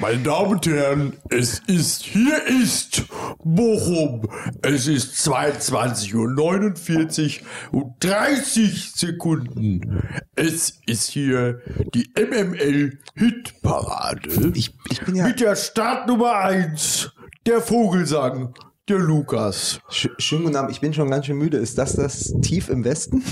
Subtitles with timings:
[0.00, 3.04] Meine Damen und Herren, es ist, hier ist
[3.44, 4.26] Bochum.
[4.62, 7.40] Es ist 22.49
[7.70, 10.02] Uhr und 30 Sekunden.
[10.34, 11.60] Es ist hier
[11.92, 14.52] die MML-Hitparade.
[14.54, 15.26] Ich, ich bin ja.
[15.26, 17.10] Mit der Startnummer 1,
[17.46, 18.54] der Vogelsang,
[18.88, 19.80] der Lukas.
[19.90, 21.58] Sch schönen guten Abend, ich bin schon ganz schön müde.
[21.58, 23.22] Ist das das Tief im Westen?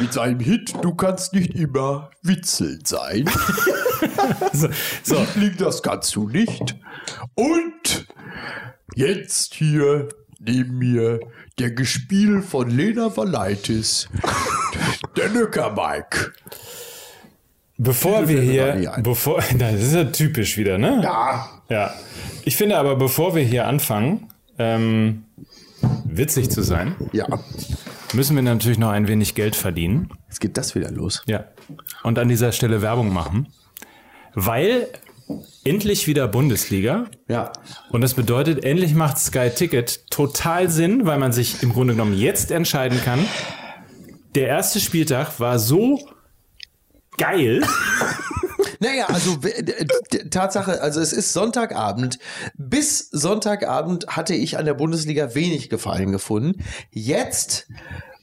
[0.00, 3.30] Mit seinem Hit, du kannst nicht immer witzelnd sein.
[4.52, 4.68] So,
[5.02, 5.16] so.
[5.34, 6.76] Liebling, das kannst du nicht.
[7.34, 8.06] Und
[8.94, 11.20] jetzt hier neben mir
[11.58, 14.08] der Gespiel von Lena Valaitis,
[15.16, 16.32] der Nöcker Mike.
[17.78, 21.00] Bevor wir hier, bevor, das ist ja typisch wieder, ne?
[21.02, 21.94] Ja, Ja.
[22.44, 24.28] Ich finde aber, bevor wir hier anfangen,
[24.58, 25.24] ähm,
[26.04, 27.26] witzig zu sein, ja.
[28.12, 30.10] müssen wir natürlich noch ein wenig Geld verdienen.
[30.28, 31.22] Jetzt geht das wieder los.
[31.26, 31.44] Ja.
[32.02, 33.48] Und an dieser Stelle Werbung machen.
[34.34, 34.88] Weil
[35.64, 37.06] endlich wieder Bundesliga.
[37.28, 37.52] Ja.
[37.90, 42.16] Und das bedeutet, endlich macht Sky Ticket total Sinn, weil man sich im Grunde genommen
[42.16, 43.26] jetzt entscheiden kann.
[44.34, 46.00] Der erste Spieltag war so
[47.16, 47.62] geil.
[48.82, 49.38] Naja, also
[50.30, 52.18] Tatsache, also es ist Sonntagabend.
[52.56, 56.64] Bis Sonntagabend hatte ich an der Bundesliga wenig Gefallen gefunden.
[56.90, 57.68] Jetzt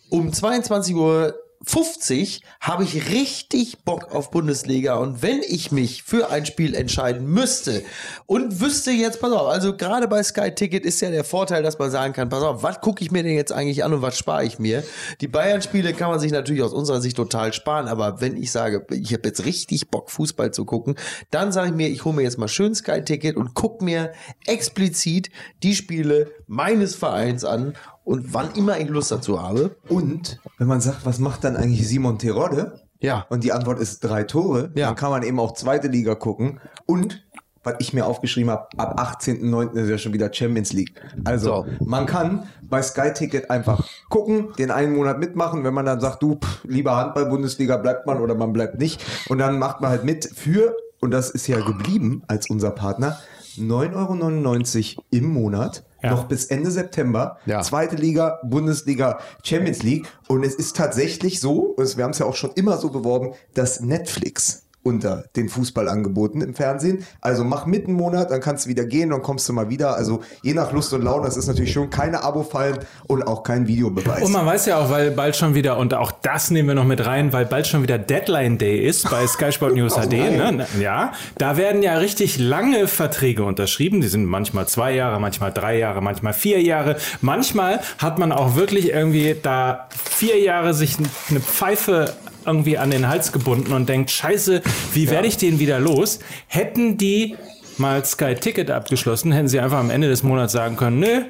[0.10, 1.34] um 22 Uhr
[1.66, 7.28] 50 habe ich richtig Bock auf Bundesliga und wenn ich mich für ein Spiel entscheiden
[7.28, 7.84] müsste
[8.26, 11.78] und wüsste jetzt, pass auf, also gerade bei Sky Ticket ist ja der Vorteil, dass
[11.78, 14.18] man sagen kann, pass auf, was gucke ich mir denn jetzt eigentlich an und was
[14.18, 14.84] spare ich mir?
[15.20, 18.86] Die Bayern-Spiele kann man sich natürlich aus unserer Sicht total sparen, aber wenn ich sage,
[18.92, 20.96] ich habe jetzt richtig Bock, Fußball zu gucken,
[21.30, 24.14] dann sage ich mir, ich hole mir jetzt mal schön Sky Ticket und guck mir
[24.46, 25.30] explizit
[25.62, 27.74] die Spiele meines Vereins an
[28.10, 29.76] und wann immer ich Lust dazu habe.
[29.88, 32.82] Und wenn man sagt, was macht dann eigentlich Simon Terodde?
[33.00, 33.28] Ja.
[33.30, 34.72] Und die Antwort ist drei Tore.
[34.74, 34.88] Ja.
[34.88, 36.60] Dann kann man eben auch zweite Liga gucken.
[36.88, 37.24] Und,
[37.64, 39.74] was ich mir aufgeschrieben habe, ab 18.09.
[39.74, 41.00] ist ja schon wieder Champions League.
[41.24, 41.86] Also, So.
[41.86, 45.64] man kann bei Sky Ticket einfach gucken, den einen Monat mitmachen.
[45.64, 49.06] Wenn man dann sagt, du, pff, lieber Handball-Bundesliga bleibt man oder man bleibt nicht.
[49.30, 53.20] Und dann macht man halt mit für, und das ist ja geblieben als unser Partner,
[53.56, 55.84] 9,99 Euro im Monat.
[56.02, 56.12] Ja.
[56.12, 57.38] Noch bis Ende September.
[57.46, 57.62] Ja.
[57.62, 60.08] Zweite Liga, Bundesliga, Champions League.
[60.28, 63.34] Und es ist tatsächlich so, es- wir haben es ja auch schon immer so beworben,
[63.54, 67.06] dass Netflix unter den Fußballangeboten im Fernsehen.
[67.22, 69.96] Also mach mit einen Monat, dann kannst du wieder gehen, dann kommst du mal wieder.
[69.96, 73.68] Also je nach Lust und Laune, das ist natürlich schon keine Abo-Fallen und auch kein
[73.68, 74.24] Videobeweis.
[74.24, 76.86] Und man weiß ja auch, weil bald schon wieder, und auch das nehmen wir noch
[76.86, 80.12] mit rein, weil bald schon wieder Deadline Day ist bei Sky Sport News HD.
[80.12, 80.66] Ne?
[80.80, 84.02] Ja, da werden ja richtig lange Verträge unterschrieben.
[84.02, 86.98] Die sind manchmal zwei Jahre, manchmal drei Jahre, manchmal vier Jahre.
[87.22, 90.98] Manchmal hat man auch wirklich irgendwie da vier Jahre sich
[91.30, 92.14] eine Pfeife
[92.46, 94.62] irgendwie an den Hals gebunden und denkt, scheiße,
[94.94, 96.20] wie werde ich den wieder los?
[96.48, 97.36] Hätten die
[97.80, 101.22] mal Sky Ticket abgeschlossen, hätten sie einfach am Ende des Monats sagen können, nö,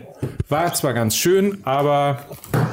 [0.49, 2.25] war zwar ganz schön, aber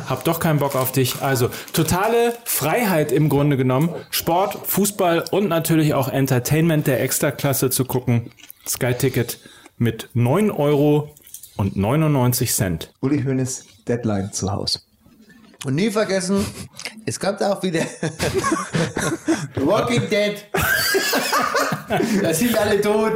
[0.08, 1.20] hab doch keinen Bock auf dich.
[1.20, 3.91] Also totale Freiheit im Grunde genommen.
[4.10, 8.30] Sport, Fußball und natürlich auch Entertainment der Extraklasse zu gucken.
[8.66, 9.38] Sky Ticket
[9.78, 11.14] mit 9 Euro
[11.56, 12.92] und 99 Cent.
[13.00, 14.80] Uli Hoeneß, Deadline zu Hause.
[15.64, 16.44] Und nie vergessen,
[17.06, 17.81] es kommt auch wieder
[19.55, 20.44] Walking Dead.
[22.22, 23.12] da sind alle tot.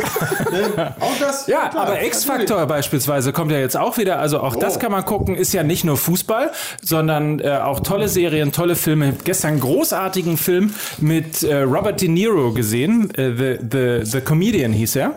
[0.53, 0.95] Ne?
[1.01, 1.47] Auch das?
[1.49, 4.21] Ja, klar, aber X-Factor beispielsweise kommt ja jetzt auch wieder.
[4.21, 5.35] Also auch das kann man gucken.
[5.35, 9.15] Ist ja nicht nur Fußball, sondern äh, auch tolle Serien, tolle Filme.
[9.25, 13.13] Gestern einen großartigen Film mit äh, Robert De Niro gesehen.
[13.17, 15.17] Äh, the, the, the Comedian hieß er.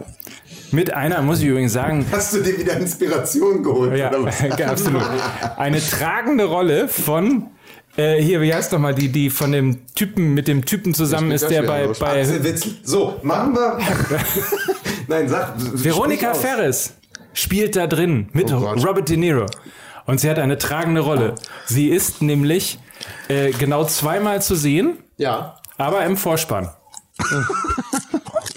[0.72, 3.96] Mit einer, muss ich übrigens sagen, Hast du dir wieder Inspiration geholt?
[3.96, 4.42] ja, oder was?
[4.68, 5.04] absolut.
[5.58, 7.52] Eine tragende Rolle von
[7.98, 11.32] äh, hier, wie heißt doch mal die, die von dem Typen mit dem Typen zusammen
[11.32, 12.00] ist, der bei, los.
[12.00, 12.24] bei.
[12.84, 13.78] So, machen wir.
[15.08, 15.54] Nein, sag.
[15.58, 16.34] Veronika.
[16.34, 16.94] Ferris
[17.34, 18.58] spielt da drin mit Oh.
[18.58, 19.46] Robert De Niro.
[20.06, 21.36] Und sie hat eine tragende Rolle.
[21.66, 22.80] Sie ist nämlich
[23.30, 25.56] äh, genau zweimal zu sehen, Ja.
[25.78, 26.70] aber im Vorspann.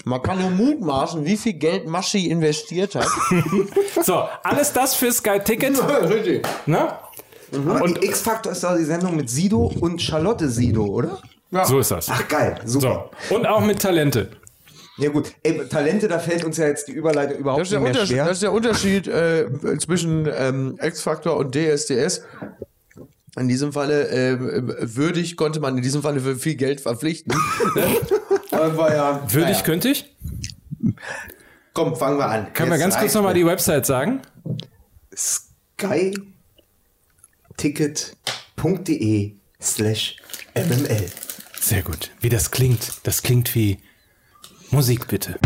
[0.05, 3.07] Man kann nur mutmaßen, wie viel Geld Maschi investiert hat.
[4.03, 5.77] So, alles das für Sky Ticket.
[6.09, 6.45] Richtig.
[7.51, 7.81] Ne?
[7.81, 11.19] Und X-Factor ist da die Sendung mit Sido und Charlotte Sido, oder?
[11.65, 12.09] So ist das.
[12.09, 12.59] Ach, geil.
[12.65, 13.09] Super.
[13.29, 13.35] So.
[13.35, 14.29] Und auch mit Talente.
[14.97, 15.31] Ja, gut.
[15.43, 18.25] Ey, Talente, da fällt uns ja jetzt die Überleitung überhaupt nicht mehr schwer.
[18.25, 19.45] das ist der Unterschied äh,
[19.79, 22.23] zwischen ähm, X-Factor und DSDS.
[23.37, 24.37] In diesem Falle äh,
[24.95, 27.33] würdig konnte man in diesem Falle für viel Geld verpflichten.
[27.75, 27.83] ne?
[28.51, 29.61] Aber ja, Würde naja.
[29.61, 30.15] könnte ich?
[31.73, 32.53] Komm, fangen wir an.
[32.53, 34.21] Kann man ganz kurz nochmal die Website sagen?
[37.57, 40.15] ticket.de slash
[40.55, 41.09] mml.
[41.59, 42.11] Sehr gut.
[42.21, 43.79] Wie das klingt, das klingt wie
[44.69, 45.39] Musik bitte.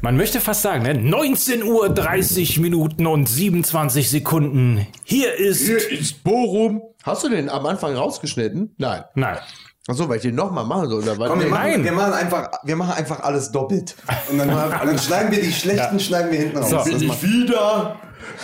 [0.00, 0.94] Man möchte fast sagen, ne?
[0.94, 4.86] 19 Uhr 30 Minuten und 27 Sekunden.
[5.02, 6.82] Hier ist, Hier ist Bochum.
[7.02, 8.74] Hast du den am Anfang rausgeschnitten?
[8.76, 9.04] Nein.
[9.14, 9.38] Nein.
[9.86, 11.02] Achso, weil ich den nochmal machen soll.
[11.02, 11.28] Oder was?
[11.28, 11.50] Komm, wir, Nee.
[11.52, 11.84] machen, Nein.
[11.84, 13.94] wir, machen einfach, wir machen einfach alles doppelt.
[14.30, 16.70] Und dann, dann schneiden wir die schlechten, schneiden wir hinten raus.
[16.70, 16.76] So.
[16.76, 17.96] Das Bin ich wieder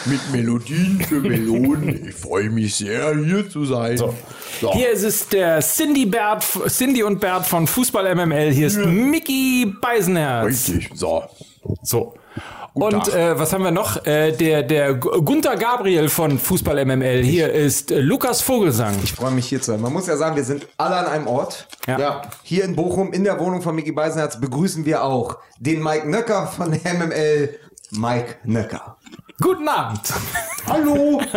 [0.04, 2.08] mit Melodien für Melonen.
[2.08, 3.96] Ich freue mich sehr, hier zu sein.
[3.96, 4.14] So.
[4.74, 8.50] Hier ist es der Cindy, Bert, Cindy und Bert von Fußball MML.
[8.52, 10.46] Hier ist Mickey Beisenherz.
[10.46, 10.90] Richtig.
[10.94, 11.22] So.
[11.82, 12.14] So.
[12.72, 14.04] Und äh, was haben wir noch?
[14.06, 17.22] Äh, der, der Gu- Gunther Gabriel von Fußball MML.
[17.22, 18.94] Hier ist äh, Lukas Vogelsang.
[19.02, 19.80] Ich freue mich hier zu sein.
[19.80, 21.66] Man muss ja sagen, wir sind alle an einem Ort.
[21.86, 21.98] Ja.
[21.98, 22.22] Ja.
[22.42, 26.46] Hier in Bochum, in der Wohnung von Micky Beisenherz, begrüßen wir auch den Mike Nöcker
[26.46, 27.58] von MML.
[27.92, 28.96] Mike Nöcker.
[29.40, 30.00] Guten Abend.
[30.66, 31.20] Hallo!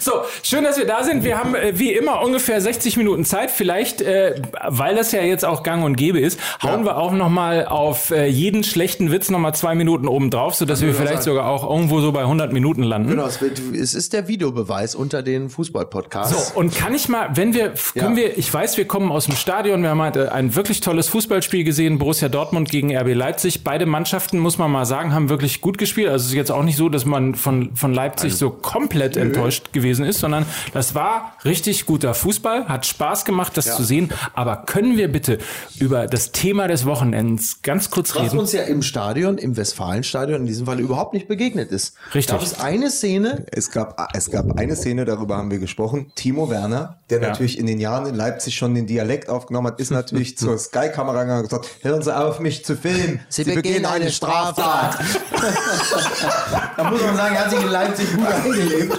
[0.00, 1.24] So, schön, dass wir da sind.
[1.24, 3.50] Wir haben äh, wie immer ungefähr 60 Minuten Zeit.
[3.50, 4.34] Vielleicht, äh,
[4.66, 8.10] weil das ja jetzt auch gang und gäbe ist, hauen wir auch noch mal auf
[8.10, 11.68] äh, jeden schlechten Witz noch mal zwei Minuten oben drauf, sodass wir vielleicht sogar auch
[11.70, 13.10] irgendwo so bei 100 Minuten landen.
[13.10, 16.48] Genau, es, wird, es ist der Videobeweis unter den Fußball-Podcasts.
[16.52, 18.16] So, und kann ich mal, wenn wir, können Ja.
[18.16, 21.64] wir, ich weiß, wir kommen aus dem Stadion, wir haben heute ein wirklich tolles Fußballspiel
[21.64, 23.64] gesehen, Borussia Dortmund gegen RB Leipzig.
[23.64, 26.08] Beide Mannschaften, muss man mal sagen, haben wirklich gut gespielt.
[26.10, 29.72] Also es ist jetzt auch nicht so, dass man von, von Leipzig so komplett enttäuscht
[29.72, 30.44] gewesen ist, sondern
[30.74, 34.10] das war richtig guter Fußball, hat Spaß gemacht, das zu sehen.
[34.34, 35.38] Aber können wir bitte
[35.78, 38.38] über das Thema des Wochenends ganz kurz Was reden?
[38.40, 41.94] uns ja im Stadion, im Westfalenstadion in diesem Fall überhaupt nicht begegnet ist.
[42.14, 42.36] Richtig.
[42.36, 46.10] Da ist eine Szene, Es gab, es gab eine Szene, darüber haben wir gesprochen.
[46.16, 47.28] Timo Werner, der Ja.
[47.28, 51.22] natürlich in den Jahren in Leipzig schon den Dialekt aufgenommen hat, ist natürlich zur Sky-Kamera
[51.22, 53.20] gegangen und gesagt, hören Sie auf, mich zu filmen.
[53.28, 54.98] Sie begehen eine Straftat.
[56.76, 58.98] da muss man sagen, er hat sich in Leipzig gut eingelebt.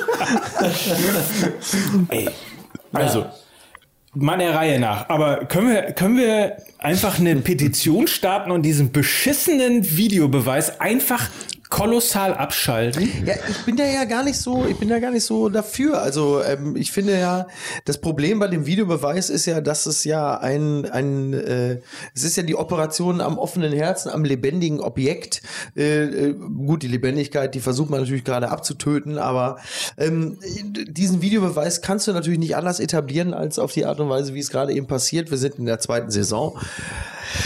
[2.09, 2.29] Ey,
[2.93, 3.25] also,
[4.13, 5.09] mal der Reihe nach.
[5.09, 11.29] Aber können wir, können wir einfach eine Petition starten und diesen beschissenen Videobeweis einfach
[11.69, 13.09] kolossal abschalten?
[13.25, 16.01] Ja, ich bin da ja gar nicht so, ich bin da gar nicht so dafür.
[16.01, 17.47] Also ähm, ich finde ja,
[17.85, 21.79] das Problem bei dem Videobeweis ist ja, dass es ja ein, ein äh,
[22.13, 25.41] es ist ja die Operation am offenen Herzen, am lebendigen Objekt.
[25.75, 29.57] Äh, äh, gut, die Lebendigkeit, die versucht man natürlich gerade abzutöten, aber
[29.97, 30.37] ähm,
[30.87, 34.39] diesen Videobeweis kannst du natürlich nicht anders etablieren als auf die Art und Weise, wie
[34.39, 35.31] es gerade eben passiert.
[35.31, 36.57] Wir sind in der zweiten Saison.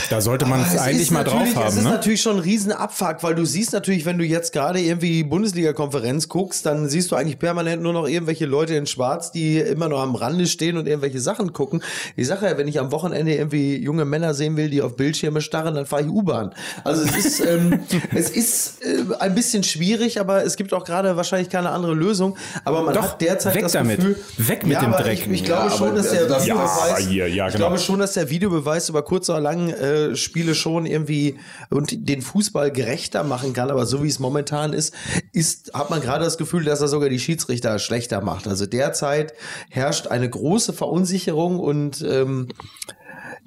[0.10, 1.90] Da sollte man es Es eigentlich mal drauf haben, ist ne?
[1.90, 6.66] natürlich schon ein Riesenabfuck, weil du siehst natürlich, wenn du jetzt gerade irgendwie Bundesliga-Konferenz guckst,
[6.66, 10.16] dann siehst du eigentlich permanent nur noch irgendwelche Leute in Schwarz, die immer noch am
[10.16, 11.84] Rande stehen und irgendwelche Sachen gucken.
[12.16, 15.42] Ich sage ja, wenn ich am Wochenende irgendwie junge Männer sehen will, die auf Bildschirme
[15.42, 16.56] starren, dann fahre ich U-Bahn.
[16.84, 17.82] Also es ist, ähm,
[18.16, 22.36] es ist äh, ein bisschen schwierig, aber es gibt auch gerade wahrscheinlich keine andere Lösung.
[22.66, 23.98] Aber man Doch, hat derzeit weg das damit.
[23.98, 25.20] Gefühl, Weg mit ja, dem Dreck.
[25.28, 27.68] Ich, ich glaube Ja, schon, dass der also Ja, Videobeweis, ja, ich genau.
[27.68, 31.38] glaube schon, dass der Videobeweis über kurz oder lang äh, Spiele schon irgendwie
[31.70, 34.94] und den Fußball gerechter machen kann, aber so wie es momentan ist,
[35.34, 38.48] ist hat man gerade das Gefühl, dass er sogar die Schiedsrichter schlechter macht.
[38.48, 39.34] Also derzeit
[39.70, 42.48] herrscht eine große Verunsicherung und ähm,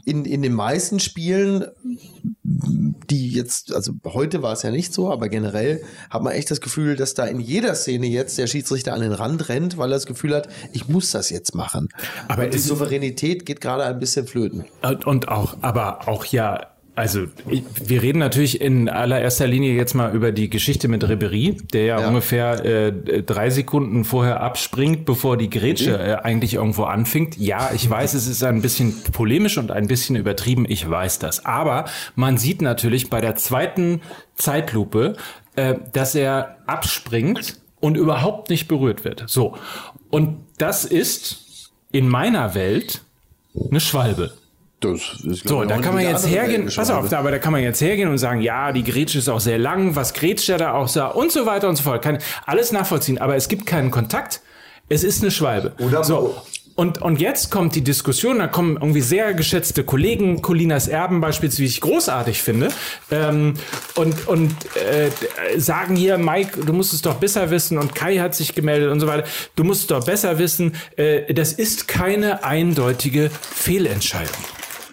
[0.05, 1.67] in, in den meisten Spielen,
[2.43, 6.61] die jetzt, also heute war es ja nicht so, aber generell hat man echt das
[6.61, 9.97] Gefühl, dass da in jeder Szene jetzt der Schiedsrichter an den Rand rennt, weil er
[9.97, 11.89] das Gefühl hat, ich muss das jetzt machen.
[12.27, 14.65] Aber Aber die Souveränität geht gerade ein bisschen flöten.
[14.83, 16.72] Und, und auch, aber auch ja,
[17.03, 17.27] also
[17.85, 22.01] wir reden natürlich in allererster Linie jetzt mal über die Geschichte mit Ribery, der ja,
[22.01, 22.07] Ja.
[22.07, 27.37] ungefähr äh, drei Sekunden vorher abspringt, bevor die Grätsche äh, eigentlich irgendwo anfängt.
[27.37, 31.45] Ja, ich weiß, es ist ein bisschen polemisch und ein bisschen übertrieben, ich weiß das.
[31.45, 34.01] Aber man sieht natürlich bei der zweiten
[34.37, 35.17] Zeitlupe,
[35.57, 39.25] äh, dass er abspringt und überhaupt nicht berührt wird.
[39.27, 39.57] So.
[40.09, 43.03] Und das ist in meiner Welt
[43.71, 44.35] eine Schwalbe.
[44.85, 47.63] Das ist, So, da kann man jetzt hergehen, pass auf, da, aber da kann man
[47.63, 50.73] jetzt hergehen und sagen, ja, die Grätsche ist auch sehr lang, was grätscht er da
[50.75, 52.03] auch sah und so weiter und so fort.
[52.03, 54.41] Kann alles nachvollziehen, aber es gibt keinen Kontakt.
[54.89, 55.73] Es ist eine Schwalbe.
[55.79, 56.37] Oder so.
[56.75, 61.63] Und, und jetzt kommt die Diskussion, da kommen irgendwie sehr geschätzte Kollegen, Colinas Erben beispielsweise,
[61.63, 62.71] die ich großartig finde,
[63.11, 63.55] ähm,
[63.95, 65.11] und, und äh,
[65.59, 69.01] sagen hier, Mike, du musst es doch besser wissen und Kai hat sich gemeldet und
[69.01, 69.25] so weiter,
[69.55, 74.33] du musst es doch besser wissen, äh, das ist keine eindeutige Fehlentscheidung.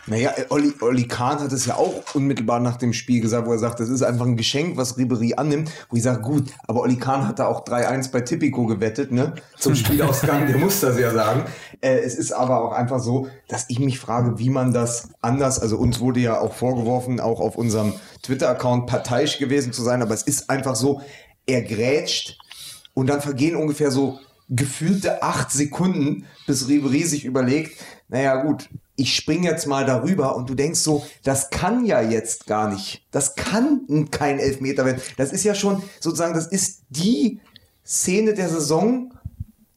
[0.10, 3.52] Naja, äh, Olli, Olli Kahn hat es ja auch unmittelbar nach dem Spiel gesagt, wo
[3.52, 5.72] er sagt, das ist einfach ein Geschenk, was Ribery annimmt.
[5.90, 9.36] Wo ich sage, gut, aber Olli Kahn hat da auch 3-1 bei Tipico gewettet, ne?
[9.58, 11.44] Zum Spielausgang, der muss das ja sagen.
[11.82, 15.60] Äh, es ist aber auch einfach so, dass ich mich frage, wie man das anders,
[15.60, 20.14] also uns wurde ja auch vorgeworfen, auch auf unserem Twitter-Account parteiisch gewesen zu sein, aber
[20.14, 21.02] es ist einfach so,
[21.46, 22.38] er grätscht
[22.94, 29.16] und dann vergehen ungefähr so gefühlte acht Sekunden, bis Ribery sich überlegt, naja gut, ich
[29.16, 33.06] spring jetzt mal darüber und du denkst so, das kann ja jetzt gar nicht.
[33.12, 35.02] Das kann kein Elfmeter werden.
[35.18, 37.40] Das ist ja schon sozusagen, das ist die
[37.86, 39.14] Szene der Saison,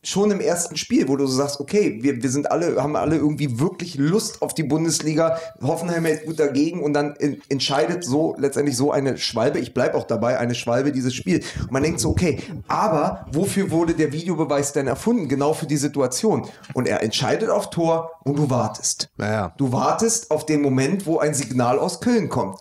[0.04, 3.16] schon im ersten Spiel, wo du so sagst, okay, wir, wir sind alle, haben alle
[3.16, 5.38] irgendwie wirklich Lust auf die Bundesliga.
[5.62, 9.96] Hoffenheim hält gut dagegen und dann in, entscheidet so letztendlich so eine Schwalbe, ich bleibe
[9.96, 11.44] auch dabei, eine Schwalbe dieses Spiel.
[11.60, 15.28] Und man denkt so, okay, aber wofür wurde der Videobeweis denn erfunden?
[15.28, 16.48] Genau für die Situation.
[16.74, 19.08] Und er entscheidet auf Tor und du wartest.
[19.16, 19.54] Naja.
[19.56, 22.58] Du wartest auf den Moment, wo ein Signal aus Köln kommt.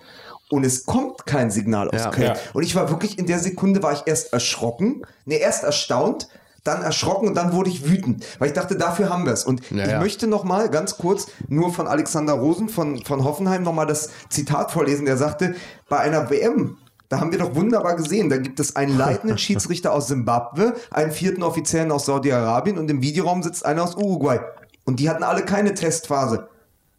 [0.52, 2.12] Und es kommt kein Signal aus Ja.
[2.12, 2.28] Köln.
[2.28, 2.38] Ja.
[2.54, 6.28] Und ich war wirklich in der Sekunde war ich erst erschrocken, nee, erst erstaunt,
[6.64, 9.44] dann erschrocken und dann wurde ich wütend, weil ich dachte, dafür haben wir es.
[9.44, 10.00] Und Ja, ich ja.
[10.00, 14.10] möchte noch mal ganz kurz nur von Alexander Rosen von, von Hoffenheim noch mal das
[14.30, 15.56] Zitat vorlesen, der sagte,
[15.90, 16.78] bei einer WM
[17.12, 18.30] da haben wir doch wunderbar gesehen.
[18.30, 23.02] Da gibt es einen leitenden Schiedsrichter aus Simbabwe, einen vierten Offiziellen aus Saudi-Arabien und im
[23.02, 24.40] Videoraum sitzt einer aus Uruguay.
[24.86, 26.48] Und die hatten alle keine Testphase.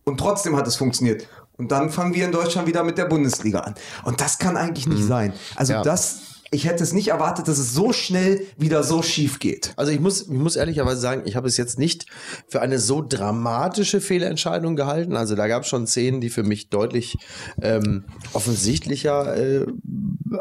[0.05, 1.27] Und trotzdem hat es funktioniert.
[1.57, 3.75] Und dann fangen wir in Deutschland wieder mit der Bundesliga an.
[4.05, 5.33] Und das kann eigentlich nicht sein.
[5.57, 5.83] Also Ja.
[5.83, 6.21] das,
[6.55, 9.73] ich hätte es nicht erwartet, dass es so schnell wieder so schief geht.
[9.77, 12.07] Also ich muss, ich muss ehrlicherweise sagen, ich habe es jetzt nicht
[12.47, 15.17] für eine so dramatische Fehlentscheidung gehalten.
[15.17, 17.17] Also da gab es schon Szenen, die für mich deutlich
[17.63, 18.05] ähm,
[18.35, 19.67] offensichtlicher äh,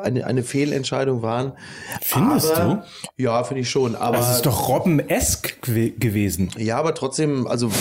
[0.02, 1.54] eine, eine Fehlentscheidung waren.
[2.02, 2.86] Findest aber,
[3.18, 3.96] Ja, finde ich schon.
[3.96, 6.50] Aber Das ist doch Robben-esk gew- gewesen.
[6.58, 7.72] ja, aber trotzdem, also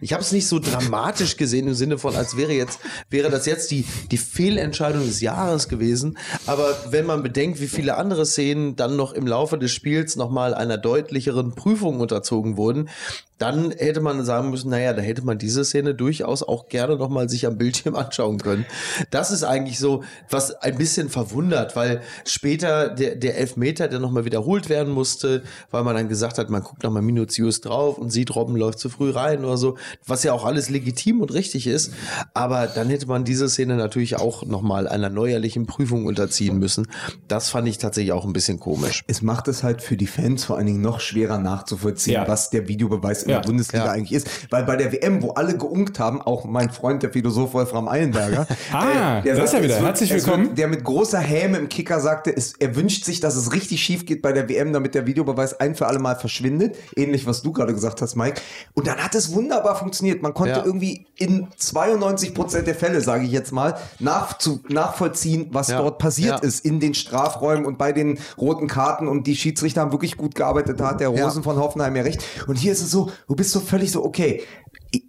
[0.00, 3.46] ich habe es nicht so dramatisch gesehen im Sinne von, als wäre jetzt wäre das
[3.46, 6.18] jetzt die die Fehlentscheidung des Jahres gewesen.
[6.46, 10.30] Aber wenn man bedenkt, wie viele andere Szenen dann noch im Laufe des Spiels noch
[10.30, 12.88] mal einer deutlicheren Prüfung unterzogen wurden,
[13.38, 17.08] dann hätte man sagen müssen, naja, da hätte man diese Szene durchaus auch gerne noch
[17.08, 18.66] mal sich am Bildschirm anschauen können.
[19.10, 24.10] Das ist eigentlich so, was ein bisschen verwundert, weil später der, der Elfmeter, der noch
[24.10, 27.98] mal wiederholt werden musste, weil man dann gesagt hat, man guckt noch mal minutiös drauf
[27.98, 29.76] und sieht, Robben läuft zu früh rein oder so,
[30.06, 31.92] was ja auch alles legitim und richtig ist.
[32.34, 36.86] Aber dann hätte man diese Szene natürlich auch noch mal einer neuerlichen Prüfung unterziehen müssen.
[37.28, 39.04] Das fand ich tatsächlich auch ein bisschen komisch.
[39.06, 42.28] Es macht es halt für die Fans vor allen Dingen noch schwerer nachzuvollziehen, Ja.
[42.28, 43.40] was der Videobeweis in Ja.
[43.40, 43.90] der Bundesliga Ja.
[43.92, 44.28] eigentlich ist.
[44.50, 48.46] Weil bei der WM, wo alle geunkt haben, auch mein Freund, der Philosoph Wolfram Eilenberger,
[48.72, 49.76] Ah, der da ist er wieder.
[49.76, 50.54] es Herzlich willkommen.
[50.54, 54.06] der mit großer Häme im Kicker sagte, es, er wünscht sich, dass es richtig schief
[54.06, 56.76] geht bei der WM, damit der Videobeweis ein für alle Mal verschwindet.
[56.96, 58.40] Ähnlich, was du gerade gesagt hast, Mike.
[58.74, 60.22] Und dann hat es wunderbar funktioniert.
[60.22, 60.64] Man konnte Ja.
[60.64, 65.78] irgendwie in 92 Prozent der Fälle, sage ich jetzt mal, nach, zu, nachvollziehen, was Ja.
[65.82, 66.48] dort passiert Ja.
[66.48, 70.34] ist in den Strafräumen und bei den roten Karten und die Schiedsrichter haben wirklich gut
[70.34, 70.80] gearbeitet.
[70.80, 71.42] Da hat der Rosen Ja.
[71.42, 72.22] von Hoffenheim ja recht.
[72.46, 74.44] Und hier ist es so, du bist so völlig so, okay,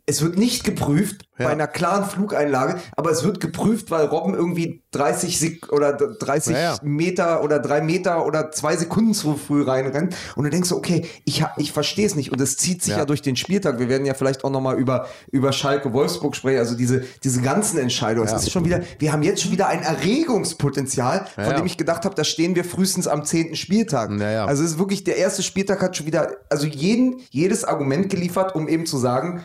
[0.09, 1.45] es wird nicht geprüft Ja.
[1.45, 6.53] bei einer klaren Flugeinlage, aber es wird geprüft, weil Robben irgendwie 30 Sek oder 30
[6.53, 6.77] Ja, ja.
[6.81, 10.15] Meter oder drei Meter oder zwei Sekunden zu früh reinrennt.
[10.35, 12.31] Und du denkst so, okay, ich, ich verstehe es nicht.
[12.31, 13.05] Und es zieht sich ja.
[13.05, 13.77] Durch den Spieltag.
[13.79, 16.57] Wir werden ja vielleicht auch nochmal über, über Schalke Wolfsburg sprechen.
[16.59, 18.27] Also diese, diese ganzen Entscheidungen.
[18.27, 22.03] Es ist schon wieder, wir haben jetzt schon wieder ein Erregungspotenzial, von dem ich gedacht
[22.05, 23.55] habe, da stehen wir frühestens am 10.
[23.55, 24.09] Spieltag.
[24.19, 28.55] Also es ist wirklich, der erste Spieltag hat schon wieder, also jeden, jedes Argument geliefert,
[28.55, 29.43] um eben zu sagen,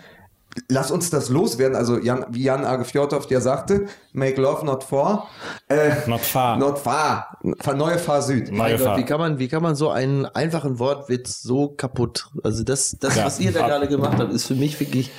[0.68, 1.76] lass uns das loswerden.
[1.76, 5.28] Also Jan, wie Jan Age Fjordhoff, der sagte, make love not for.
[5.68, 6.56] Äh, Not far.
[6.58, 7.38] Not far.
[7.74, 8.48] Neue Fahr Süd.
[8.50, 12.26] Neue Mein Gott, wie kann man, wie kann man so einen einfachen Wortwitz so kaputt?
[12.42, 13.24] Also das, das, Ja.
[13.26, 15.10] was ihr da Ab- gerade gemacht habt, ist für mich wirklich,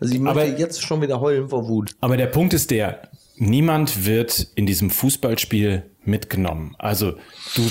[0.00, 1.94] also ich möchte Aber- jetzt schon wieder heulen vor Wut.
[2.00, 3.02] Aber der Punkt ist der,
[3.36, 6.74] niemand wird in diesem Fußballspiel mitgenommen.
[6.78, 7.14] Also
[7.54, 7.62] du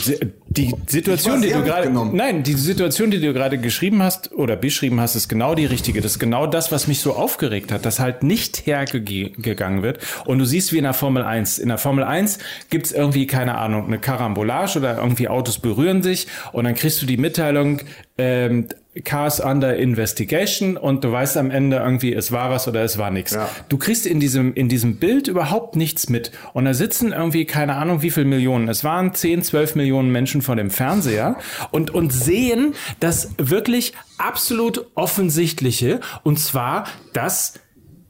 [0.48, 1.90] die Situation, die du gerade.
[1.90, 6.02] Nein, die Situation, die du gerade geschrieben hast oder beschrieben hast, ist genau die richtige.
[6.02, 10.00] Das ist genau das, was mich so aufgeregt hat, dass halt nicht hergegangen wird.
[10.26, 11.60] Und du siehst wie in der Formel 1.
[11.60, 16.28] In der Formel 1 gibt's irgendwie, keine Ahnung, eine Karambolage oder irgendwie Autos berühren sich
[16.52, 17.82] und dann kriegst du die Mitteilung,
[18.18, 18.68] ähm,
[19.04, 23.10] Cars under investigation und du weißt am Ende irgendwie, es war was oder es war
[23.10, 23.34] nichts.
[23.34, 23.50] Ja.
[23.68, 26.32] Du kriegst in diesem, in diesem Bild überhaupt nichts mit.
[26.54, 28.70] Und da sitzen irgendwie, keine Ahnung, wie viel Millionen.
[28.70, 31.38] Es waren 10, 12 Millionen Menschen vor dem Fernseher
[31.72, 36.00] und, und sehen das wirklich absolut offensichtliche.
[36.24, 37.54] Und zwar, dass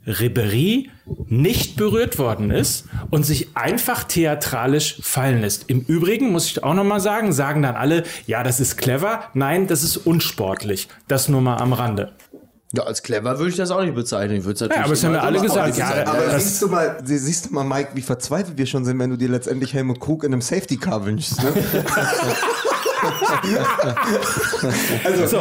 [0.06, 0.90] Ribery
[1.28, 5.70] nicht berührt worden ist und sich einfach theatralisch fallen lässt.
[5.70, 9.30] Im Übrigen muss ich auch noch mal sagen, sagen dann alle, ja, das ist clever.
[9.34, 10.88] Nein, das ist unsportlich.
[11.08, 12.14] Das nur mal am Rande.
[12.76, 14.38] Ja, als clever würde ich das auch nicht bezeichnen.
[14.40, 16.68] Ich würde es Ja, aber es haben ja alle gesagt, ja, Aber das- siehst du
[16.70, 20.00] mal, siehst du mal, Mike, wie verzweifelt wir schon sind, wenn du dir letztendlich Helmut
[20.00, 21.42] Krug in einem Safety Car wünschst.
[21.44, 21.54] Ne?
[25.04, 25.40] Also,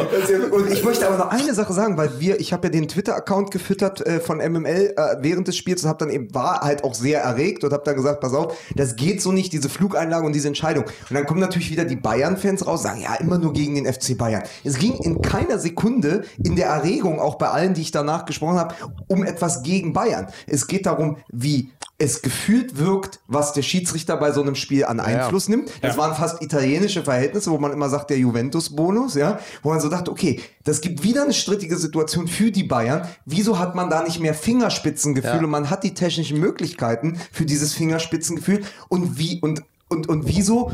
[0.51, 3.51] und ich möchte aber noch eine Sache sagen, weil wir, ich habe ja den Twitter-Account
[3.51, 6.93] gefüttert äh, von MML äh, während des Spiels und habe dann eben war halt auch
[6.93, 10.33] sehr erregt und habe dann gesagt, pass auf, das geht so nicht, diese Flugeinlage und
[10.33, 10.83] diese Entscheidung.
[10.83, 14.17] Und dann kommen natürlich wieder die Bayern-Fans raus, sagen ja immer nur gegen den FC
[14.17, 14.43] Bayern.
[14.63, 18.57] Es ging in keiner Sekunde in der Erregung, auch bei allen, die ich danach gesprochen
[18.57, 18.75] habe,
[19.07, 20.27] um etwas gegen Bayern.
[20.47, 21.71] Es geht darum, wie
[22.03, 25.71] es gefühlt wirkt, was der Schiedsrichter bei so einem Spiel an Einfluss nimmt.
[25.81, 29.89] Das waren fast italienische Verhältnisse, wo man immer sagt, der Juventus-Bonus, ja, wo man so
[29.89, 33.07] dachte, okay, das gibt wieder eine strittige Situation für die Bayern.
[33.25, 35.43] Wieso hat man da nicht mehr Fingerspitzengefühl Ja.
[35.43, 40.71] und man hat die technischen Möglichkeiten für dieses Fingerspitzengefühl und wie und und und wieso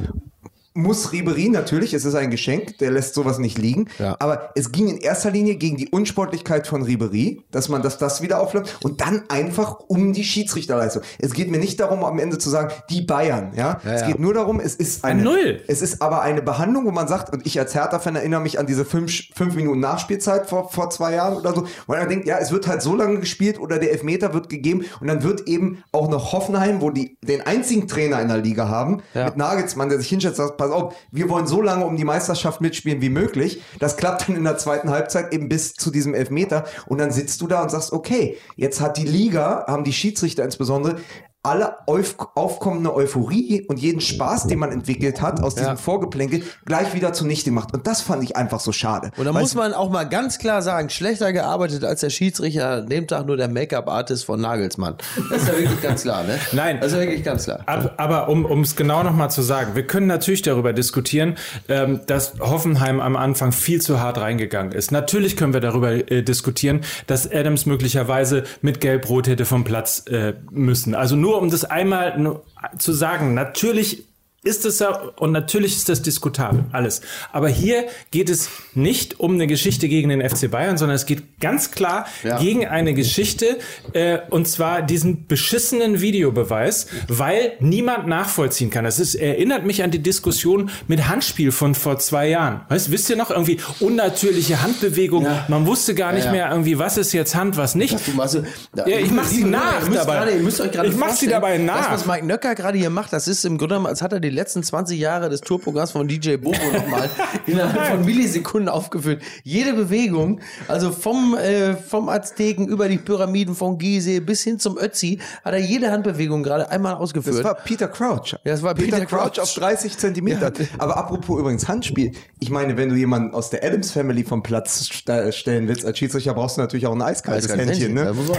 [0.73, 4.15] muss Ribery natürlich, es ist ein Geschenk, der lässt sowas nicht liegen, Ja.
[4.19, 8.21] aber es ging in erster Linie gegen die Unsportlichkeit von Ribery, dass man das, das
[8.21, 11.01] wieder aufläuft und dann einfach um die Schiedsrichterleistung.
[11.19, 13.79] Es geht mir nicht darum, am Ende zu sagen, die Bayern, ja.
[13.83, 14.07] es ja.
[14.07, 15.61] geht nur darum, es ist eine, Null.
[15.67, 18.67] es ist aber eine Behandlung, wo man sagt, und ich als Hertha-Fan erinnere mich an
[18.67, 22.37] diese fünf, fünf Minuten Nachspielzeit vor, vor zwei Jahren oder so, wo man denkt, ja,
[22.37, 25.83] es wird halt so lange gespielt oder der Elfmeter wird gegeben und dann wird eben
[25.91, 29.25] auch noch Hoffenheim, wo die den einzigen Trainer in der Liga haben, Ja.
[29.25, 32.03] mit Nagelsmann, der sich hinstellt und sagt, pass auf, wir wollen so lange um die
[32.03, 33.63] Meisterschaft mitspielen wie möglich.
[33.79, 37.41] Das klappt dann in der zweiten Halbzeit eben bis zu diesem Elfmeter und dann sitzt
[37.41, 40.97] du da und sagst, okay, jetzt hat die Liga, haben die Schiedsrichter insbesondere,
[41.41, 45.75] alle auf, aufkommende Euphorie und jeden Spaß, den man entwickelt hat aus diesem Ja.
[45.77, 47.73] Vorgeplänkel, gleich wieder zunichte gemacht.
[47.73, 49.11] Und das fand ich einfach so schade.
[49.15, 52.87] Und da muss man auch mal ganz klar sagen, schlechter gearbeitet als der Schiedsrichter, an
[52.87, 54.95] dem Tag nur der Make-up-Artist von Nagelsmann.
[55.29, 56.37] Das ist ja wirklich ganz klar, ne?
[56.51, 56.79] Nein.
[56.81, 57.61] Das ist ja wirklich ganz klar.
[57.65, 61.37] Ab, aber um um es genau nochmal zu sagen, wir können natürlich darüber diskutieren,
[61.69, 64.91] ähm, dass Hoffenheim am Anfang viel zu hart reingegangen ist.
[64.91, 70.33] Natürlich können wir darüber äh, diskutieren, dass Adams möglicherweise mit Gelb-Rot hätte vom Platz äh,
[70.51, 70.95] müssen.
[70.95, 72.41] Also nur um das einmal
[72.77, 74.08] zu sagen, natürlich
[74.43, 77.01] ist es ja und natürlich ist das diskutabel, alles.
[77.33, 81.39] Aber hier geht es nicht um eine Geschichte gegen den FC Bayern, sondern es geht
[81.39, 82.39] ganz klar Ja.
[82.39, 83.57] gegen eine Geschichte
[83.93, 88.83] äh, und zwar diesen beschissenen Videobeweis, weil niemand nachvollziehen kann.
[88.85, 92.61] Das ist, erinnert mich an die Diskussion mit Handspiel von vor zwei Jahren.
[92.69, 95.25] Weißt, wisst ihr noch irgendwie unnatürliche Handbewegung?
[95.25, 95.45] Ja.
[95.49, 97.97] Man wusste gar nicht Ja, mehr irgendwie, was ist jetzt Hand, was nicht.
[98.07, 98.39] Du machst,
[98.75, 100.25] Ja, ich mach sie nach dabei.
[100.71, 101.89] Gerade Ich mach sie dabei nach.
[101.91, 104.35] Das, was Mike Nöcker gerade hier macht, das ist im Grunde als hat er die
[104.35, 107.09] letzten 20 Jahre des Tourprogramms von DJ Bobo nochmal
[107.45, 109.21] innerhalb von Millisekunden aufgeführt.
[109.43, 114.77] Jede Bewegung, also vom, äh, vom Azteken über die Pyramiden von Gizeh bis hin zum
[114.77, 117.37] Ötzi, hat er jede Handbewegung gerade einmal ausgeführt.
[117.37, 118.33] Das war Peter Crouch.
[118.43, 119.39] Ja, das war Peter, Peter Crouch, Crouch.
[119.39, 120.51] auf 30 Zentimeter.
[120.77, 122.11] Aber apropos übrigens Handspiel.
[122.39, 125.97] Ich meine, wenn du jemanden aus der Adams Family vom Platz st stellen willst als
[125.97, 127.95] Schiedsrichter, brauchst du natürlich auch ein eiskaltes Eiskaltes Händchen.
[127.95, 128.29] Das Ne?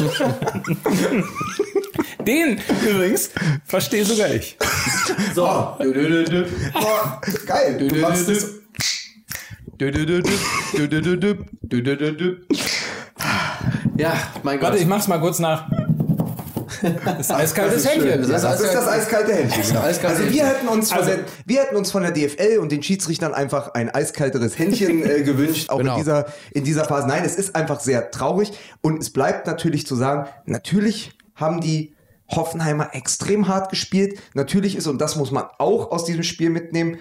[2.26, 3.30] Den übrigens
[3.64, 4.56] verstehe sogar ich.
[5.34, 5.42] So.
[5.42, 7.76] Boah, geil.
[7.88, 8.54] Du machst es.
[13.96, 14.70] Ja, mein Gott.
[14.70, 15.68] Warte, ich mach's mal kurz nach.
[17.04, 17.28] Das
[17.84, 18.08] schön.
[18.08, 18.30] Händchen.
[18.30, 19.62] Das, Das ist das eiskalte Händchen.
[19.62, 19.80] genau.
[19.82, 22.72] eiskalte Also wir hätten, uns von Also- der, wir hätten uns von der DFL und
[22.72, 25.92] den Schiedsrichtern einfach ein eiskalteres Händchen äh, gewünscht, auch Genau.
[25.94, 27.06] in, dieser, in dieser Phase.
[27.08, 31.94] Nein, es ist einfach sehr traurig und es bleibt natürlich zu sagen, natürlich haben die
[32.30, 34.20] Hoffenheimer extrem hart gespielt.
[34.34, 36.98] Natürlich ist, und das muss man auch aus diesem Spiel mitnehmen,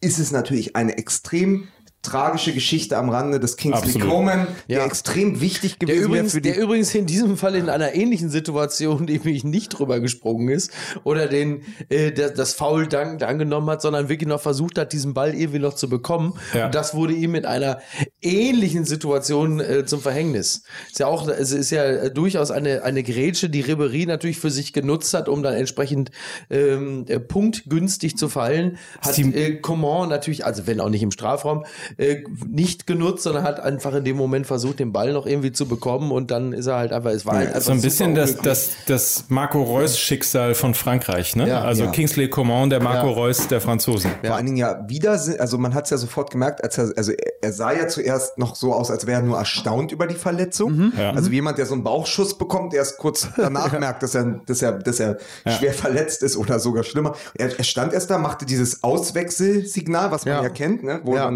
[0.00, 1.68] ist es natürlich eine extrem
[2.04, 3.98] tragische Geschichte am Rande des Kingsley.
[3.98, 4.84] Coman, der Ja.
[4.86, 7.94] extrem wichtig Der gewesen wäre übrigens, für die der übrigens in diesem Fall in einer
[7.94, 10.70] ähnlichen Situation, die mich nicht drüber gesprungen ist
[11.02, 15.14] oder den äh, der, das Foul dankend angenommen hat, sondern wirklich noch versucht hat, diesen
[15.14, 16.38] Ball irgendwie noch zu bekommen.
[16.52, 16.66] Ja.
[16.66, 17.80] Und das wurde ihm in einer
[18.20, 20.62] ähnlichen Situation äh, zum Verhängnis.
[20.90, 24.50] Ist ja auch, es ist ja äh, durchaus eine eine Grätsche, die Ribery natürlich für
[24.50, 26.10] sich genutzt hat, um dann entsprechend
[26.50, 28.78] ähm, äh, punktgünstig zu fallen.
[29.00, 31.64] Hat äh, Coman natürlich, also wenn auch nicht im Strafraum,
[31.96, 35.66] äh, nicht genutzt, sondern hat einfach in dem Moment versucht, den Ball noch irgendwie zu
[35.66, 38.36] bekommen und dann ist er halt einfach, es war halt einfach So ein bisschen das,
[38.36, 41.48] das, das Marco Reus-Schicksal von Frankreich, ne?
[41.48, 41.90] Ja, also ja.
[41.90, 43.12] Kingsley Coman, der Marco Ja.
[43.14, 44.10] Reus der Franzosen.
[44.22, 47.12] Vor allen Dingen ja wieder, also man hat es ja sofort gemerkt, als er, also
[47.40, 50.92] er, sah ja zuerst noch so aus, als wäre er nur erstaunt über die Verletzung.
[50.98, 51.10] Ja.
[51.12, 54.62] Also wie jemand, der so einen Bauchschuss bekommt, erst kurz danach merkt, dass er, dass
[54.62, 57.14] er, dass er schwer verletzt ist oder sogar schlimmer.
[57.34, 60.48] Er, er stand erst da, machte dieses Auswechselsignal, was man ja, Ja.
[60.48, 61.00] kennt, ne?
[61.04, 61.30] wo, Ja.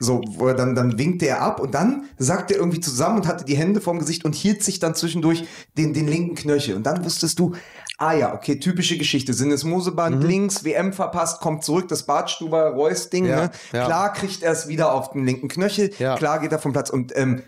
[0.00, 3.44] Dann, so, dann, dann winkte er ab und dann sagte er irgendwie zusammen und hatte
[3.44, 5.44] die Hände vorm Gesicht und hielt sich dann zwischendurch
[5.76, 6.74] den, den linken Knöchel.
[6.74, 7.54] Und dann wusstest du,
[7.98, 9.34] ah ja, okay, typische Geschichte.
[9.34, 13.26] Sinnes Moseband links, WM verpasst, kommt zurück, das Bartstuber Reus-Ding.
[13.26, 13.50] Ja, ne?
[13.72, 13.84] ja.
[13.84, 16.16] Klar kriegt er es wieder auf den linken Knöchel, Ja.
[16.16, 16.90] klar geht er vom Platz.
[16.90, 17.42] Und ähm,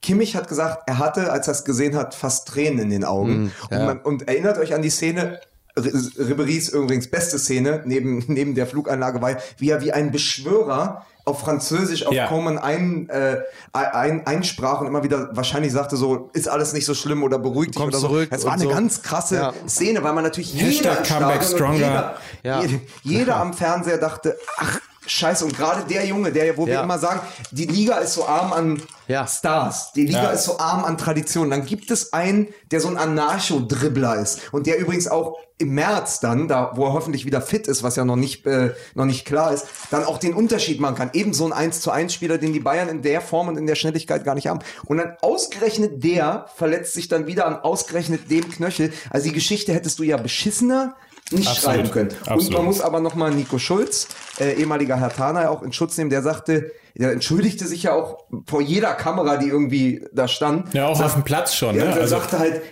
[0.00, 3.52] Kimmich hat gesagt, er hatte, als er es gesehen hat, fast Tränen in den Augen.
[3.70, 3.78] ja.
[3.78, 5.40] und, man, und erinnert euch an die Szene,
[5.76, 11.40] Ribery's übrigens beste Szene neben, neben der Fluganlage war, wie er wie ein Beschwörer auf
[11.40, 12.28] Französisch auf Ja.
[12.28, 13.38] Coleman ein, äh,
[13.72, 17.74] ein, einsprach und immer wieder wahrscheinlich sagte so, ist alles nicht so schlimm oder beruhigt
[17.74, 18.06] dich oder so.
[18.06, 18.68] zurück Das war eine so.
[18.70, 19.52] ganz krasse Ja.
[19.68, 21.74] Szene, weil man natürlich Hashtag jeder stronger.
[21.74, 22.60] Jeder, Ja.
[22.62, 26.82] jeder, jeder am Fernseher dachte, ach, Scheiße, und gerade der Junge, der, wo wir Ja.
[26.82, 29.26] immer sagen, die Liga ist so arm an Ja.
[29.26, 30.30] Stars, die Liga Ja.
[30.30, 31.50] ist so arm an Tradition.
[31.50, 36.20] Dann gibt es einen, der so ein Anarcho-Dribbler ist und der übrigens auch im März
[36.20, 39.24] dann, da wo er hoffentlich wieder fit ist, was ja noch nicht, äh, noch nicht
[39.24, 41.10] klar ist, dann auch den Unterschied machen kann.
[41.14, 43.66] Eben so ein 1 zu 1 Spieler, den die Bayern in der Form und in
[43.66, 44.58] der Schnelligkeit gar nicht haben.
[44.84, 48.92] Und dann ausgerechnet der verletzt sich dann wieder an ausgerechnet dem Knöchel.
[49.08, 50.94] Also die Geschichte hättest du ja beschissener
[51.30, 51.56] nicht Absolut.
[51.76, 52.08] schreiben können.
[52.10, 52.52] Und Absolut.
[52.52, 54.08] man muss aber nochmal Nico Schulz,
[54.38, 58.62] äh, ehemaliger Hertaner, auch in Schutz nehmen, der sagte, der entschuldigte sich ja auch vor
[58.62, 60.72] jeder Kamera, die irgendwie da stand.
[60.72, 61.74] Ja, auch Sagt- auf dem Platz schon.
[61.76, 61.90] ja, Ne?
[61.92, 62.62] der Also, sagte halt,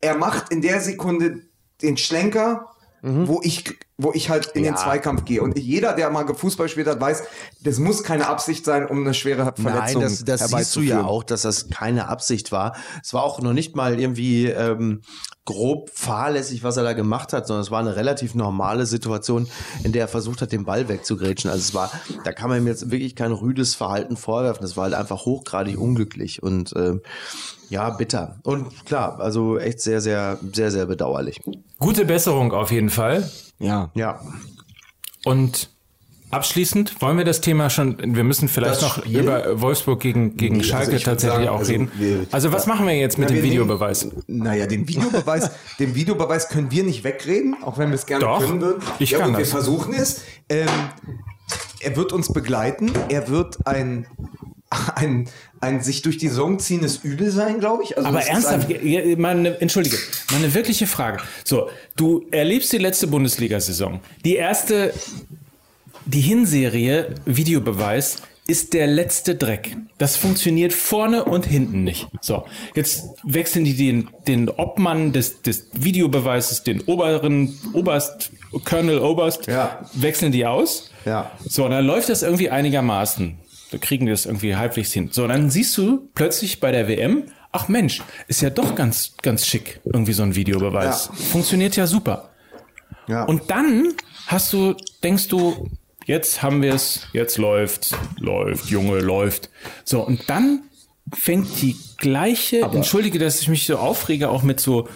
[0.00, 1.40] er macht in der Sekunde
[1.82, 2.66] den Schlenker,
[3.02, 4.76] wo ich wo ich halt in den Mhm.
[4.78, 4.82] Ja.
[4.82, 5.42] Zweikampf gehe.
[5.42, 7.22] Und jeder, der mal Fußball gespielt hat, weiß,
[7.62, 11.04] das muss keine Absicht sein, um eine schwere Verletzung Nein, das, das siehst du ja
[11.04, 12.74] auch, dass das keine Absicht war.
[13.02, 15.02] Es war auch noch nicht mal irgendwie ähm,
[15.44, 19.48] grob fahrlässig, was er da gemacht hat, sondern es war eine relativ normale Situation,
[19.84, 21.50] in der er versucht hat, den Ball wegzugrätschen.
[21.50, 21.90] Also es war,
[22.24, 24.62] da kann man ihm jetzt wirklich kein rüdes Verhalten vorwerfen.
[24.62, 27.02] Das war halt einfach hochgradig unglücklich und ähm,
[27.68, 28.38] ja, bitter.
[28.42, 31.40] Und klar, also echt sehr, sehr, sehr, sehr bedauerlich.
[31.80, 33.28] Gute Besserung auf jeden Fall.
[33.58, 33.90] Ja.
[33.94, 34.20] Ja.
[35.24, 35.70] Und
[36.30, 39.20] abschließend wollen wir das Thema schon, wir müssen vielleicht Das noch Spiel?
[39.20, 41.90] über Wolfsburg gegen, gegen Nee, also Schalke würd tatsächlich sagen, auch also reden.
[41.96, 44.08] wir- also was machen wir jetzt mit Ja, dem wir nehmen- Videobeweis?
[44.28, 48.38] Naja, den Videobeweis, den Videobeweis können wir nicht wegreden, auch wenn wir es gerne Doch,
[48.40, 48.82] können würden.
[49.00, 49.50] ich ja, kann gut, wir das.
[49.50, 50.22] versuchen es.
[50.48, 50.68] Ähm,
[51.80, 52.92] er wird uns begleiten.
[53.08, 54.06] Er wird ein,
[54.94, 55.28] ein,
[55.60, 57.96] ein sich durch die Saison ziehendes Übel sein, glaube ich.
[57.96, 59.96] Also Aber ernsthaft, Ein, ja, mal eine, entschuldige,
[60.30, 61.18] mal eine wirkliche Frage.
[61.44, 64.00] So, du erlebst die letzte Bundesliga-Saison.
[64.24, 64.94] Die erste,
[66.06, 69.76] die Hinserie, Videobeweis, ist der letzte Dreck.
[69.98, 72.08] Das funktioniert vorne und hinten nicht.
[72.20, 78.30] So, jetzt wechseln die den, den Obmann des, des Videobeweises, den oberen Oberst,
[78.64, 79.84] Colonel Oberst, Ja.
[79.94, 80.90] wechseln die aus.
[81.04, 81.30] Ja.
[81.48, 83.38] So, und dann läuft das irgendwie einigermaßen.
[83.70, 85.10] Da kriegen die das irgendwie halbwegs hin.
[85.12, 89.46] So, dann siehst du plötzlich bei der WM, ach Mensch, ist ja doch ganz, ganz
[89.46, 91.06] schick, irgendwie so ein Videobeweis.
[91.06, 91.14] Ja.
[91.14, 92.30] Funktioniert ja super.
[93.06, 93.24] ja.
[93.24, 93.94] Und dann
[94.26, 95.70] hast du, denkst du,
[96.06, 99.50] jetzt haben wir es, jetzt läuft, läuft, Junge, läuft.
[99.84, 100.62] So, und dann
[101.12, 104.88] fängt die gleiche, entschuldige, dass ich mich so aufrege, auch mit so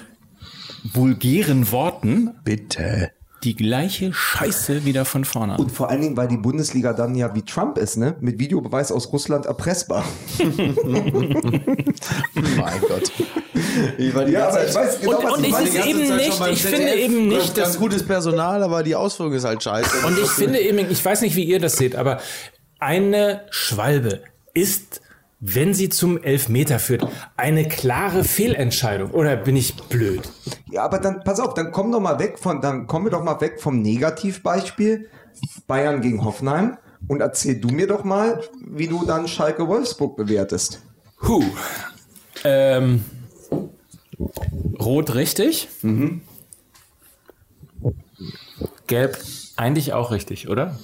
[0.84, 3.10] vulgären Worten, Bitte.
[3.44, 5.60] Die gleiche Scheiße wieder von vorne an.
[5.60, 8.16] und vor allen Dingen, weil die Bundesliga dann ja wie Trump ist, ne?
[8.20, 10.04] Mit Videobeweis aus Russland erpressbar.
[12.34, 13.12] Mein Gott.
[13.98, 15.86] Ich war die Ja, ganze aber ich Zeit- weiß genau, Und- was und ich ist
[15.86, 19.62] eben nicht- ich finde eben nicht, ganz dass- gutes Personal, aber die Ausführung ist halt
[19.62, 20.06] scheiße.
[20.06, 22.20] Und ich finde eben, ich weiß nicht, wie ihr das seht, aber
[22.78, 25.00] eine Schwalbe ist,
[25.46, 29.10] wenn sie zum Elfmeter führt, eine klare Fehlentscheidung.
[29.10, 30.22] Oder bin ich blöd?
[30.70, 33.22] Ja, aber dann, pass auf, dann komm doch mal weg von, dann kommen wir doch
[33.22, 35.10] mal weg vom Negativbeispiel
[35.66, 36.78] Bayern gegen Hoffenheim
[37.08, 40.80] und erzähl du mir doch mal, wie du dann Schalke Wolfsburg bewertest.
[41.20, 41.44] Huh.
[42.42, 43.04] Ähm,
[44.80, 45.68] rot richtig.
[48.86, 49.18] Gelb
[49.56, 50.78] eigentlich auch richtig, oder?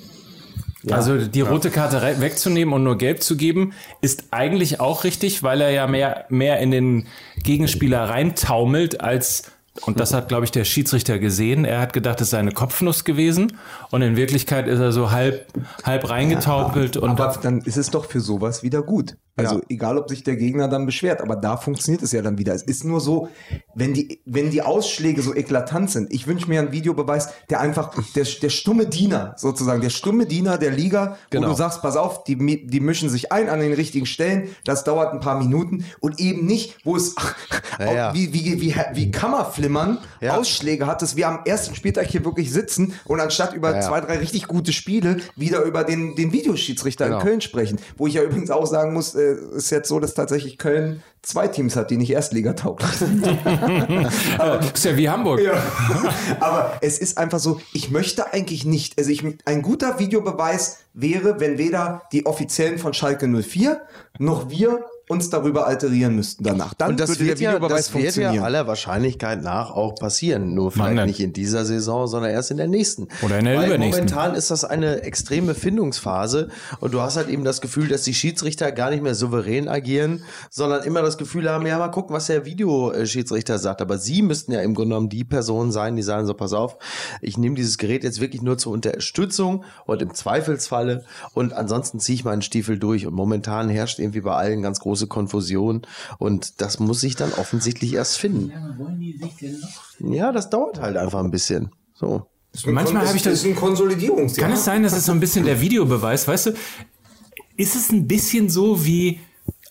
[0.88, 5.42] Also die rote Karte re- wegzunehmen und nur gelb zu geben, ist eigentlich auch richtig,
[5.42, 7.06] weil er ja mehr, mehr in den
[7.42, 9.50] Gegenspieler reintaumelt als
[9.86, 11.64] und das hat, glaube ich, der Schiedsrichter gesehen.
[11.64, 13.56] Er hat gedacht, es sei eine Kopfnuss gewesen.
[13.90, 15.46] Und in Wirklichkeit ist er so halb,
[15.84, 16.96] halb reingetaupelt.
[16.96, 19.16] und Aber dann ist es doch für sowas wieder gut.
[19.40, 19.62] Also Ja.
[19.68, 22.55] egal, ob sich der Gegner dann beschwert, aber da funktioniert es ja dann wieder.
[22.55, 23.29] Es ist nur so,
[23.74, 26.12] wenn die, wenn die Ausschläge so eklatant sind.
[26.12, 30.59] Ich wünsche mir einen Videobeweis, der einfach, der, der stumme Diener sozusagen, der stumme Diener
[30.59, 31.46] der Liga, Genau.
[31.46, 34.85] wo du sagst, pass auf, die, die mischen sich ein an den richtigen Stellen, das
[34.85, 37.14] dauert ein paar Minuten und eben nicht, wo es
[37.79, 38.14] Ja, ja.
[38.14, 39.98] wie, wie, wie, wie Kammerflimmern.
[40.29, 44.18] Ausschläge hat, dass wir am ersten Spieltag hier wirklich sitzen und anstatt über zwei, drei
[44.18, 47.18] richtig gute Spiele wieder über den, den Videoschiedsrichter Genau.
[47.18, 47.79] in Köln sprechen.
[47.96, 51.48] Wo ich ja übrigens auch sagen muss, äh, ist jetzt so, dass tatsächlich Köln zwei
[51.48, 53.26] Teams hat, die nicht Erstligatauglich sind.
[54.74, 55.40] ist ja wie Hamburg.
[55.40, 55.62] Ja.
[56.40, 61.40] Aber es ist einfach so, ich möchte eigentlich nicht, also ich, ein guter Videobeweis wäre,
[61.40, 63.80] wenn weder die Offiziellen von Schalke 04
[64.18, 66.72] noch wir uns darüber alterieren müssten danach.
[66.74, 69.96] Dann Und das würde wird, der ja, Videobeweis das wird ja aller Wahrscheinlichkeit nach auch
[69.96, 70.54] passieren.
[70.54, 71.06] Nur vielleicht denn?
[71.06, 73.08] nicht in dieser Saison, sondern erst in der nächsten.
[73.22, 74.06] Oder in der Weil übernächsten.
[74.06, 78.14] Momentan ist das eine extreme Findungsphase und du hast halt eben das Gefühl, dass die
[78.14, 82.26] Schiedsrichter gar nicht mehr souverän agieren, sondern immer das Gefühl haben, ja, mal gucken, was
[82.26, 83.82] der Videoschiedsrichter sagt.
[83.82, 86.78] Aber sie müssten ja im Grunde genommen die Person sein, die sagen so, pass auf,
[87.20, 92.14] ich nehme dieses Gerät jetzt wirklich nur zur Unterstützung und im Zweifelsfalle und ansonsten ziehe
[92.14, 93.06] ich meinen Stiefel durch.
[93.06, 95.82] Und momentan herrscht irgendwie bei allen ganz große Konfusion
[96.18, 98.52] und das muss sich dann offensichtlich erst finden.
[99.98, 101.70] Ja, das dauert halt einfach ein bisschen.
[101.94, 102.26] So.
[102.66, 103.34] Manchmal habe ich das.
[103.34, 104.48] ist ein Konsolidierungsjahr.
[104.48, 106.50] Kann es sein, dass es so ein bisschen der Videobeweis, weißt du?
[107.56, 109.20] Ist es ein bisschen so wie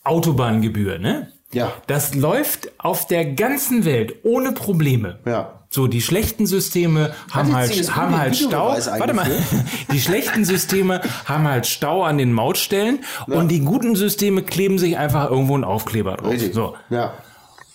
[0.03, 1.33] Autobahngebühr, ne?
[1.51, 1.73] Ja.
[1.87, 5.19] Das läuft auf der ganzen Welt ohne Probleme.
[5.25, 5.58] Ja.
[5.71, 8.69] So, die schlechten Systeme haben die halt, haben halt Stau.
[8.69, 9.29] Warte mal.
[9.91, 14.97] Die schlechten Systeme haben halt Stau an den Mautstellen und die guten Systeme kleben sich
[14.97, 16.33] einfach irgendwo einen Aufkleber drauf.
[16.53, 16.75] So.
[16.89, 17.13] Ja.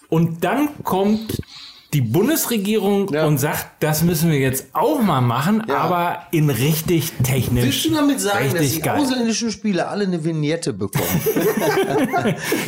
[0.08, 1.40] Und dann kommt
[1.94, 3.24] die Bundesregierung Ja.
[3.26, 5.76] und sagt, das müssen wir jetzt auch mal machen, Ja.
[5.78, 7.64] aber in richtig technisch.
[7.64, 11.06] Willst du damit sagen, dass die ausländischen Spieler alle eine Vignette bekommen?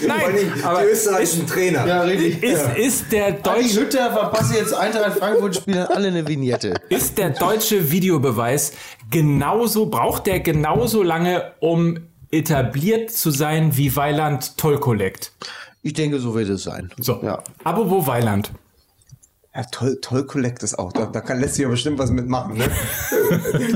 [0.07, 2.05] Nein, aber die österreichischen Trainer.
[2.07, 2.43] richtig.
[2.43, 6.75] ist, ist der Adi deutsche Hütter verpasse jetzt Eintracht Frankfurt Spielern alle eine Vignette.
[6.89, 8.73] ist der deutsche Videobeweis
[9.11, 11.99] genauso braucht der genauso lange, um
[12.31, 15.33] etabliert zu sein wie Weiland Toll Collect.
[15.83, 16.91] Ich denke, so wird es sein.
[16.99, 17.21] So.
[17.23, 17.43] Ja.
[17.65, 18.51] Apropos Weiland.
[19.57, 20.93] Ja, toll, toll Collect ist auch.
[20.93, 22.59] Da, da kann, lässt sich ja bestimmt was mitmachen.
[22.59, 22.65] Ne?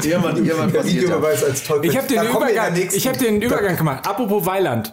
[0.02, 1.08] Irgendwann, irgendwann passiert das.
[1.08, 4.06] Videobeweis als toll Ich habe den, Übergang, ich hab den Übergang gemacht.
[4.06, 4.92] Apropos Weiland.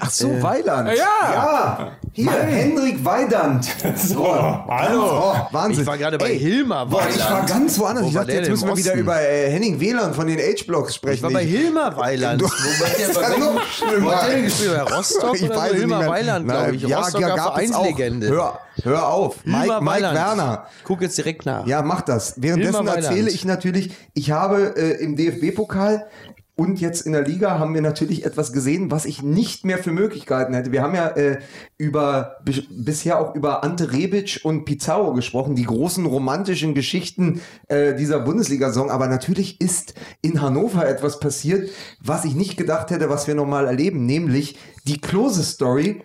[0.00, 0.88] Ach so, Weiland.
[0.90, 1.04] Ja.
[1.32, 1.90] Ja.
[2.12, 3.66] Hier, Hendrik Weidand.
[3.96, 4.24] So.
[4.68, 5.02] hallo.
[5.34, 5.82] Oh, Wahnsinn.
[5.82, 7.48] Ich war gerade bei Ey, Hilmar Boah, ich war Weiland.
[7.48, 8.04] ganz woanders.
[8.04, 10.94] Wo ich war dachte, jetzt müssen wir wieder über äh, Henning Wieland von den H-Blocks
[10.96, 11.16] sprechen.
[11.16, 12.40] Ich war bei Hilmar Weiland.
[12.40, 12.52] Du- war
[12.98, 14.22] Das welchem- noch schlimmer.
[14.22, 14.72] Hat der gespielt?
[14.84, 15.74] Bei Rostock Ich oder weiß so?
[15.74, 16.06] es Hilmar.
[16.06, 16.82] Weiland, glaube ich.
[16.82, 17.54] ja, Rostocker ja, gab.
[17.54, 18.28] Vereinslegende.
[18.28, 19.36] Hör, hör auf.
[19.44, 20.14] Mike, Mike Weiland.
[20.16, 20.66] Werner.
[20.84, 21.66] Guck jetzt direkt nach.
[21.66, 22.34] Ja, mach das.
[22.36, 23.04] Währenddessen Weiland.
[23.04, 26.06] erzähle ich natürlich, ich habe äh, im DFB-Pokal
[26.56, 29.90] und jetzt in der Liga haben wir natürlich etwas gesehen, was ich nicht mehr für
[29.90, 30.70] möglich gehalten hätte.
[30.70, 31.38] Wir haben ja äh,
[31.78, 37.94] über bis- bisher auch über Ante Rebic und Pizarro gesprochen, die großen romantischen Geschichten äh,
[37.96, 38.90] dieser Bundesliga-Saison.
[38.90, 43.66] Aber natürlich ist in Hannover etwas passiert, was ich nicht gedacht hätte, was wir nochmal
[43.66, 46.02] erleben, nämlich die Klose-Story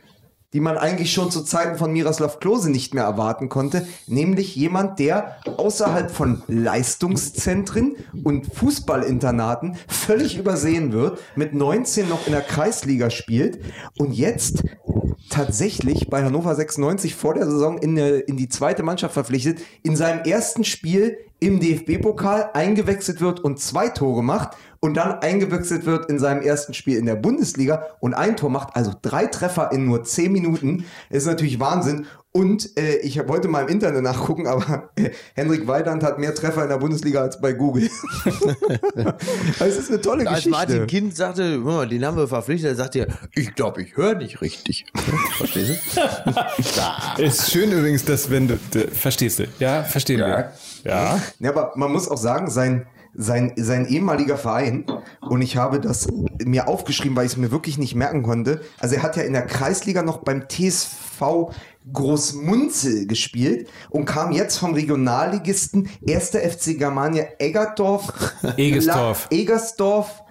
[0.53, 4.99] die man eigentlich schon zu Zeiten von Miroslav Klose nicht mehr erwarten konnte, nämlich jemand,
[4.99, 13.09] der außerhalb von Leistungszentren und Fußballinternaten völlig übersehen wird, mit 19 noch in der Kreisliga
[13.09, 13.59] spielt
[13.97, 14.63] und jetzt
[15.29, 19.95] tatsächlich bei Hannover 96 vor der Saison in, eine, in die zweite Mannschaft verpflichtet, in
[19.95, 26.09] seinem ersten Spiel im DFB-Pokal eingewechselt wird und zwei Tore macht und dann eingewechselt wird
[26.09, 29.85] in seinem ersten Spiel in der Bundesliga und ein Tor macht, also drei Treffer in
[29.85, 32.05] nur zehn Minuten, ist natürlich Wahnsinn.
[32.31, 36.61] Und äh, ich wollte mal im Internet nachgucken, aber äh, Henrik Weidand hat mehr Treffer
[36.61, 37.89] in der Bundesliga als bei Google.
[39.59, 40.49] das ist eine tolle Als Geschichte.
[40.51, 44.13] Martin Kind sagte, "Guck mal, den haben wir verpflichtet, sagt er, ich glaube, ich höre
[44.13, 44.85] nicht richtig.
[45.37, 45.97] Verstehst
[47.17, 47.21] du?
[47.23, 48.57] Ist schön übrigens, dass wenn du.
[48.91, 49.45] Verstehst du?
[49.57, 50.51] Ja, verstehen wir.
[50.83, 51.19] Ja.
[51.39, 52.85] Ja, aber man muss auch sagen, sein,
[53.19, 54.85] sein, sein ehemaliger Verein,
[55.21, 56.07] und ich habe das
[56.43, 58.61] mir aufgeschrieben, weil ich es mir wirklich nicht merken konnte.
[58.79, 61.51] Also er hat ja in der Kreisliga noch beim TSV
[61.91, 66.29] Großmunzel gespielt und kam jetzt vom Regionalligisten 1.
[66.29, 68.33] FC Germania Eggersdorf.
[68.57, 69.27] Egersdorf.
[69.29, 70.23] La Egersdorf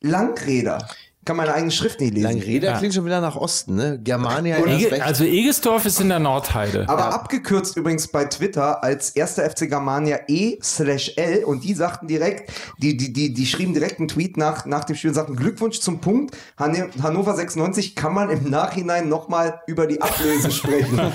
[0.00, 0.86] Langreder.
[1.26, 2.24] Kann meine eigene Schrift nicht lesen.
[2.28, 2.78] Langreder Ja.
[2.78, 4.00] klingt schon wieder nach Osten, ne?
[4.02, 6.88] Germania erst Ege, also Egesdorf ist in der Nordheide.
[6.88, 12.06] Aber abgekürzt übrigens bei Twitter als erster FC Germania E slash L und die sagten
[12.06, 15.36] direkt, die, die, die, die schrieben direkt einen Tweet nach, nach dem Spiel und sagten
[15.36, 16.36] Glückwunsch zum Punkt.
[16.58, 21.00] Han Hannover 96 kann man im Nachhinein nochmal über die Ablöse sprechen.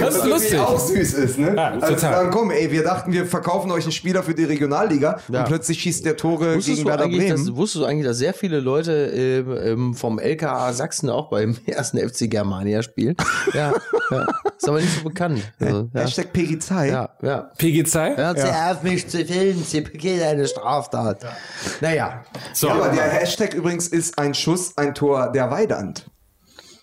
[0.00, 0.58] Das ist lustig.
[0.58, 1.54] auch süß ist, ne?
[1.56, 5.20] Ja, also sagen, komm, ey, wir dachten, wir verkaufen euch einen Spieler für die Regionalliga
[5.30, 5.40] Ja.
[5.40, 7.46] und plötzlich schießt der Tore Wusstest gegen du, Werder eigentlich, Bremen.
[7.46, 11.56] dass, wusstest du eigentlich, dass sehr viele Leute ähm, ähm, vom LKA Sachsen auch beim
[11.66, 13.16] ersten FC Germania spielen?
[13.54, 13.72] Ja,
[14.10, 14.26] ja.
[14.56, 15.40] Ist aber nicht so bekannt.
[15.60, 16.00] Also, ja.
[16.00, 16.88] Hashtag Pegizai.
[16.88, 17.50] ja, ja.
[17.58, 18.16] PG Zei?
[18.16, 21.24] Hören Sie auf mich zu filmen, Sie begehen eine Straftat.
[21.80, 22.68] Naja, So.
[22.68, 26.10] Ja, aber der Hashtag übrigens ist ein Schuss, ein Tor der Weidand.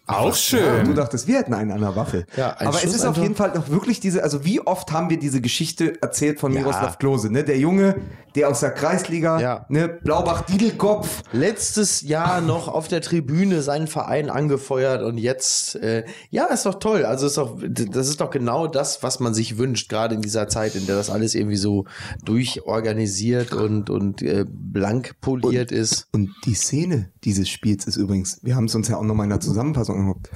[0.08, 0.94] Auch Du schön.
[0.96, 2.26] dachtest, wir hätten einen an der Waffel.
[2.38, 4.92] Ja, ein Aber es Schuss ist auf jeden Fall noch wirklich diese, also wie oft
[4.92, 6.60] haben wir diese Geschichte erzählt von Ja.
[6.62, 7.44] Miroslav Klose, ne?
[7.44, 7.96] Der Junge,
[8.36, 9.66] der aus der Kreisliga, Ja.
[9.70, 9.88] ne?
[9.88, 11.24] Blaubach-Diedelkopf.
[11.32, 16.76] letztes Jahr noch auf der Tribüne seinen Verein angefeuert und jetzt, äh, ja, ist doch
[16.80, 17.04] toll.
[17.06, 20.48] Also ist doch, das ist doch genau das, was man sich wünscht, gerade in dieser
[20.48, 21.86] Zeit, in der das alles irgendwie so
[22.24, 26.08] durchorganisiert und, und äh, blank poliert ist.
[26.12, 29.30] Und die Szene dieses Spiels ist übrigens, wir haben es uns ja auch nochmal in
[29.32, 30.30] der Zusammenfassung angeguckt,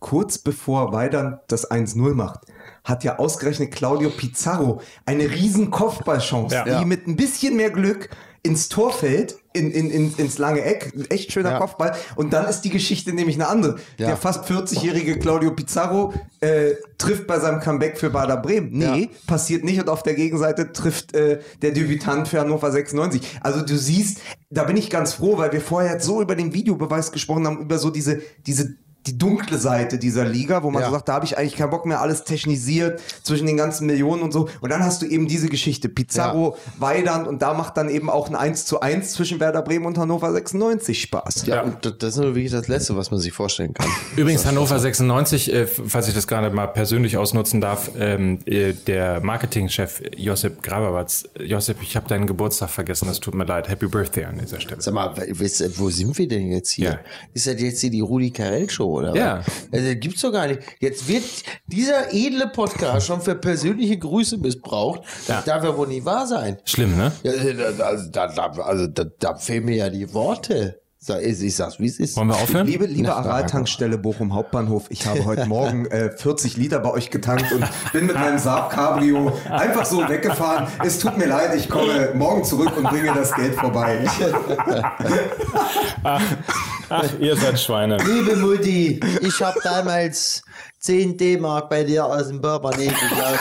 [0.00, 2.40] kurz bevor Weidern das 1-0 macht,
[2.84, 6.64] hat ja ausgerechnet Claudio Pizarro eine riesen Kopfballchance, Ja.
[6.64, 6.84] die Ja.
[6.84, 8.08] mit ein bisschen mehr Glück
[8.42, 11.58] ins Tor fällt, in, in, in, ins lange Eck, echt schöner Ja.
[11.58, 11.94] Kopfball.
[12.16, 13.76] Und dann ist die Geschichte nämlich eine andere.
[13.98, 14.06] Ja.
[14.06, 18.70] Der fast 40-jährige Claudio Pizarro äh, trifft bei seinem Comeback für Bader Bremen.
[18.72, 19.08] Nee, Ja.
[19.26, 19.78] passiert nicht.
[19.78, 23.20] Und auf der Gegenseite trifft äh, der Debütant für Hannover 96.
[23.42, 26.54] Also du siehst, da bin ich ganz froh, weil wir vorher jetzt so über den
[26.54, 28.74] Videobeweis gesprochen haben, über so diese, diese
[29.06, 30.88] die dunkle Seite dieser Liga, wo man Ja.
[30.88, 34.22] so sagt, da habe ich eigentlich keinen Bock mehr, alles technisiert zwischen den ganzen Millionen
[34.22, 34.48] und so.
[34.60, 38.28] Und dann hast du eben diese Geschichte, Pizarro, Weidand und da macht dann eben auch
[38.28, 41.46] ein 1 zu 1 zwischen Werder Bremen und Hannover 96 Spaß.
[41.46, 43.86] Ja, und das- das ist nur wirklich das Letzte, was man sich vorstellen kann.
[44.16, 49.20] Übrigens Hannover 96, äh, falls ich das gerade mal persönlich ausnutzen darf, ähm, äh, der
[49.20, 51.24] Marketingchef Josip Graberwatz.
[51.38, 53.68] Josip, ich habe deinen Geburtstag vergessen, es tut mir leid.
[53.68, 54.80] Happy Birthday an dieser Stelle.
[54.82, 55.14] Sag mal,
[55.76, 56.90] wo sind wir denn jetzt hier?
[56.90, 56.98] Ja.
[57.32, 59.38] Ist das jetzt hier die Rudi Carell Show oder Ja.
[59.38, 59.46] was?
[59.72, 60.60] Also, das gibt's doch gar nicht.
[60.80, 61.24] Jetzt wird
[61.66, 65.02] dieser edle Podcast schon für persönliche Grüße missbraucht.
[65.26, 65.42] Das Ja.
[65.54, 66.58] darf ja wohl nicht wahr sein.
[66.64, 67.12] Schlimm, ne?
[67.22, 67.32] Ja,
[67.76, 70.76] da, also, da, da, also da, da fehlen mir ja die Worte.
[71.22, 72.14] Ich sag's, wie es ist.
[72.18, 72.66] Wollen wir aufhören?
[72.66, 77.50] Liebe, liebe Aral-Tankstelle Bochum Hauptbahnhof, ich habe heute Morgen äh, 40 Liter bei euch getankt
[77.52, 80.68] und bin mit meinem Saab Cabrio einfach so weggefahren.
[80.84, 84.04] Es tut mir leid, ich komme morgen zurück und bringe das Geld vorbei.
[86.90, 87.96] Ach, ihr seid Schweine.
[87.98, 90.42] Liebe Mutti, ich habe damals
[90.80, 93.38] 10 D-Mark bei dir aus dem Portemonnaie geklaut.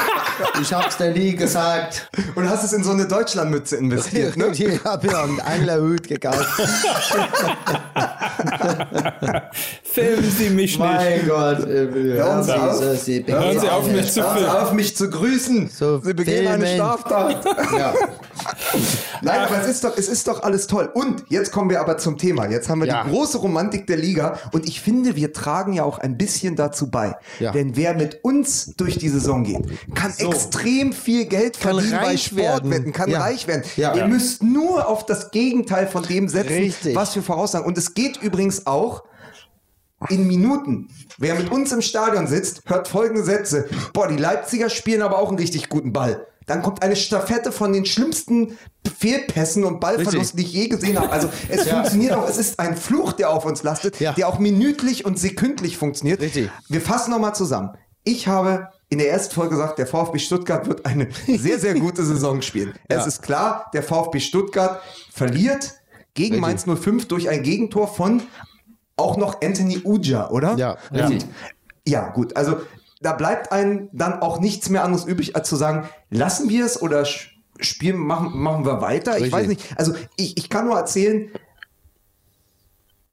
[0.61, 2.09] Ich hab's dir nie gesagt.
[2.35, 4.47] Und hast es in so eine Deutschlandmütze investiert, ne?
[4.53, 6.45] Ich habe mir einen Anglerhut gekauft.
[9.83, 10.79] Filmen Sie mich nicht.
[10.79, 11.59] Mein Gott.
[11.67, 12.75] äh, Hören Sie auf.
[12.75, 14.49] so, Sie Hören Sie auf, mich zu filmen.
[14.49, 15.69] auf, mich zu grüßen.
[15.69, 16.79] So Sie begehen eine filmen.
[16.79, 17.45] Straftat.
[17.79, 17.93] Ja.
[19.21, 20.89] Nein, aber es ist, doch, es ist doch alles toll.
[20.93, 22.47] Und jetzt kommen wir aber zum Thema.
[22.49, 23.03] Jetzt haben wir Ja.
[23.03, 24.39] die große Romantik der Liga.
[24.53, 27.15] Und ich finde, wir tragen ja auch ein bisschen dazu bei.
[27.39, 27.51] Ja.
[27.51, 29.59] Denn wer mit uns durch die Saison geht,
[29.93, 30.28] kann So.
[30.31, 32.17] Extrem viel Geld Kann verdienen bei werden.
[32.17, 33.19] Sportwetten, kann Ja.
[33.21, 33.63] reich werden.
[33.75, 33.93] Ja.
[33.93, 34.07] Ihr Ja.
[34.07, 36.95] müsst nur auf das Gegenteil von dem setzen, Richtig.
[36.95, 37.65] was wir voraussagen.
[37.65, 39.03] Und es geht übrigens auch
[40.09, 40.89] in Minuten.
[41.17, 43.67] Wer mit uns im Stadion sitzt, hört folgende Sätze.
[43.93, 46.25] Boah, die Leipziger spielen aber auch einen richtig guten Ball.
[46.45, 48.57] Dann kommt eine Staffette von den schlimmsten
[48.97, 51.11] Fehlpässen und Ballverlusten, die ich je gesehen habe.
[51.11, 54.13] Also es funktioniert auch, es ist ein Fluch, der auf uns lastet, Ja.
[54.13, 56.21] der auch minütlich und sekündlich funktioniert.
[56.21, 56.49] Richtig.
[56.67, 57.71] Wir fassen nochmal zusammen.
[58.03, 62.03] Ich habe in der ersten Folge gesagt, der VfB Stuttgart wird eine sehr, sehr gute
[62.03, 62.73] Saison spielen.
[62.87, 63.05] Es Ja.
[63.05, 65.75] ist klar, der VfB Stuttgart verliert
[66.15, 68.23] gegen Mainz 05 durch ein Gegentor von
[68.97, 70.55] auch noch Anthony Uja, oder?
[70.57, 71.05] Ja, ja.
[71.07, 71.29] richtig.
[71.87, 72.35] Ja, gut.
[72.35, 72.57] Also
[73.01, 76.81] da bleibt einem dann auch nichts mehr anderes übrig, als zu sagen, lassen wir es
[76.81, 77.05] oder
[77.59, 79.11] spielen, machen, machen wir weiter?
[79.17, 79.33] Ich Richtig.
[79.33, 79.65] weiß nicht.
[79.77, 81.29] Also ich, ich kann nur erzählen,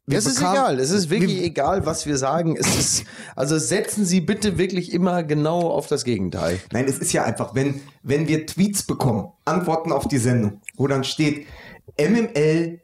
[0.07, 2.57] wir Es ist egal, es ist wirklich wir- egal, was wir sagen.
[2.57, 6.61] Es ist, also setzen Sie bitte wirklich immer genau auf das Gegenteil.
[6.73, 10.87] Nein, es ist ja einfach, wenn, wenn wir Tweets bekommen, Antworten auf die Sendung, wo
[10.87, 11.47] dann steht,
[11.99, 12.81] MML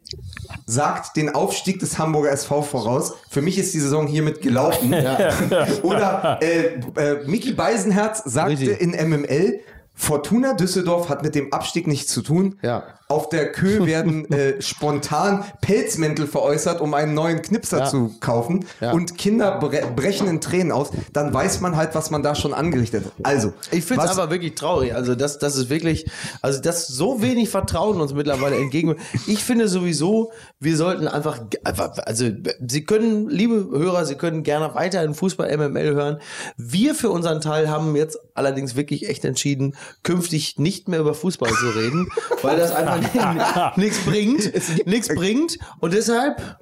[0.66, 3.12] sagt den Aufstieg des Hamburger SV voraus.
[3.30, 4.94] Für mich ist die Saison hiermit gelaufen.
[5.82, 8.80] Oder äh, äh, Mickey Beisenherz sagte Richtig.
[8.80, 9.60] in MML,
[9.94, 12.58] Fortuna Düsseldorf hat mit dem Abstieg nichts zu tun.
[12.62, 12.84] Ja.
[13.12, 17.84] Auf der Kö werden äh, spontan Pelzmäntel veräußert, um einen neuen Knipser Ja.
[17.84, 18.64] zu kaufen.
[18.80, 18.92] Ja.
[18.92, 20.88] Und Kinder bre brechen in Tränen aus.
[21.12, 23.12] Dann weiß man halt, was man da schon angerichtet hat.
[23.22, 24.94] Also, Ich finde es aber wirklich traurig.
[24.94, 26.06] Also, das, das ist wirklich,
[26.40, 28.96] also, dass so wenig Vertrauen uns mittlerweile entgegen.
[29.26, 32.30] Ich finde sowieso, wir sollten einfach, einfach, also,
[32.66, 36.18] Sie können, liebe Hörer, Sie können gerne weiterhin Fußball MML hören.
[36.56, 41.50] Wir für unseren Teil haben jetzt allerdings wirklich echt entschieden, künftig nicht mehr über Fußball
[41.52, 42.08] zu reden,
[42.42, 43.01] weil das einfach
[43.76, 45.58] nichts bringt, nichts bringt.
[45.80, 46.58] Und deshalb,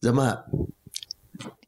[0.00, 0.44] sag mal,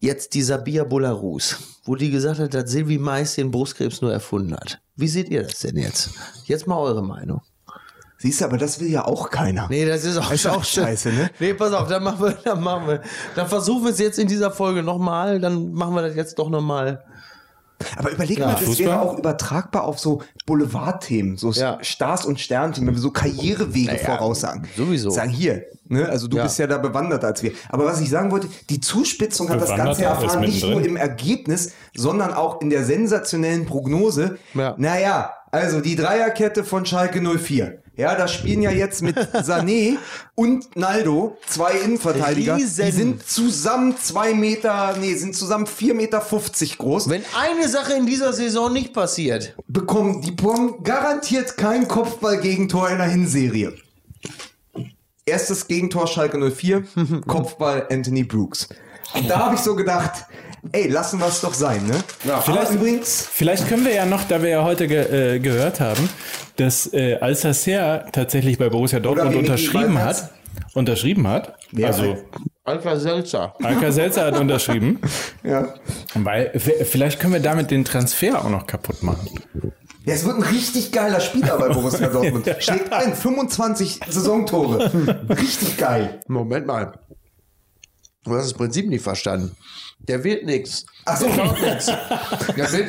[0.02, 4.54] Jetzt die Sabia Bolarus, wo die gesagt hat, dass Silvi Mais den Brustkrebs nur erfunden
[4.54, 4.80] hat.
[4.96, 6.10] Wie seht ihr das denn jetzt?
[6.46, 7.42] Jetzt mal eure Meinung.
[8.16, 9.66] Siehst du, aber das will ja auch keiner.
[9.68, 11.30] Nee, das ist auch, Ist auch scheiße, ne?
[11.38, 13.02] Nee, pass auf, dann machen wir, dann machen wir,
[13.34, 16.48] dann versuchen wir es jetzt in dieser Folge nochmal, dann machen wir das jetzt doch
[16.48, 17.04] nochmal.
[17.96, 18.86] Aber überleg mal, das Fußball?
[18.86, 21.78] wäre auch übertragbar auf so Boulevardthemen, so Ja.
[21.82, 24.66] Stars und Sternchen, wenn wir so Karrierewege voraussagen.
[24.76, 25.10] sowieso.
[25.10, 26.08] Sagen hier, ne?
[26.08, 26.42] also du Ja.
[26.44, 27.52] bist ja da bewanderter als wir.
[27.68, 31.72] Aber was ich sagen wollte, die Zuspitzung hat das Ganze erfahren, nicht nur im Ergebnis,
[31.96, 34.38] sondern auch in der sensationellen Prognose.
[34.54, 34.74] Ja.
[34.78, 37.82] Naja, also die Dreierkette von Schalke 04.
[38.00, 39.98] Ja, da spielen ja jetzt mit Sané
[40.34, 42.56] und Naldo zwei Innenverteidiger.
[42.56, 42.86] Riesen.
[42.86, 47.10] Die sind zusammen zwei Meter, nee, sind zusammen vier Meter fünfzig groß.
[47.10, 52.96] Wenn eine Sache in dieser Saison nicht passiert, bekommen die bekommen garantiert kein Kopfball-Gegentor in
[52.96, 53.74] der Hinserie.
[55.26, 56.84] Erstes Gegentor Schalke 04,
[57.26, 58.66] Kopfball Anthony Brooks.
[59.12, 60.24] Und da habe ich so gedacht,
[60.72, 61.94] ey, lassen wir es doch sein, ne?
[62.24, 65.80] Ja, Vielleicht- übrigens, Vielleicht können wir ja noch, da wir ja heute ge äh, gehört
[65.80, 66.08] haben,
[66.56, 70.30] dass äh, Alsacer tatsächlich bei Borussia Dortmund unterschrieben hat.
[70.74, 71.54] Unterschrieben hat.
[71.72, 71.88] Wer?
[71.88, 72.16] Also
[72.64, 73.54] Alka Selzer.
[73.62, 75.00] Alka Selzer hat unterschrieben.
[75.42, 75.74] ja.
[76.14, 79.28] Weil vielleicht können wir damit den Transfer auch noch kaputt machen.
[80.04, 82.48] ja, es wird ein richtig geiler Spieler bei Borussia Dortmund.
[82.60, 84.92] Schlägt ein, 25 Saisontore.
[85.28, 86.20] Richtig geil.
[86.28, 86.92] Moment mal.
[88.24, 89.56] Du hast das Prinzip nicht verstanden.
[90.08, 90.86] Der wird nix.
[91.04, 91.26] Ach so.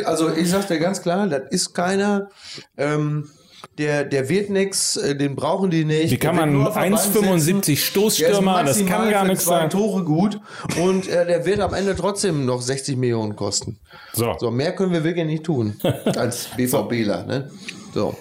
[0.05, 2.30] Also ich sag dir ganz klar, das ist keiner.
[2.78, 3.30] Ähm,
[3.78, 6.12] der, der wird nix, äh, den brauchen die nicht.
[6.12, 7.26] Wie kann man nur auf der Bank sitzen.
[7.26, 9.70] 1,75 Der ist Stoßstürmer, das kann gar nichts sein.
[9.70, 10.39] Tore gut
[10.80, 13.80] und äh, der wird am Ende trotzdem noch 60 Millionen kosten.
[14.14, 14.36] So.
[14.39, 15.80] So, mehr können wir wirklich nicht tun
[16.16, 17.26] als BVBler.
[17.26, 17.51] Ne?
[17.93, 18.16] So.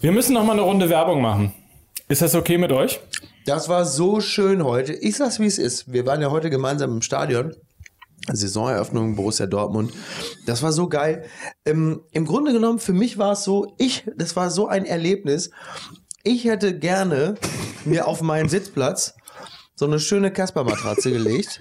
[0.00, 1.52] Wir müssen noch mal eine Runde Werbung machen.
[2.08, 3.00] Ist das okay mit euch?
[3.46, 4.92] Das war so schön heute.
[4.92, 5.92] Ich sag's, wie es ist.
[5.92, 7.54] Wir waren ja heute gemeinsam im Stadion.
[8.26, 9.92] Saisoneröffnung Borussia Dortmund.
[10.46, 11.24] Das war so geil.
[11.64, 15.50] Ähm, Im Grunde genommen, für mich war es so, ich, das war so ein Erlebnis.
[16.22, 17.36] Ich hätte gerne
[17.84, 19.14] mir auf meinen Sitzplatz
[19.74, 21.58] so eine schöne Casper-Matratze gelegt.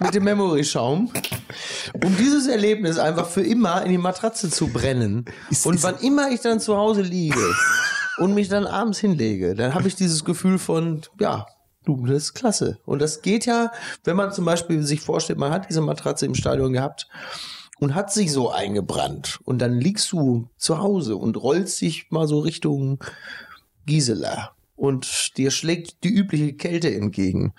[0.00, 1.12] mit dem Memory-Schaum.
[2.04, 5.24] Um dieses Erlebnis einfach für immer in die Matratze zu brennen.
[5.64, 7.54] Und wann immer ich dann zu Hause liege
[8.18, 11.46] und mich dann abends hinlege, dann habe ich dieses Gefühl von, ja,
[11.84, 12.78] du, das ist klasse.
[12.84, 13.72] Und das geht ja,
[14.04, 17.08] wenn man zum Beispiel sich vorstellt, man hat diese Matratze im Stadion gehabt
[17.78, 19.40] und hat sich so eingebrannt.
[19.44, 23.02] Und dann liegst du zu Hause und rollst dich mal so Richtung
[23.86, 24.52] Gisela.
[24.76, 27.54] Und dir schlägt die übliche Kälte entgegen.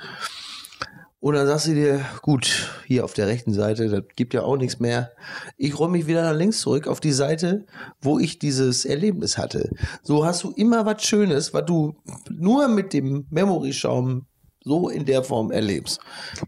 [1.23, 4.57] Und dann sagst du dir, gut, hier auf der rechten Seite, das gibt ja auch
[4.57, 5.13] nichts mehr.
[5.55, 7.65] Ich räume mich wieder nach links zurück auf die Seite,
[8.01, 9.69] wo ich dieses Erlebnis hatte.
[10.01, 11.95] So hast du immer was Schönes, was du
[12.29, 14.25] nur mit dem Memory-Schaum
[14.65, 16.01] so in der Form erlebst.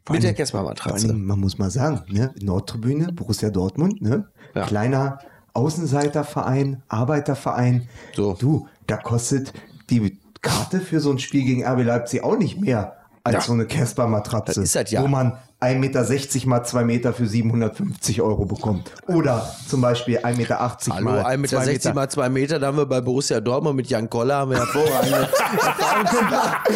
[0.09, 1.07] Mit der Vor Casper-Matratze.
[1.07, 2.35] allem, man muss mal sagen, ne?
[2.41, 4.27] Nordtribüne, Borussia Dortmund, ne?
[4.55, 4.65] Ja.
[4.65, 5.19] Kleiner
[5.53, 7.87] Außenseiterverein, Arbeiterverein.
[8.13, 8.33] So.
[8.33, 9.53] Du, da kostet
[9.89, 13.41] die Karte für so ein Spiel gegen RB Leipzig auch nicht mehr als Ja.
[13.41, 14.61] so eine Casper-Matratze.
[14.61, 15.01] Das ja.
[15.01, 18.91] Wo man 1,60 Meter mal 2 Meter für 750 Euro bekommt.
[19.07, 20.59] Oder zum Beispiel 1,80 Meter
[20.89, 23.87] Hallo, mal 1,60 2 Meter mal 2 Meter, da haben wir bei Borussia Dortmund mit
[23.87, 25.11] Jan Koller, haben wir hervorragend.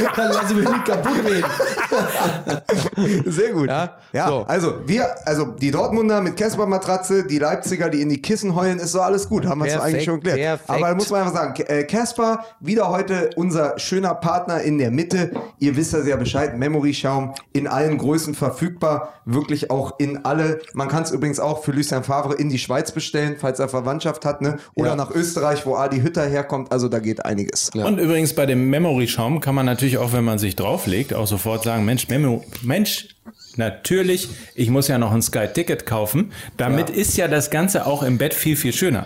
[0.16, 1.45] Dann lassen wir nicht kaputt reden.
[3.26, 3.68] Sehr gut.
[3.70, 4.46] Ja, Ja, so.
[4.48, 8.92] also wir, also die Dortmunder mit Casper-Matratze, die Leipziger, die in die Kissen heulen, ist
[8.92, 9.46] so alles gut.
[9.46, 10.66] Haben wir es eigentlich schon geklärt.
[10.66, 10.70] perfekt.
[10.70, 14.92] Aber da muss man einfach sagen, äh, Casper, wieder heute unser schöner Partner in der
[14.92, 15.32] Mitte.
[15.60, 19.14] Ihr wisst das ja Bescheid, Memory-Schaum in allen Größen verfügbar.
[19.26, 20.60] Wirklich auch in alle.
[20.74, 24.26] Man kann es übrigens auch für Lucien Favre in die Schweiz bestellen, falls er Verwandtschaft
[24.26, 24.58] hat, ne?
[24.76, 24.96] Oder Ja.
[24.96, 26.72] nach Österreich, wo Adi Hütter herkommt.
[26.72, 27.70] Also da geht einiges.
[27.74, 31.64] Und übrigens bei dem Memory-Schaum kann man natürlich auch, wenn man sich drauflegt, auch sofort
[31.64, 33.09] sagen, Mensch, Memo, Mensch,
[33.55, 36.32] natürlich, ich muss ja noch ein Sky-Ticket kaufen.
[36.57, 39.05] Damit ist ja das Ganze auch im Bett viel, viel schöner.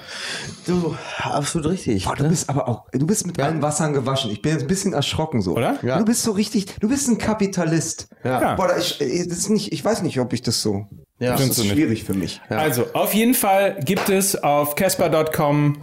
[0.67, 2.05] Du, absolut richtig.
[2.05, 4.31] Boah, du bist aber auch, du bist mit allen Wassern gewaschen.
[4.31, 5.55] Ich bin jetzt ein bisschen erschrocken so.
[5.55, 5.77] Oder?
[5.83, 5.97] Ja.
[5.97, 8.07] Du bist so richtig, du bist ein Kapitalist.
[8.23, 8.55] Ja.
[8.55, 10.85] Boah, da- ich, äh, das ist nicht, ich weiß nicht, ob ich das so.
[11.19, 11.31] Ja.
[11.37, 12.41] das ist schwierig für mich.
[12.49, 15.77] Also, auf jeden Fall gibt es auf Casper.com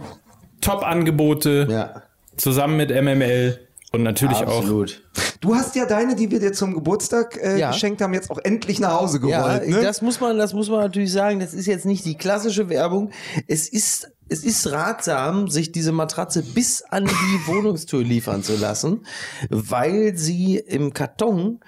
[0.61, 2.03] Top-Angebote Ja,
[2.37, 3.59] zusammen mit MML
[3.91, 5.03] und natürlich auch absolut.
[5.41, 7.71] Du hast ja deine, die wir dir zum Geburtstag äh, Ja.
[7.71, 9.69] geschenkt haben, jetzt auch endlich nach Hause Ja, gerollt.
[9.69, 9.81] ne?
[9.81, 11.39] das muss man, das muss man natürlich sagen.
[11.39, 13.09] Das ist jetzt nicht die klassische Werbung.
[13.47, 17.11] Es ist, es ist ratsam, sich diese Matratze bis an die
[17.47, 19.05] Wohnungstür liefern zu lassen,
[19.49, 21.59] weil sie im Karton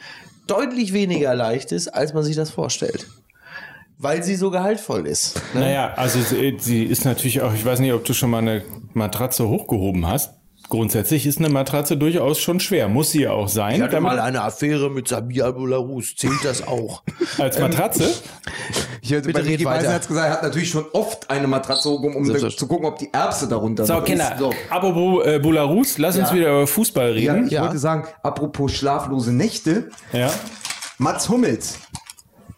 [0.47, 3.07] deutlich weniger leicht ist, als man sich das vorstellt.
[3.97, 5.35] Weil sie so gehaltvoll ist.
[5.53, 5.61] Ne?
[5.61, 8.63] Naja, also sie, sie ist natürlich auch, ich weiß nicht, ob du schon mal eine
[8.93, 10.31] Matratze hochgehoben hast.
[10.73, 12.87] Grundsätzlich ist eine Matratze durchaus schon schwer.
[12.87, 13.75] Muss sie ja auch sein.
[13.75, 16.15] Ich hatte mal eine Affäre mit Samir Al-Bolarus.
[16.15, 17.03] Zählt das auch?
[17.37, 18.11] als Matratze?
[19.03, 19.75] ich hätte bitte bei red weiter.
[19.77, 22.57] Beisenherz gesagt, er hat natürlich schon oft eine Matratze hochgehoben, um Selbstverständlich.
[22.57, 24.39] zu gucken, ob die Erbse darunter So, Kinder, ist.
[24.39, 24.51] So.
[24.71, 26.35] apropos äh, Bularus, lass uns Ja.
[26.35, 27.45] wieder über Fußball Ja, reden.
[27.45, 27.61] ich Ja.
[27.61, 30.31] wollte sagen, apropos schlaflose Nächte, Ja.
[30.97, 31.77] Mats Hummels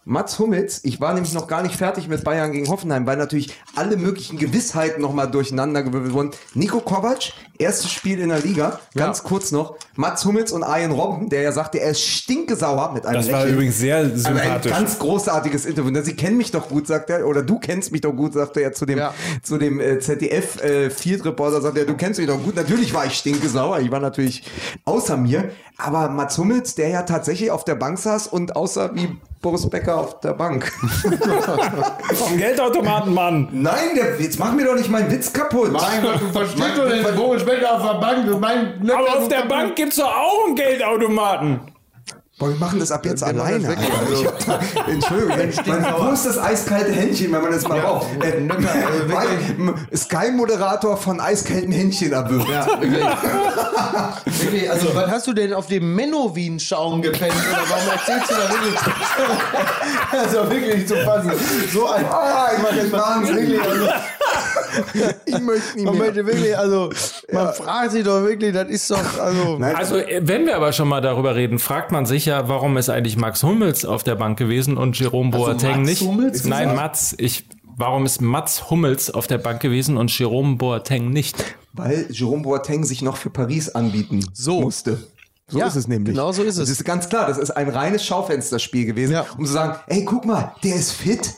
[0.07, 3.49] Mats Hummels, ich war nämlich noch gar nicht fertig mit Bayern gegen Hoffenheim, weil natürlich
[3.75, 6.29] alle möglichen Gewissheiten nochmal durcheinander gewirbelt wurden.
[6.53, 9.75] Nico Kovac, erstes Spiel in der Liga, ganz kurz noch.
[9.95, 13.39] Mats Hummels und Arjen Robben, der ja sagte, er ist stinkesauer mit einem Das war
[13.39, 13.53] Lächeln.
[13.55, 14.71] übrigens sehr Aber ein sympathisch.
[14.71, 15.91] ganz großartiges Interview.
[15.91, 18.57] Na, Sie kennen mich doch gut, sagt er, oder du kennst mich doch gut, sagt
[18.57, 19.13] er zu dem, Ja.
[19.43, 22.55] zu dem äh, ZDF äh, Field Reporter, sagt er, du kennst mich doch gut.
[22.55, 24.43] Natürlich war ich stinkesauer, ich war natürlich
[24.85, 25.49] außer mir.
[25.77, 29.09] Aber Mats Hummels, der ja tatsächlich auf der Bank saß und aussah wie
[29.41, 30.71] Boris Becker auf der Bank.
[32.13, 33.47] Vom Geldautomaten, Mann.
[33.51, 35.71] Nein, der, jetzt mach mir doch nicht meinen Witz kaputt.
[35.71, 38.39] Mein Gott, du verstehst doch den Boris Becker auf der Bank.
[38.39, 41.74] Mein, Aber auf der Bank gibt's doch auch einen Geldautomaten.
[42.37, 43.69] Boah, wir machen das ab jetzt Wir alleine.
[43.69, 44.59] also- da,
[44.91, 45.29] Entschuldigung,
[45.67, 48.07] man, wo ist das eiskalte Händchen, wenn man das mal braucht?
[48.21, 52.49] Äh, also Sky-Moderator von eiskalten Händchen erwürgt.
[52.49, 53.05] Ja, wirklich.
[54.41, 54.69] wirklich.
[54.69, 57.31] Also, wann hast du denn auf dem Menowin-Schaum gepennt?
[57.33, 58.79] Oder warum erzählst du da wirklich?
[60.11, 61.31] also wirklich zu fassen.
[61.71, 62.05] So ein.
[62.05, 63.35] Ah, ich mach jetzt Wahnsinn.
[63.37, 63.87] Wirklich, also,
[65.25, 66.05] Ich möchte nicht man mehr.
[66.07, 66.89] möchte wirklich, also,
[67.31, 69.57] man fragt sich doch wirklich, das ist doch, also.
[69.61, 72.89] Also, äh, wenn wir aber schon mal darüber reden, fragt man sich ja, warum ist
[72.89, 76.01] eigentlich Max Hummels auf der Bank gewesen und Jerome Boateng Mats nicht?
[76.01, 76.75] Hummels Nein, gesagt?
[76.75, 77.15] Mats.
[77.17, 77.47] Ich,
[77.77, 81.37] warum ist Mats Hummels auf der Bank gewesen und Jerome Boateng nicht?
[81.77, 84.61] weil Jerome Boateng sich noch für Paris anbieten So.
[84.61, 84.97] musste.
[85.49, 86.15] So Ja, ist es nämlich.
[86.15, 86.69] genau so ist es.
[86.69, 89.25] Das ist ganz klar, das ist ein reines Schaufensterspiel gewesen, Ja.
[89.37, 91.33] um zu sagen, ey, guck mal, der ist fit.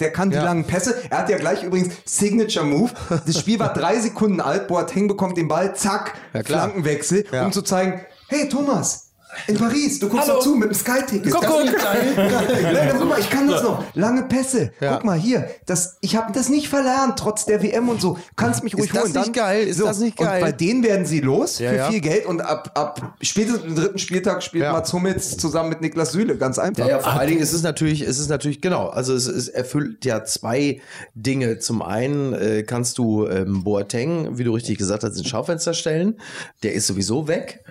[0.00, 0.44] Der kann die Ja.
[0.44, 0.96] langen Pässe.
[1.10, 2.90] Er hat ja gleich übrigens Signature Move.
[3.26, 4.66] Das Spiel war drei Sekunden alt.
[4.66, 6.14] Boateng bekommt den Ball, zack.
[6.42, 7.44] Flankenwechsel, Ja.
[7.44, 9.11] um zu zeigen, hey Thomas,
[9.46, 10.38] in Paris, du guckst Hallo.
[10.38, 11.32] doch zu mit dem Sky-Ticket.
[11.32, 11.64] Guck, Das guck.
[11.64, 11.72] ist.
[12.72, 13.82] Ja, guck mal, ich kann das noch.
[13.94, 14.72] Lange Pässe.
[14.80, 14.94] Ja.
[14.94, 18.18] Guck mal hier, das, ich habe das nicht verlernt, trotz der WM und so.
[18.36, 19.12] Kannst mich ruhig das holen.
[19.12, 19.66] nicht geil?
[19.66, 20.42] Ist das nicht geil?
[20.42, 21.90] Und bei denen werden sie los Ja, für ja.
[21.90, 24.72] viel Geld und ab, ab spätestens im dritten Spieltag spielt Ja.
[24.72, 26.36] Mats Hummels zusammen mit Niklas Süle.
[26.36, 26.84] Ganz einfach.
[26.84, 29.48] Ja, ja, vor allen Dingen ist es natürlich, es ist natürlich, genau, also es, es
[29.48, 30.80] erfüllt ja zwei
[31.14, 31.58] Dinge.
[31.58, 36.20] Zum einen äh, kannst du ähm, Boateng, wie du richtig gesagt hast, ins Schaufenster stellen.
[36.62, 37.64] Der ist sowieso weg.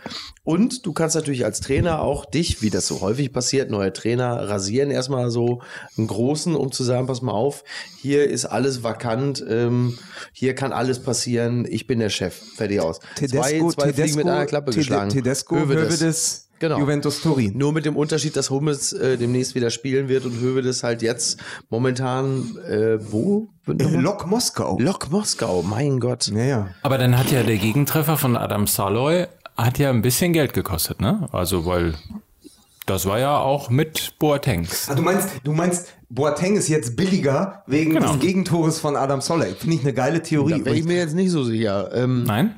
[0.43, 4.49] Und du kannst natürlich als Trainer auch dich, wie das so häufig passiert, neue Trainer
[4.49, 5.61] rasieren erstmal so
[5.97, 7.63] einen großen, um zu sagen, pass mal auf,
[8.01, 9.97] hier ist alles vakant, ähm,
[10.33, 12.99] hier kann alles passieren, ich bin der Chef, fertig aus.
[13.15, 15.09] Tedesco, zwei, zwei Fliegen Tedesco, mit einer Klappe Tede- geschlagen.
[15.11, 15.83] Tedesco, Hövedes.
[16.01, 16.77] Hövedes, Genau.
[16.77, 17.57] Juventus Turin.
[17.57, 21.39] Nur mit dem Unterschied, dass Hummels äh, demnächst wieder spielen wird und Hövedes halt jetzt
[21.71, 23.47] momentan äh, wo?
[23.65, 24.77] Lok Moskau.
[24.79, 26.27] Lok Moskau, mein Gott.
[26.27, 26.67] Ja, ja.
[26.83, 29.25] Aber dann hat ja der Gegentreffer von Adam Saloy
[29.65, 31.27] hat ja ein bisschen Geld gekostet, ne?
[31.31, 31.93] Also, weil
[32.85, 34.89] das war ja auch mit Boatengs.
[34.89, 38.11] Ah, du meinst, du meinst, Boateng ist jetzt billiger wegen Genau.
[38.13, 39.45] des Gegentores von Adam Soller.
[39.47, 40.59] Finde ich eine geile Theorie.
[40.59, 41.89] Da wäre ich mir jetzt nicht so sicher.
[41.93, 42.55] Ähm, Nein?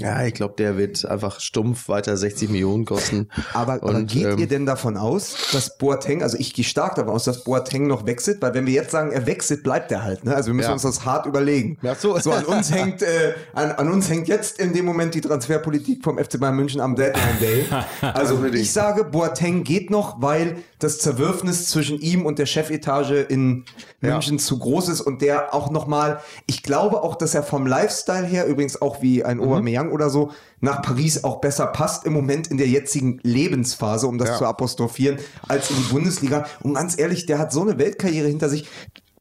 [0.00, 3.28] Ja, ich glaube, der wird einfach stumpf weiter 60 Millionen kosten.
[3.52, 6.94] Aber, aber Und, geht ähm, ihr denn davon aus, dass Boateng, also ich gehe stark
[6.94, 10.02] davon aus, dass Boateng noch wechselt, weil wenn wir jetzt sagen, er wechselt, bleibt er
[10.02, 10.24] halt.
[10.24, 10.34] Ne?
[10.34, 10.72] Also wir müssen Ja.
[10.72, 11.78] uns das hart überlegen.
[11.86, 12.18] Ach so.
[12.18, 16.02] so an uns hängt, äh, an, an uns hängt jetzt in dem Moment die Transferpolitik
[16.02, 17.64] vom FC Bayern München am Deadline Day.
[18.14, 23.64] Also ich sage, Boateng geht noch, weil das Zerwürfnis zwischen ihm und der Chefetage in
[24.00, 24.12] Ja.
[24.14, 28.24] München zu groß ist und der auch nochmal, ich glaube auch, dass er vom Lifestyle
[28.26, 32.48] her, übrigens auch wie ein Aubameyang oder so, nach Paris auch besser passt im Moment
[32.48, 34.38] in der jetzigen Lebensphase, um das Ja.
[34.38, 36.46] zu apostrophieren, als in die Bundesliga.
[36.62, 38.66] Und ganz ehrlich, der hat so eine Weltkarriere hinter sich.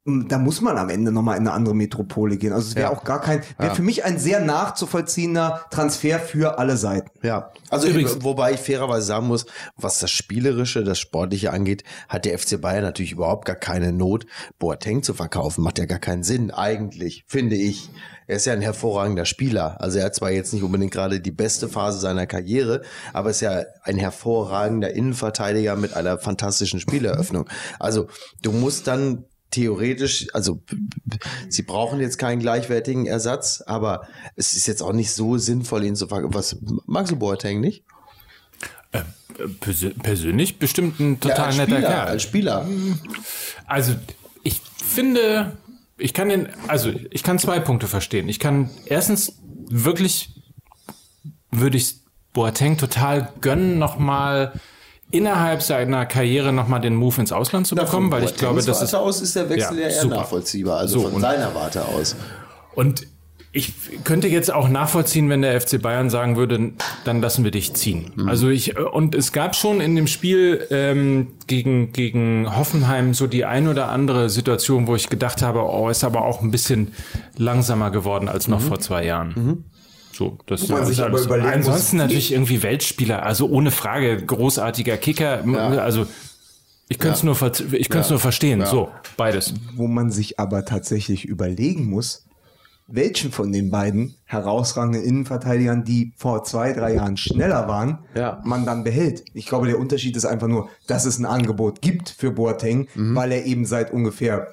[0.04, 2.54] Da muss man am Ende nochmal in eine andere Metropole gehen.
[2.54, 2.98] Also es wäre Ja.
[2.98, 3.76] auch gar kein, wäre Ja.
[3.76, 7.12] für mich ein sehr nachzuvollziehender Transfer für alle Seiten.
[7.22, 9.46] Ja, also Übrigens- ich, wobei ich fairerweise sagen muss,
[9.78, 14.26] was das Spielerische, das Sportliche angeht, hat der FC Bayern natürlich überhaupt gar keine Not,
[14.58, 15.64] Boateng zu verkaufen.
[15.64, 17.90] Macht ja gar keinen Sinn, eigentlich, finde ich.
[18.32, 19.76] Er ist ja ein hervorragender Spieler.
[19.82, 23.42] Also er hat zwar jetzt nicht unbedingt gerade die beste Phase seiner Karriere, aber ist
[23.42, 27.50] ja ein hervorragender Innenverteidiger mit einer fantastischen Spieleröffnung.
[27.78, 28.08] Also
[28.42, 30.64] du musst dann theoretisch, also
[31.50, 34.08] sie brauchen jetzt keinen gleichwertigen Ersatz, aber
[34.38, 36.34] es ist jetzt auch nicht so sinnvoll, ihn zu verkaufen.
[36.34, 36.56] Was
[36.86, 37.84] magst du Boateng nicht?
[39.60, 42.08] Persö persönlich bestimmt ein total als netter Spieler, Kerl.
[42.08, 42.70] als Spieler.
[43.66, 43.96] Also,
[44.44, 45.58] ich finde,
[46.02, 48.28] ich kann den, also ich kann zwei Punkte verstehen.
[48.30, 49.38] Ich kann erstens
[49.70, 50.36] wirklich,
[51.52, 51.96] würde ich
[52.34, 54.54] Boateng total gönnen, nochmal
[55.12, 58.94] innerhalb seiner Karriere nochmal den Move ins Ausland zu bekommen, weil ich glaube, das ist
[58.94, 60.16] aus ist der Wechsel Ja, ja, eher super.
[60.18, 62.16] nachvollziehbar, also So, von seiner Warte aus.
[62.74, 63.06] Und
[63.54, 63.74] ich
[64.06, 66.72] könnte jetzt auch nachvollziehen, wenn der FC Bayern sagen würde,
[67.04, 68.14] dann lassen wir dich ziehen.
[68.26, 73.44] Also ich und es gab schon in dem Spiel ähm, gegen gegen Hoffenheim so die
[73.44, 76.94] ein oder andere Situation, wo ich gedacht habe, oh, ist aber auch ein bisschen
[77.38, 79.66] langsamer geworden als noch vor zwei Jahren.
[80.14, 81.28] So, das man ist sich aber alles.
[81.28, 85.44] muss, Ansonsten natürlich irgendwie Weltspieler, also ohne Frage großartiger Kicker.
[85.82, 86.06] Also
[86.88, 88.66] Ich könnte es nur, ver ich könnte es nur verstehen.
[88.66, 89.54] So, beides.
[89.76, 92.26] Wo man sich aber tatsächlich überlegen muss,
[92.88, 98.42] welchen von den beiden herausragenden Innenverteidigern, die vor zwei, drei Jahren schneller waren, Ja.
[98.44, 99.24] man dann behält.
[99.34, 103.16] Ich glaube, der Unterschied ist einfach nur, dass es ein Angebot gibt für Boateng, Mhm.
[103.16, 104.48] weil er eben seit ungefähr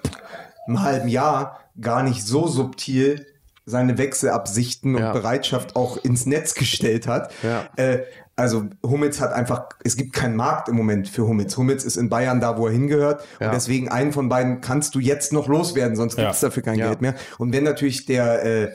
[0.67, 3.27] einem halben Jahr gar nicht so subtil
[3.67, 5.09] seine Wechselabsichten Ja.
[5.09, 7.31] und Bereitschaft auch ins Netz gestellt hat.
[7.43, 7.65] Ja.
[7.77, 8.01] Äh,
[8.39, 11.57] also Hummels hat einfach, es gibt keinen Markt im Moment für Hummels.
[11.57, 13.23] Hummels ist in Bayern da, wo er hingehört.
[13.41, 13.49] Ja.
[13.49, 16.49] Und deswegen einen von beiden kannst du jetzt noch loswerden, sonst gibt es Ja.
[16.49, 16.87] dafür kein Ja.
[16.89, 17.15] Geld mehr.
[17.39, 18.73] Und wenn natürlich der, äh,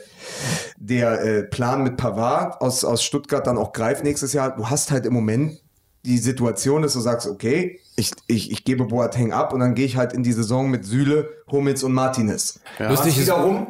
[0.76, 4.90] der äh, Plan mit Pavard aus, aus Stuttgart dann auch greift nächstes Jahr, du hast
[4.90, 5.58] halt im Moment
[6.04, 9.86] die Situation, dass du sagst, okay, ich, ich, ich gebe Boateng ab und dann gehe
[9.86, 12.60] ich halt in die Saison mit Süle, Hummels und Martinez.
[12.78, 12.90] Ja.
[12.90, 13.68] Lustig ist- wiederum,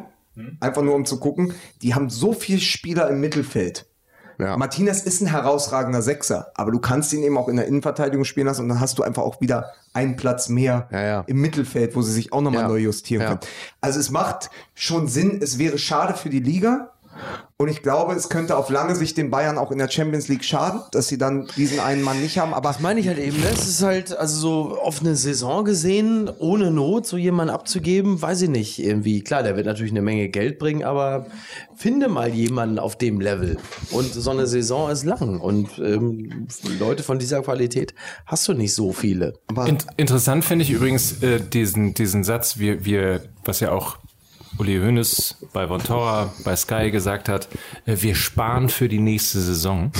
[0.59, 3.85] einfach nur um zu gucken, die haben so viele Spieler im Mittelfeld.
[4.37, 4.57] Ja.
[4.57, 8.47] Martinez ist ein herausragender Sechser, aber du kannst ihn eben auch in der Innenverteidigung spielen
[8.47, 11.23] lassen und dann hast du einfach auch wieder einen Platz mehr Ja, ja.
[11.27, 13.39] im Mittelfeld, wo sie sich auch nochmal neu justieren können.
[13.81, 16.91] Also es macht schon Sinn, es wäre schade für die Liga.
[17.57, 20.43] Und ich glaube, es könnte auf lange Sicht den Bayern auch in der Champions League
[20.43, 22.53] schaden, dass sie dann diesen einen Mann nicht haben.
[22.53, 23.47] Aber Das meine ich halt eben, ne?
[23.49, 28.41] es ist halt, also so auf eine Saison gesehen, ohne Not so jemanden abzugeben, weiß
[28.41, 29.21] ich nicht irgendwie.
[29.21, 31.27] Klar, der wird natürlich eine Menge Geld bringen, aber
[31.77, 33.55] finde mal jemanden auf dem Level.
[33.89, 36.47] Und so eine Saison ist lang und ähm,
[36.77, 37.95] Leute von dieser Qualität
[38.25, 39.31] hast du nicht so viele.
[39.65, 43.97] In interessant finde ich übrigens äh, diesen, diesen Satz, wir, wir, was ja auch
[44.57, 47.49] Uli Hoeneß bei Vontora, bei Sky gesagt hat,
[47.85, 49.91] äh, wir sparen für die nächste Saison.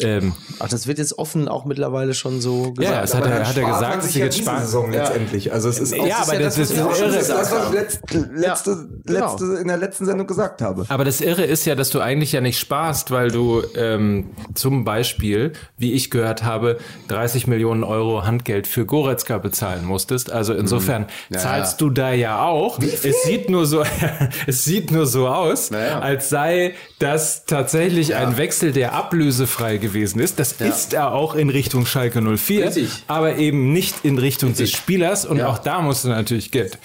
[0.00, 2.94] Ähm, Ach, das wird jetzt offen auch mittlerweile schon so gesagt.
[2.96, 4.62] Ja, es hat er, hat er gesagt, sich sie ja jetzt sparen.
[4.62, 5.52] Saison letztendlich.
[5.52, 6.88] Also es ist Ja, aber das ist irre.
[6.88, 9.26] das, ist das, was ich letzte, Genau.
[9.26, 10.84] letzte, in der letzten Sendung gesagt habe.
[10.88, 14.84] Aber das Irre ist ja, dass du eigentlich ja nicht sparst, weil du ähm, zum
[14.84, 16.78] Beispiel, wie ich gehört habe,
[17.08, 20.30] 30 Millionen Euro Handgeld für Goretzka bezahlen musstest.
[20.30, 22.78] Also insofern zahlst du da ja auch.
[22.78, 23.82] Es sieht nur so,
[24.46, 26.00] es sieht nur so aus, Naja.
[26.00, 30.38] als sei das tatsächlich ein Wechsel, der ablösefrei gewesen ist.
[30.38, 33.04] Das ist er auch in Richtung Schalke 04, Richtig.
[33.08, 35.26] aber eben nicht in Richtung des Spielers.
[35.26, 35.48] Und Ja.
[35.48, 36.78] auch da musst du natürlich Geld.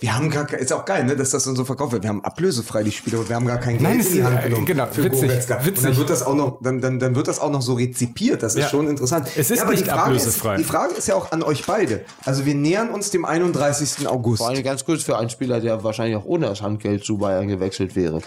[0.00, 2.02] Wir haben gar kein, ist auch geil, ne, dass das dann so verkauft wird.
[2.02, 4.42] Wir haben ablösefrei die Spieler und wir haben gar kein Geld Nein, in die Hand
[4.42, 4.66] genommen.
[4.66, 5.56] genau, für witzig, Goretzka.
[5.58, 5.84] Und witzig.
[5.84, 8.42] dann wird das auch noch, dann, dann, dann wird das auch noch so rezipiert.
[8.42, 8.68] Das ist Ja.
[8.68, 9.28] schon interessant.
[9.34, 10.54] Es ist aber nicht die Frage ablösefrei.
[10.56, 12.04] Ist, die Frage ist ja auch an euch beide.
[12.24, 14.06] Also wir nähern uns dem 31.
[14.08, 14.38] August.
[14.42, 17.48] Vor allem ganz kurz für einen Spieler, der wahrscheinlich auch ohne das Handgeld zu Bayern
[17.48, 18.20] gewechselt wäre.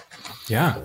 [0.47, 0.78] Ja,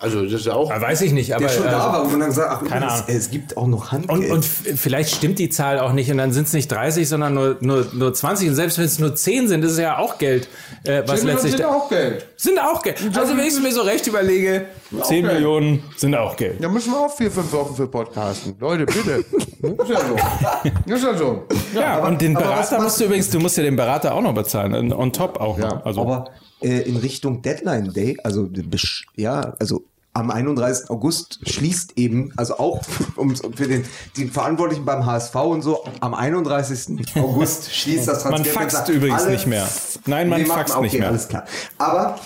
[0.00, 0.70] Also das ist ja auch.
[0.70, 2.84] weiß ich nicht, aber der schon äh, da war, wo man dann sagt, ach, keine
[2.86, 3.16] übrigens, Ahnung.
[3.16, 4.30] es gibt auch noch Handgeld.
[4.30, 7.34] Und, und vielleicht stimmt die Zahl auch nicht und dann sind es nicht 30, sondern
[7.34, 8.48] nur, nur, nur 20.
[8.50, 10.48] Und selbst wenn es nur 10 sind, ist es ja auch Geld.
[10.84, 12.24] Äh, was letztlich sind auch Geld.
[12.36, 12.96] sind auch Geld.
[13.16, 14.66] Also wenn ich es mir so recht überlege,
[15.02, 15.34] 10 Geld.
[15.34, 16.62] Millionen sind auch Geld.
[16.62, 18.54] Da müssen wir auch vier, fünf Wochen für podcasten.
[18.60, 19.24] Leute, bitte.
[19.62, 20.94] ist ja so.
[20.94, 21.42] Ist ja so.
[21.74, 24.14] Ja, und den aber was Berater macht- musst du übrigens, du musst ja den Berater
[24.14, 25.84] auch noch bezahlen, on- on top auch noch.
[25.84, 26.30] Also, Aber
[26.62, 28.48] äh, in Richtung Deadline Day, also
[29.16, 29.82] ja, also
[30.18, 30.90] am 31.
[30.90, 32.82] August schließt eben, also auch
[33.16, 33.84] um, für den,
[34.16, 37.16] die Verantwortlichen beim HSV und so, am 31.
[37.16, 38.78] August schließt das Man Transferfenster.
[38.78, 39.68] faxt übrigens Alle- nicht mehr.
[40.06, 41.08] Nein, man Nee, faxt okay, nicht mehr.
[41.08, 41.44] Alles klar.
[41.78, 42.18] Aber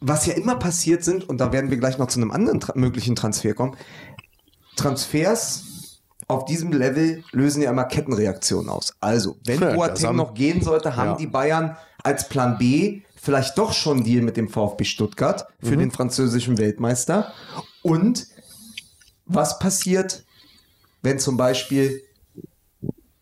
[0.00, 2.72] was ja immer passiert sind, und da werden wir gleich noch zu einem anderen tra
[2.76, 3.76] möglichen Transfer kommen,
[4.76, 5.64] Transfers
[6.28, 8.94] auf diesem Level lösen ja immer Kettenreaktionen aus.
[9.00, 11.16] Also, wenn Ja, Boateng haben- noch gehen sollte, haben Ja.
[11.16, 15.92] die Bayern als Plan B vielleicht doch schon Deal mit dem VfB Stuttgart für den
[15.92, 17.32] französischen Weltmeister.
[17.82, 18.26] Und
[19.26, 20.24] was passiert,
[21.02, 22.02] wenn zum Beispiel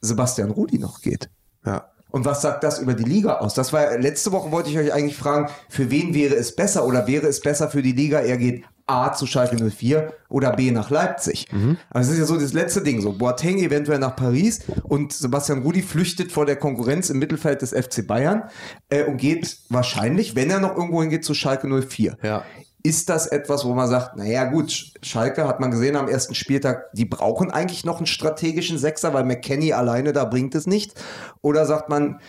[0.01, 1.29] Sebastian Rudi noch geht?
[1.67, 1.91] Ja.
[2.11, 3.53] Und was sagt das über die Liga aus?
[3.53, 7.07] Das war letzte Woche wollte ich euch eigentlich fragen, für wen wäre es besser oder
[7.07, 10.91] wäre es besser für die Liga, er geht A zu Schalke 04 oder B nach
[10.91, 11.47] Leipzig?
[11.91, 15.63] Also es ist ja so das letzte Ding, so Boateng eventuell nach Paris und Sebastian
[15.63, 18.45] Rudi flüchtet vor der Konkurrenz im Mittelfeld des FC Bayern
[18.89, 22.17] äh, und geht wahrscheinlich, wenn er noch irgendwo hingeht, zu Schalke 04.
[22.23, 22.45] Ja.
[22.83, 26.35] Ist das etwas, wo man sagt, naja gut, Sch- Schalke hat man gesehen am ersten
[26.35, 30.95] Spieltag, die brauchen eigentlich noch einen strategischen Sechser, weil McKenny alleine da bringt es nicht?
[31.43, 32.21] Oder sagt man,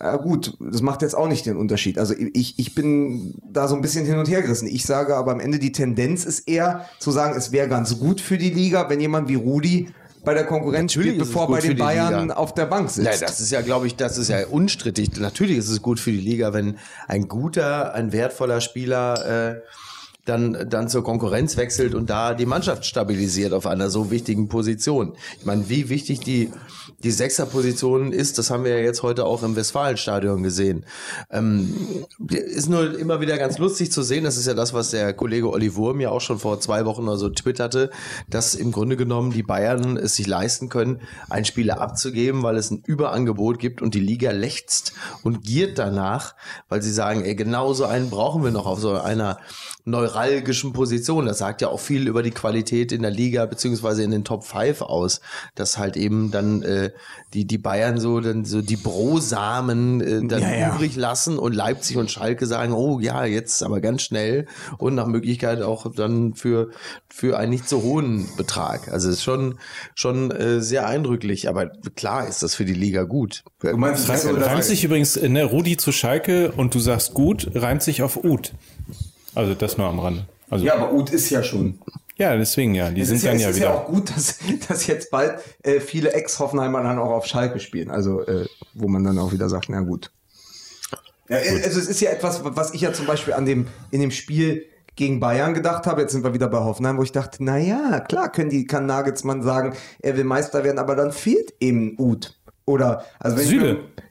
[0.00, 1.98] ja gut, das macht jetzt auch nicht den Unterschied.
[1.98, 4.68] Also ich, ich bin da so ein bisschen hin und her gerissen.
[4.68, 8.20] Ich sage aber am Ende, die Tendenz ist eher zu sagen, es wäre ganz gut
[8.22, 9.90] für die Liga, wenn jemand wie Rudi
[10.24, 12.34] bei der Konkurrenz Natürlich spielt, bevor bei den Bayern Liga.
[12.34, 13.20] auf der Bank sitzt.
[13.20, 15.18] Ja, das ist ja, glaube ich, das ist ja unstrittig.
[15.18, 16.76] Natürlich ist es gut für die Liga, wenn
[17.08, 19.60] ein guter, ein wertvoller Spieler äh,
[20.24, 25.14] dann, dann zur Konkurrenz wechselt und da die Mannschaft stabilisiert auf einer so wichtigen Position.
[25.38, 26.50] Ich meine, wie wichtig die,
[27.02, 30.84] die Sechserposition ist, das haben wir ja jetzt heute auch im Westfalenstadion gesehen.
[31.30, 31.74] Ähm,
[32.28, 35.50] ist nur immer wieder ganz lustig zu sehen, das ist ja das, was der Kollege
[35.50, 37.90] Olli Wurm ja auch schon vor zwei Wochen oder so twitterte,
[38.28, 42.70] dass im Grunde genommen die Bayern es sich leisten können, einen Spieler abzugeben, weil es
[42.70, 44.92] ein Überangebot gibt und die Liga lechzt
[45.22, 46.34] und giert danach,
[46.68, 49.38] weil sie sagen, ey, genau so einen brauchen wir noch auf so einer
[49.90, 51.26] neuralgischen Position.
[51.26, 54.44] Das sagt ja auch viel über die Qualität in der Liga beziehungsweise in den Top
[54.44, 55.20] 5 aus,
[55.54, 56.90] dass halt eben dann äh,
[57.34, 60.74] die, die Bayern so dann so die Brosamen äh, dann Ja, ja.
[60.74, 64.46] übrig lassen und Leipzig und Schalke sagen, oh ja, jetzt aber ganz schnell
[64.78, 66.70] und nach Möglichkeit auch dann für,
[67.08, 68.88] für einen nicht so hohen Betrag.
[68.92, 69.58] Also es ist schon,
[69.94, 73.44] schon äh, sehr eindrücklich, aber klar ist das für die Liga gut.
[73.60, 78.02] Du meinst, reimt sich übrigens, ne, Rudi zu Schalke und du sagst gut, reimt sich
[78.02, 78.52] auf Ut.
[79.40, 80.26] Also das nur am Rande.
[80.50, 81.78] Also, ja, ja, aber Ut ist ja schon.
[82.18, 82.90] deswegen ja.
[82.90, 83.66] Die Es sind ist, ja, dann es ja ist wieder.
[83.66, 84.38] ja auch gut, dass,
[84.68, 87.90] dass jetzt bald äh, viele Ex-Hoffenheimer dann auch auf Schalke spielen.
[87.90, 90.10] Also, äh, wo man dann auch wieder sagt, na gut.
[91.30, 94.02] Ja, äh, also es ist ja etwas, was ich ja zum Beispiel an dem, in
[94.02, 97.42] dem Spiel gegen Bayern gedacht habe, jetzt sind wir wieder bei Hoffenheim, wo ich dachte,
[97.42, 101.54] na ja, klar können die, kann Nagelsmann sagen, er will Meister werden, aber dann fehlt
[101.60, 102.38] eben Ut.
[102.66, 103.70] Oder, also wenn Süle.
[103.96, 104.02] Ich,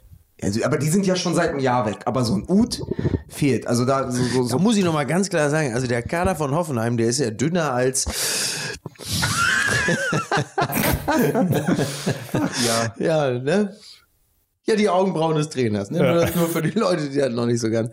[0.41, 2.81] also, aber die sind ja schon seit einem Jahr weg, aber so ein Ut
[3.27, 3.67] fehlt.
[3.67, 6.01] Also da so, so, Da so muss ich noch mal ganz klar sagen, also der
[6.01, 8.05] Kader von Hoffenheim, der ist ja dünner als
[12.65, 12.93] ja.
[12.97, 13.75] ja, ne?
[14.69, 15.89] Ja, die Augenbrauen des Trainers.
[15.89, 15.97] Ne?
[15.99, 17.89] Nur, das nur für die Leute, die das noch nicht so ganz.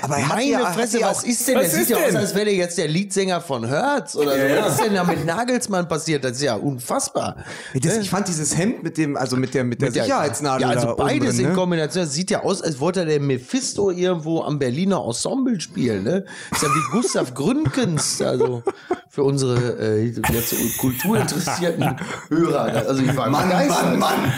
[0.00, 1.56] Aber er meine ja- Fresse, ja was auch- ist denn?
[1.58, 4.38] was Der sieht ja aus, als wäre jetzt der Leadsänger von Hertz oder so.
[4.62, 6.24] Was ist denn da mit Nagelsmann passiert?
[6.24, 7.36] Das ist ja unfassbar.
[7.74, 10.62] Das, ich fand dieses Hemd mit dem, also mit der, mit der Mit der- Sicherheitsnadel.
[10.62, 11.54] Ja, also beides drin, in ne?
[11.56, 12.04] Kombination.
[12.04, 16.04] Das sieht ja aus, als wollte der Mephisto irgendwo am Berliner Ensemble spielen.
[16.04, 16.24] Ne?
[16.50, 18.22] Ist ja wie Gustav Gründgens.
[18.22, 18.62] Also
[19.10, 21.96] für unsere äh, jetzt kulturinteressierten
[22.30, 22.86] Hörer.
[22.88, 23.98] Also ich war Mann, begeistert.
[23.98, 24.32] Mann, Mann.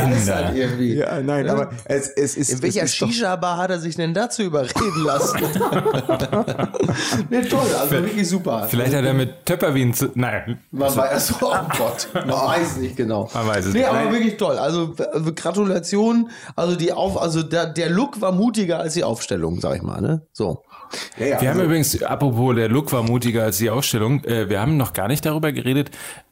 [0.00, 0.52] Kinder.
[0.54, 0.94] irgendwie.
[0.96, 2.50] Ja, nein, aber es, es ist.
[2.50, 5.38] In welcher Shisha-Bar hat er sich denn dazu überreden lassen?
[7.30, 8.66] nee, toll, also wirklich super.
[8.68, 10.10] Vielleicht hat er mit Töpperwien zu.
[10.14, 10.58] Nein.
[10.70, 13.30] Man weiß, oh Gott, man weiß nicht genau.
[13.34, 13.88] Man weiß es nee, nicht.
[13.88, 14.58] aber wirklich toll.
[14.58, 16.30] Also äh, Gratulation.
[16.56, 20.00] Also die Auf, also der, der Look war mutiger als die Aufstellung, sag ich mal.
[20.00, 20.22] Ne?
[20.32, 20.62] So.
[21.18, 24.24] Ja, ja, Wir haben also- übrigens, apropos, der Look war mutiger als die Ausstellung.
[24.24, 25.90] Äh, wir haben noch gar nicht darüber geredet.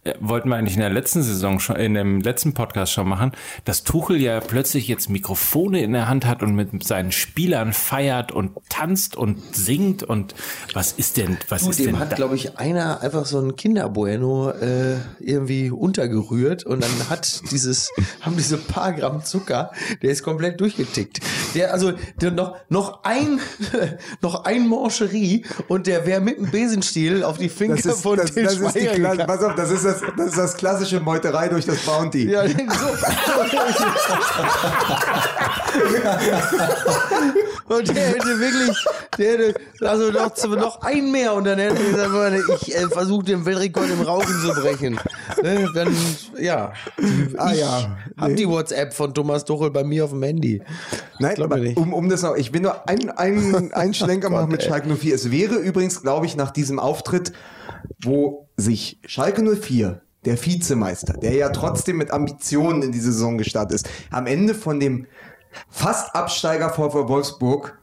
[0.08, 3.32] Äh, wollten wir eigentlich in der letzten Saison schon, in dem letzten Podcast schon machen,
[3.64, 8.32] dass Tuchel ja plötzlich jetzt Mikrofone in der Hand hat und mit seinen Spielern feiert
[8.32, 10.34] und tanzt und singt und
[10.74, 12.16] was ist denn, was Du, ist denn dem hat, da?
[12.16, 17.90] glaube ich, einer einfach so ein Kinderbueno äh, irgendwie untergerührt und dann hat dieses,
[18.20, 21.20] haben diese paar Gramm Zucker, der ist komplett durchgetickt.
[21.54, 23.40] Der, also, der noch, noch ein,
[24.22, 28.16] noch ein Mancherie und der wäre mit dem Besenstiel auf die Finger Das ist, von
[28.16, 29.26] das, das, ist die Schweiger Kla gegangen.
[29.26, 32.30] pass auf, das, ist das, das ist das klassische Meuterei durch das Bounty.
[32.30, 32.54] Ja, so.
[37.74, 38.84] und der hätte wirklich,
[39.18, 43.24] der hätte, also noch, noch ein mehr und dann hätte er gesagt, ich äh, versuche
[43.24, 44.98] den Weltrekord im Rauchen zu brechen.
[45.42, 45.94] Ne, dann,
[46.38, 46.72] ja.
[47.36, 47.96] Ah, ich ja.
[48.16, 50.62] hab die WhatsApp von Thomas Tuchel bei mir auf dem Handy.
[51.18, 51.76] Nein, Glaub aber mir nicht.
[51.76, 55.14] um, um das noch, ich will nur einen, einen, einen Schlenker machen mit Schalke 04.
[55.14, 57.32] Es wäre übrigens, glaube ich, nach diesem Auftritt,
[58.02, 63.76] wo sich Schalke 04, der Vizemeister, der ja trotzdem mit Ambitionen in die Saison gestartet
[63.76, 65.06] ist, am Ende von dem
[65.70, 67.78] fast Absteiger VfL Wolfsburg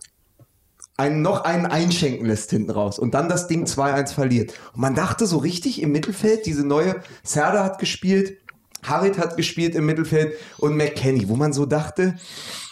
[0.98, 4.54] einen, noch einen einschenken lässt hinten raus und dann das Ding 2-1 verliert.
[4.74, 8.38] Und man dachte so richtig im Mittelfeld, diese neue Serda hat gespielt,
[8.84, 12.16] Harit hat gespielt im Mittelfeld und McKenny, wo man so dachte,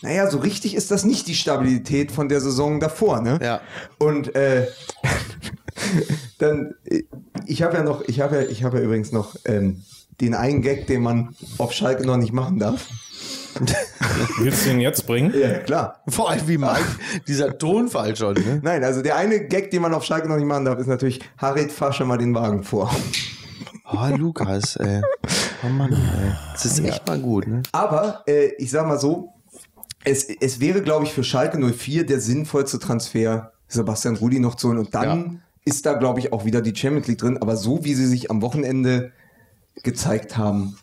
[0.01, 3.39] naja, so richtig ist das nicht die Stabilität von der Saison davor, ne?
[3.41, 3.61] Ja.
[3.97, 4.67] Und äh,
[6.37, 7.03] dann, äh,
[7.45, 9.83] ich habe ja noch, ich habe ja, ich habe ja übrigens noch ähm,
[10.21, 12.87] den einen Gag, den man auf Schalke noch nicht machen darf.
[14.39, 15.33] Willst du ihn jetzt bringen?
[15.37, 16.01] Ja, klar.
[16.07, 16.85] Vor allem wie Mike,
[17.27, 18.33] dieser Tonfall schon.
[18.33, 18.59] Ne?
[18.63, 21.21] Nein, also der eine Gag, den man auf Schalke noch nicht machen darf, ist natürlich,
[21.37, 22.91] Harit, fahr schon mal den Wagen vor.
[23.91, 25.01] Oh, Lukas, ey.
[25.63, 26.31] Oh Mann, ey.
[26.53, 27.61] Das ist echt mal gut, ne?
[27.71, 29.33] Aber äh, ich sag mal so,
[30.03, 34.69] es, es wäre, glaube ich, für Schalke 04 der sinnvollste Transfer, Sebastian Rudi noch zu
[34.69, 34.79] holen.
[34.79, 37.37] Und dann ist da, glaube ich, auch wieder die Champions League drin.
[37.37, 39.11] Aber so wie sie sich am Wochenende
[39.83, 40.77] gezeigt haben,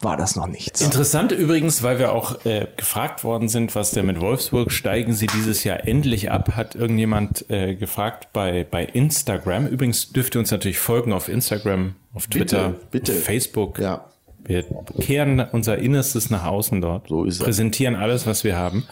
[0.00, 0.80] war das noch nichts.
[0.80, 5.26] Interessant übrigens, weil wir auch äh, gefragt worden sind, was denn mit Wolfsburg, steigen sie
[5.26, 9.66] dieses Jahr endlich ab, hat irgendjemand äh, gefragt bei, bei Instagram.
[9.66, 13.12] Übrigens dürft ihr uns natürlich folgen auf Instagram, auf Twitter, bitte.
[13.12, 13.78] auf Facebook.
[13.78, 14.06] Ja.
[14.42, 14.64] Wir
[14.98, 17.08] kehren unser Innerstes nach außen dort.
[17.08, 17.40] So ist es.
[17.40, 18.86] Präsentieren alles, was wir haben.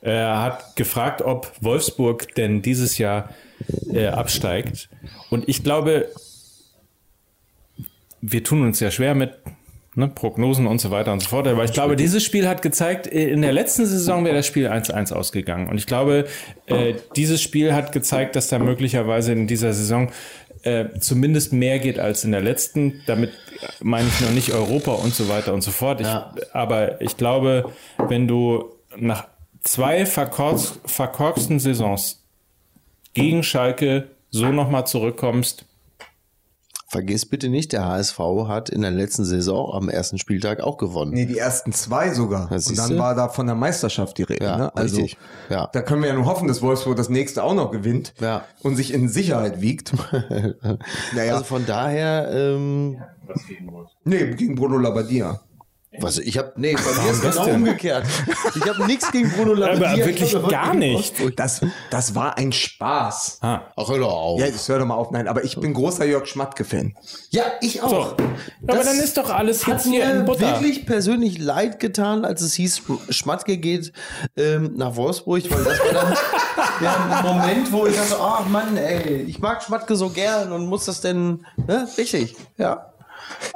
[0.00, 3.30] Er hat gefragt, ob Wolfsburg denn dieses Jahr
[3.92, 4.88] äh, absteigt.
[5.30, 6.08] Und ich glaube,
[8.20, 9.32] wir tun uns ja schwer mit
[9.94, 11.46] ne, Prognosen und so weiter und so fort.
[11.46, 14.68] Aber ich glaube, dieses Spiel hat gezeigt, äh, in der letzten Saison wäre das Spiel
[14.68, 15.68] 1-1 ausgegangen.
[15.68, 16.26] Und ich glaube,
[16.66, 20.10] äh, dieses Spiel hat gezeigt, dass da möglicherweise in dieser Saison
[20.62, 23.02] äh, zumindest mehr geht als in der letzten.
[23.06, 23.32] Damit
[23.80, 26.00] meine ich noch nicht Europa und so weiter und so fort.
[26.00, 26.34] Ich, Ja.
[26.52, 27.72] Aber ich glaube,
[28.08, 29.26] wenn du nach
[29.62, 32.21] zwei verkorks verkorksten Saisons
[33.14, 35.64] gegen Schalke so nochmal zurückkommst,
[36.92, 41.12] Vergiss bitte nicht, der HSV hat in der letzten Saison am ersten Spieltag auch gewonnen.
[41.14, 42.50] Nee, die ersten zwei sogar.
[42.50, 44.44] Ja, Und dann war da von der Meisterschaft die Rede.
[44.44, 44.76] Ja, ne?
[44.76, 45.16] Also richtig.
[45.48, 45.70] Ja.
[45.72, 48.44] da können wir ja nur hoffen, dass Wolfsburg das nächste auch noch gewinnt Ja.
[48.62, 49.94] und sich in Sicherheit wiegt.
[51.14, 52.98] naja, Also von daher, ähm,
[54.04, 55.40] nee, gegen Bruno Labbadia.
[55.98, 57.54] Was ich habe, nee, bei mir ist das genau denn?
[57.56, 58.06] umgekehrt.
[58.54, 59.88] Ich habe nichts gegen Bruno Labbadia.
[59.88, 61.14] aber ich wirklich gar nicht.
[61.38, 63.38] Das, das war ein Spaß.
[63.42, 64.40] Ah, Ach, hör doch auf.
[64.40, 65.10] Ja, jetzt hör doch mal auf.
[65.10, 66.94] Nein, aber ich bin großer Jörg Schmatke-Fan.
[67.30, 67.90] Ja, ich auch.
[67.90, 67.96] So.
[68.02, 68.16] Aber
[68.62, 70.40] Das dann ist doch alles hat jetzt hier mir in Butter.
[70.60, 73.92] wirklich persönlich leid getan, als es hieß, Schmatke geht
[74.36, 76.16] ähm, nach Wolfsburg, weil das war dann
[76.80, 80.86] der Moment, wo ich dachte, ach Mann, ey, ich mag Schmatke so gern und muss
[80.86, 81.86] das denn, ne?
[81.98, 82.91] Richtig, ja.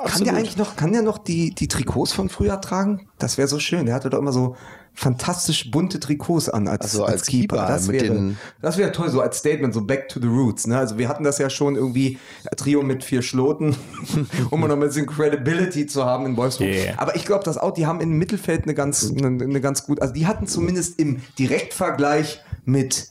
[0.04, 3.08] Kann der eigentlich noch, kann der noch die, die Trikots von früher tragen?
[3.18, 3.86] Das wäre so schön.
[3.86, 4.56] Der hatte doch immer so
[4.96, 9.20] fantastisch bunte Trikots an als, Also als Keeper Das mit wäre, das wäre toll, so
[9.20, 10.66] als Statement, so back to the roots.
[10.66, 10.78] Ne?
[10.78, 13.76] Also wir hatten das ja schon irgendwie, äh, Trio mit vier Schloten,
[14.50, 16.68] um noch ein bisschen Credibility zu haben in Wolfsburg.
[16.68, 16.94] Yeah.
[16.96, 20.00] Aber ich glaube, das Out, die haben im Mittelfeld eine ganz, eine, eine ganz gut,
[20.00, 23.10] also die hatten zumindest im Direktvergleich mit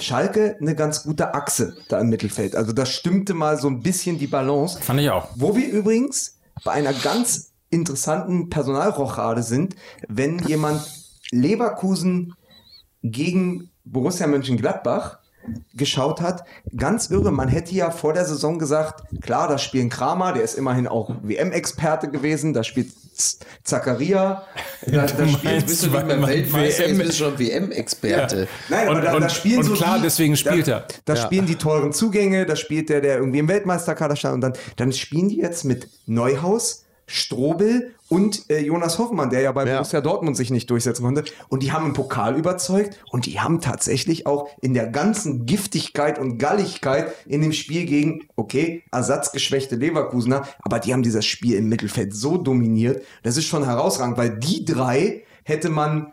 [0.00, 2.56] Schalke eine ganz gute Achse da im Mittelfeld.
[2.56, 4.80] Also das stimmte mal so ein bisschen die Balance.
[4.80, 5.28] Fand ich auch.
[5.34, 9.76] Wo wir übrigens bei einer ganz interessanten Personalrochade sind,
[10.08, 10.82] wenn jemand
[11.30, 12.34] Leverkusen
[13.02, 15.18] gegen Borussia Mönchengladbach
[15.74, 16.44] geschaut hat,
[16.76, 17.30] ganz irre.
[17.30, 21.14] Man hätte ja vor der Saison gesagt, klar, da spielen Kramer, der ist immerhin auch
[21.22, 22.92] WM-Experte gewesen, da spielt
[23.64, 24.44] Zakaria,
[24.86, 28.48] da, da spielt meinst, Bist du nicht mehr Weltmeister, WM jetzt bist du schon WM-Experte.
[28.68, 30.86] Nein, aber Und- da, da und- spielen und so klar, die, deswegen spielt da, er.
[31.04, 31.22] Da Ja.
[31.24, 34.92] spielen die teuren Zugänge, da spielt der, der irgendwie im Weltmeisterkader stand und dann, dann
[34.92, 39.76] spielen die jetzt mit Neuhaus, Strobel und äh, Jonas Hoffmann, der ja bei Ja.
[39.76, 41.24] Borussia Dortmund sich nicht durchsetzen konnte.
[41.48, 46.18] Und die haben im Pokal überzeugt und die haben tatsächlich auch in der ganzen Giftigkeit
[46.18, 51.68] und Galligkeit in dem Spiel gegen, okay, ersatzgeschwächte Leverkusener, aber die haben dieses Spiel im
[51.68, 53.02] Mittelfeld so dominiert.
[53.22, 56.12] Das ist schon herausragend, weil die drei hätte man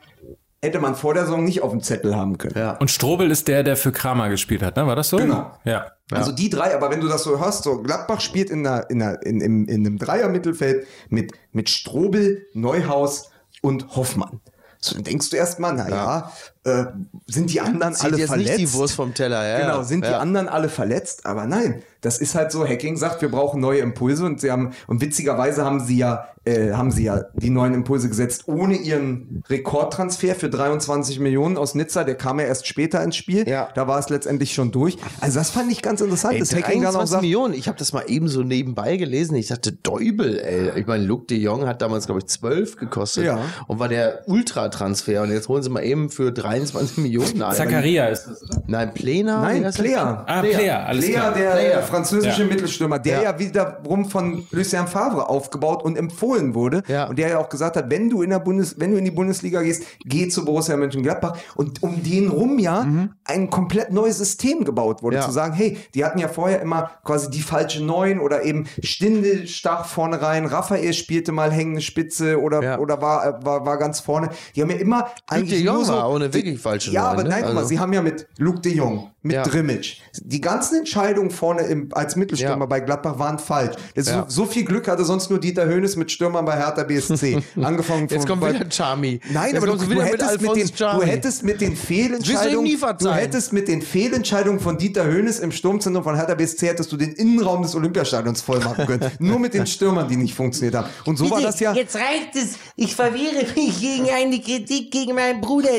[0.66, 2.58] hätte man vor der Saison nicht auf dem Zettel haben können.
[2.58, 2.72] Ja.
[2.78, 4.86] Und Strobel ist der, der für Kramer gespielt hat, ne?
[4.86, 5.18] War das so?
[5.18, 5.52] Genau.
[5.64, 5.92] Ja.
[6.12, 9.02] Also die drei, aber wenn du das so hörst, so Gladbach spielt in, einer, in,
[9.02, 14.42] einer, in, in, in einem Dreier-Mittelfeld mit, mit Strobel, Neuhaus und Hoffmann.
[14.80, 16.32] So, dann denkst du erstmal, naja,
[16.64, 16.86] äh,
[17.26, 18.60] sind die anderen Zieht alle jetzt verletzt?
[18.60, 19.60] nicht die Wurst vom Teller, ja.
[19.66, 20.20] Genau, sind die ja.
[20.20, 21.26] anderen alle verletzt?
[21.26, 24.72] Aber nein, das ist halt so, Hacking sagt, wir brauchen neue Impulse und sie haben,
[24.86, 29.44] und witzigerweise haben sie ja, äh, haben sie ja die neuen Impulse gesetzt, ohne ihren
[29.50, 33.50] Rekordtransfer für 23 Millionen aus Nizza, der kam ja erst später ins Spiel.
[33.50, 33.70] Ja.
[33.74, 34.98] Da war es letztendlich schon durch.
[35.20, 37.54] Also das fand ich ganz interessant, Ey, dass Hacking dann auch 23 sagt, Millionen.
[37.56, 39.36] Ich habe das mal eben so nebenbei gelesen.
[39.36, 40.80] Ich dachte, Däubel, ey.
[40.80, 43.26] Ich meine, Luke de Jong hat damals, glaube ich, 12 gekostet.
[43.26, 43.40] Ja.
[43.66, 45.24] Und war der Ultratransfer.
[45.24, 47.56] Und jetzt holen sie mal eben für 23 Millionen ein.
[47.56, 48.46] Zakaria ist das.
[48.68, 49.42] Nein, Plena?
[49.42, 49.72] Nein?
[49.74, 50.24] Player.
[50.28, 51.34] Ah, Player, alles Player, klar.
[51.34, 51.82] der Player.
[51.96, 52.48] Französische Ja.
[52.48, 53.32] Mittelstürmer, der ja.
[53.32, 53.40] Ja.
[53.40, 56.84] wiederum von Lucien Favre aufgebaut und empfohlen wurde.
[56.88, 57.08] Ja.
[57.08, 59.12] Und der ja auch gesagt hat, wenn du in der Bundes, wenn du in die
[59.12, 61.38] Bundesliga gehst, geh zu Borussia Mönchengladbach.
[61.56, 62.88] Und um den rum ja
[63.24, 65.18] ein komplett neues System gebaut wurde.
[65.18, 65.22] Ja.
[65.26, 69.48] Zu sagen, hey, die hatten ja vorher immer quasi die falsche Neun oder eben Stinde
[69.48, 72.80] stach vorne rein, Raphael spielte mal hängende Spitze oder, Ja.
[72.80, 74.30] oder war, war, war ganz vorne.
[74.56, 77.04] Die haben ja immer eigentlich de Jong nur so, war auch eine wirklich falsche Ja,
[77.04, 77.30] Neun, aber ne?
[77.30, 79.44] nein, guck mal, Also- sie haben ja mit Luke de Jong, mit Ja.
[79.44, 79.98] Drimmitsch.
[80.22, 82.66] Die ganzen Entscheidungen vorne im, als Mittelstürmer Ja.
[82.68, 83.76] bei Gladbach waren falsch.
[83.96, 84.26] Das Ja.
[84.30, 87.42] so, so viel Glück hatte sonst nur Dieter Höhnes mit Stürmern bei Hertha BSC.
[87.62, 89.20] Angefangen Jetzt von, kommt bei- wieder Charmy.
[89.32, 93.12] Nein, Jetzt aber du, du, mit hättest mit den, du hättest mit den Fehlentscheidungen, du
[93.12, 97.14] hättest mit den Fehlentscheidungen von Dieter Höhnes im Sturmzentrum von Hertha BSC hättest du den
[97.14, 99.10] Innenraum des Olympiastadions voll machen können.
[99.20, 100.88] Nur mit den Stürmern, die nicht funktioniert haben.
[101.06, 101.74] Und so war Bitte, das ja.
[101.74, 102.58] Jetzt reicht es.
[102.76, 105.70] Ich verwehre mich gegen eine Kritik gegen meinen Bruder.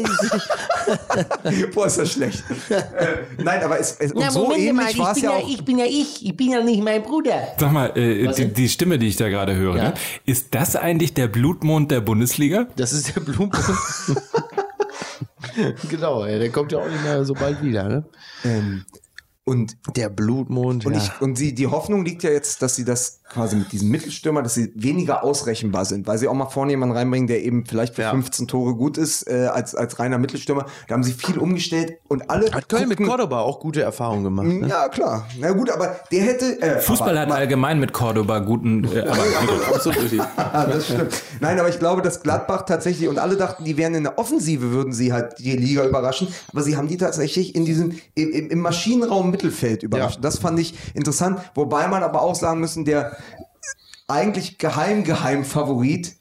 [1.75, 2.43] Boah, ist das schlecht.
[3.43, 5.31] Nein, aber es, es, und Na, so Moment mal, ähnlich ich war es bin ja
[5.31, 5.49] ja, auch.
[5.49, 6.25] ich bin ja ich.
[6.27, 7.49] Ich bin ja nicht mein Bruder.
[7.59, 9.83] Sag mal, äh, die, die Stimme, die ich da gerade höre, Ja.
[9.91, 9.95] ne?
[10.25, 12.67] ist das eigentlich der Blutmond der Bundesliga?
[12.77, 13.57] Das ist der Blumenpunkt.
[15.91, 18.05] genau, ey, der kommt ja auch nicht mehr so bald wieder, ne?
[18.45, 18.85] Ähm,
[19.45, 20.87] Und Der Blutmond.
[20.87, 20.99] und, ja.
[21.01, 24.43] ich, und sie, die Hoffnung liegt ja jetzt, dass sie das quasi mit diesem Mittelstürmer,
[24.43, 27.95] dass sie weniger ausrechenbar sind, weil sie auch mal vorne jemanden reinbringen, der eben vielleicht
[27.95, 28.11] für Ja.
[28.11, 30.67] 15 Tore gut ist, äh, als, als reiner Mittelstürmer.
[30.89, 32.51] Da haben sie viel umgestellt und alle.
[32.53, 34.47] Hat Köln mit gucken- Cordoba auch gute Erfahrungen gemacht.
[34.47, 34.69] Ne?
[34.69, 35.27] Ja, klar.
[35.39, 36.61] Na gut, aber der hätte.
[36.63, 40.21] Äh, Fußball aber, hat allgemein mit Cordoba guten, äh, aber Absolut richtig.
[40.53, 41.13] Das stimmt.
[41.41, 44.71] Nein, aber ich glaube, dass Gladbach tatsächlich, und alle dachten, die wären in der Offensive,
[44.71, 48.51] würden sie halt die Liga überraschen, aber sie haben die tatsächlich in diesem, im, im
[48.51, 50.17] im Maschinenraum Mittelfeld überrascht.
[50.17, 50.23] Ja.
[50.23, 53.16] Das fand ich interessant, wobei man aber auch sagen müssen, der
[54.09, 56.17] eigentlich geheim, geheim Favorit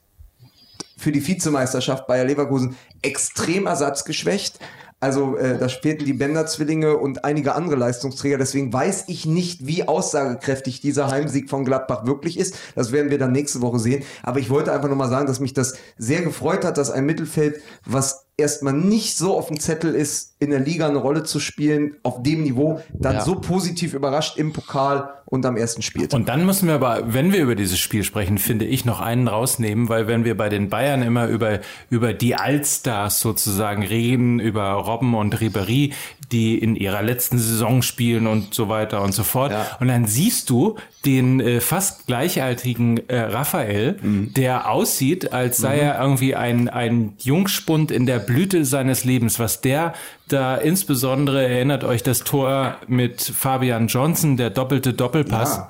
[0.96, 4.58] für die Vizemeisterschaft Bayer Leverkusen extrem ersatzgeschwächt.
[4.98, 8.38] Also äh, da fehlten die Bender-Zwillinge und einige andere Leistungsträger.
[8.38, 12.56] Deswegen weiß ich nicht, wie aussagekräftig dieser Heimsieg von Gladbach wirklich ist.
[12.74, 14.04] Das werden wir dann nächste Woche sehen.
[14.22, 17.04] Aber ich wollte einfach nur mal sagen, dass mich das sehr gefreut hat, dass ein
[17.04, 21.40] Mittelfeld, was erstmal nicht so auf dem Zettel ist, in der Liga eine Rolle zu
[21.40, 23.20] spielen, auf dem Niveau, dann Ja.
[23.24, 26.12] so positiv überrascht im Pokal und am ersten Spieltag.
[26.18, 29.26] Und dann müssen wir aber, wenn wir über dieses Spiel sprechen, finde ich, noch einen
[29.26, 34.72] rausnehmen, weil wenn wir bei den Bayern immer über, über die Allstars sozusagen reden, über
[34.72, 35.92] Robben und Ribéry,
[36.30, 39.52] die in ihrer letzten Saison spielen und so weiter und so fort.
[39.52, 39.66] Ja.
[39.80, 46.00] Und dann siehst du den äh, fast gleichaltrigen äh, Raphael, der aussieht, als sei er
[46.00, 49.38] irgendwie ein, ein Jungspund in der Blüte seines Lebens.
[49.38, 49.94] Was der
[50.28, 55.60] da insbesondere erinnert euch das Tor mit Fabian Johnson, der doppelte Doppelpass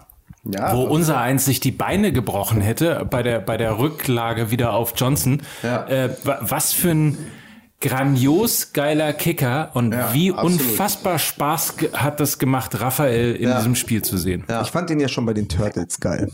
[0.44, 0.74] Ja.
[0.76, 4.94] wo unser eins sich die Beine gebrochen hätte bei der, bei der Rücklage wieder auf
[4.96, 5.42] Johnson.
[5.62, 5.86] Ja.
[5.88, 7.18] Äh, wa- was für ein
[7.80, 10.61] grandios geiler Kicker und wie absolut.
[10.61, 13.57] unfassbar Spaß hat das gemacht, Raphael in Ja.
[13.59, 14.44] diesem Spiel zu sehen.
[14.62, 16.30] Ich fand den ja schon bei den Turtles geil.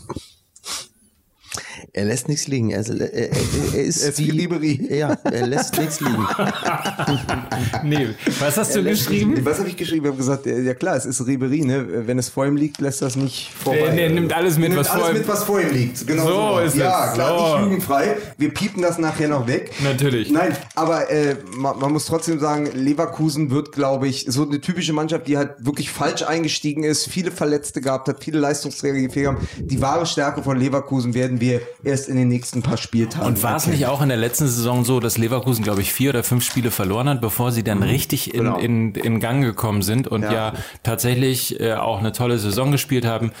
[1.91, 2.69] Er lässt nichts liegen.
[2.71, 4.93] Er, ist- er, er, er ist ist wie Ribéry.
[4.93, 6.25] Ja, er lässt nichts liegen.
[7.83, 8.09] Nee,
[8.39, 9.43] was hast du geschrieben?
[9.45, 10.05] Was habe ich geschrieben?
[10.05, 12.07] Ich habe gesagt, ja klar, es ist Ribery, ne?
[12.07, 13.79] Wenn es vor ihm liegt, lässt das nicht vorbei.
[13.87, 16.07] Der- der nimmt alles mit, Nimmt was alles vor ihm- mit, was vor ihm liegt.
[16.07, 17.13] Genau So ist Ja, es.
[17.13, 17.55] klar, So.
[17.57, 18.17] nicht jugendfrei.
[18.37, 19.71] Wir piepen das nachher noch weg.
[19.83, 20.31] Natürlich.
[20.31, 24.93] Nein, aber äh, man, man muss trotzdem sagen, Leverkusen wird, glaube ich, so eine typische
[24.93, 29.47] Mannschaft, die halt wirklich falsch eingestiegen ist, viele Verletzte gehabt hat, viele Leistungsträger gefehlt haben.
[29.59, 33.25] Die wahre Stärke von Leverkusen werden wir erst in den nächsten paar Spieltagen.
[33.27, 36.11] Und war es nicht auch in der letzten Saison so, dass Leverkusen, glaube ich, vier
[36.11, 38.57] oder fünf Spiele verloren hat, bevor sie dann richtig in, Genau.
[38.57, 40.53] in, in Gang gekommen sind und ja,
[40.83, 43.31] tatsächlich äh, auch eine tolle Saison gespielt haben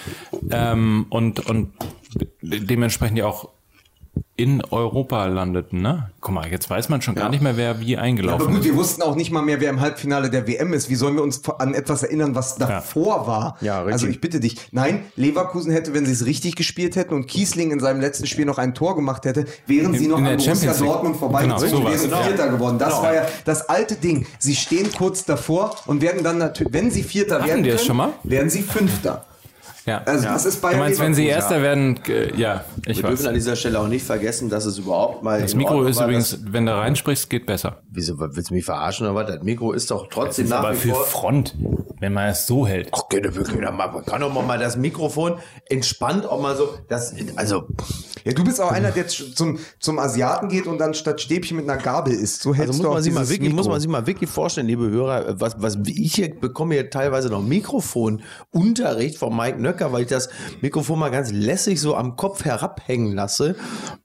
[0.51, 1.73] ähm, und, und
[2.41, 3.49] dementsprechend ja auch
[4.43, 6.09] in Europa landeten, ne?
[6.19, 8.65] Guck mal, jetzt weiß man schon gar nicht mehr, wer wie Aber eingelaufen gut, ist.
[8.65, 10.89] wir wussten auch nicht mal mehr, wer im Halbfinale der WM ist.
[10.89, 13.57] Wie sollen wir uns an etwas erinnern, was davor war?
[13.61, 13.93] Ja, richtig.
[13.93, 14.57] Also ich bitte dich.
[14.71, 18.45] Nein, Leverkusen hätte, wenn sie es richtig gespielt hätten und Kiesling in seinem letzten Spiel
[18.45, 20.89] noch ein Tor gemacht hätte, wären sie In- noch in an der Borussia Champions League.
[20.91, 21.93] Dortmund vorbeigezogen, Genau, sowas.
[22.01, 22.23] wären Genau.
[22.23, 22.77] Vierter geworden.
[22.79, 24.25] Das war ja das alte Ding.
[24.39, 27.97] Sie stehen kurz davor und werden dann natürlich, wenn sie Vierter Hatten werden können, schon
[27.97, 28.13] mal?
[28.23, 29.25] werden sie Fünfter.
[29.85, 30.01] Ja.
[30.05, 31.27] Also das ist Bayern du meinst, wenn sie.
[31.27, 33.33] Erster werden, äh, ja, ich Wir dürfen an weiß.
[33.33, 35.41] dieser Stelle auch nicht vergessen, dass es überhaupt mal.
[35.41, 37.81] Das Mikro ist war, übrigens, wenn du reinsprichst, geht besser.
[37.89, 39.27] Wieso willst du mich verarschen oder was?
[39.27, 41.05] Das Mikro ist doch trotzdem nach Aber wie für vor.
[41.05, 41.55] Front,
[41.99, 42.89] wenn man es so hält.
[42.93, 45.35] Ach, geht wirklich, man kann doch mal das Mikrofon
[45.69, 46.69] entspannt auch mal so.
[46.87, 47.67] Das, also,
[48.23, 51.69] Ja, du bist auch einer, der zum, zum Asiaten geht und dann statt Stäbchen mit
[51.69, 52.41] einer Gabel isst.
[52.41, 53.71] So hältst also muss du auch man, sich mal wirklich, muss Mikro.
[53.71, 57.41] man sich mal wirklich vorstellen, liebe Hörer, was, was ich hier bekomme hier teilweise noch
[57.41, 60.29] Mikrofonunterricht von Mike Nöcker, weil ich das
[60.61, 63.55] Mikrofon mal ganz lässig so am Kopf herabhängen lasse,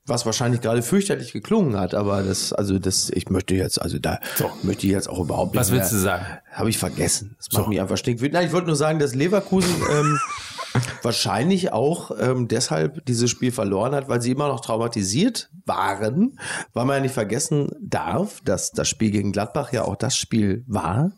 [0.07, 4.19] was wahrscheinlich gerade fürchterlich geklungen hat, aber das, also das, ich möchte jetzt, also da
[4.63, 6.27] möchte ich jetzt auch überhaupt nicht Was willst mehr- du sagen?
[6.53, 7.37] Habe ich vergessen.
[7.37, 8.33] Das macht mich einfach stinkwütend.
[8.35, 10.19] Nein, ich wollte nur sagen, dass Leverkusen ähm,
[11.03, 16.39] wahrscheinlich auch ähm, deshalb dieses Spiel verloren hat, weil sie immer noch traumatisiert waren,
[16.73, 20.65] weil man ja nicht vergessen darf, dass das Spiel gegen Gladbach ja auch das Spiel
[20.67, 21.13] war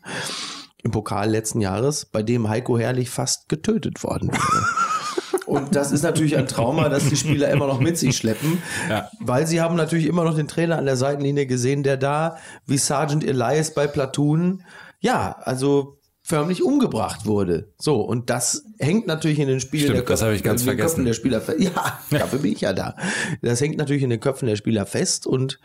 [0.83, 4.65] im Pokal letzten Jahres, bei dem Heiko Herrlich fast getötet worden wäre.
[5.45, 9.09] Und das ist natürlich ein Trauma, das die Spieler immer noch mit sich schleppen, Ja.
[9.19, 12.77] weil sie haben natürlich immer noch den Trainer an der Seitenlinie gesehen, der da wie
[12.77, 14.63] Sergeant Elias bei Platoon,
[14.99, 15.97] ja, also
[16.31, 17.67] förmlich umgebracht wurde.
[17.77, 20.67] So, und das hängt natürlich in den Spielen Stimmt, der das habe ich ganz in
[20.67, 20.95] den vergessen.
[20.95, 21.59] Köpfen der Spieler fest.
[21.61, 22.95] Ja, dafür bin ich ja da.
[23.41, 25.59] Das hängt natürlich in den Köpfen der Spieler fest und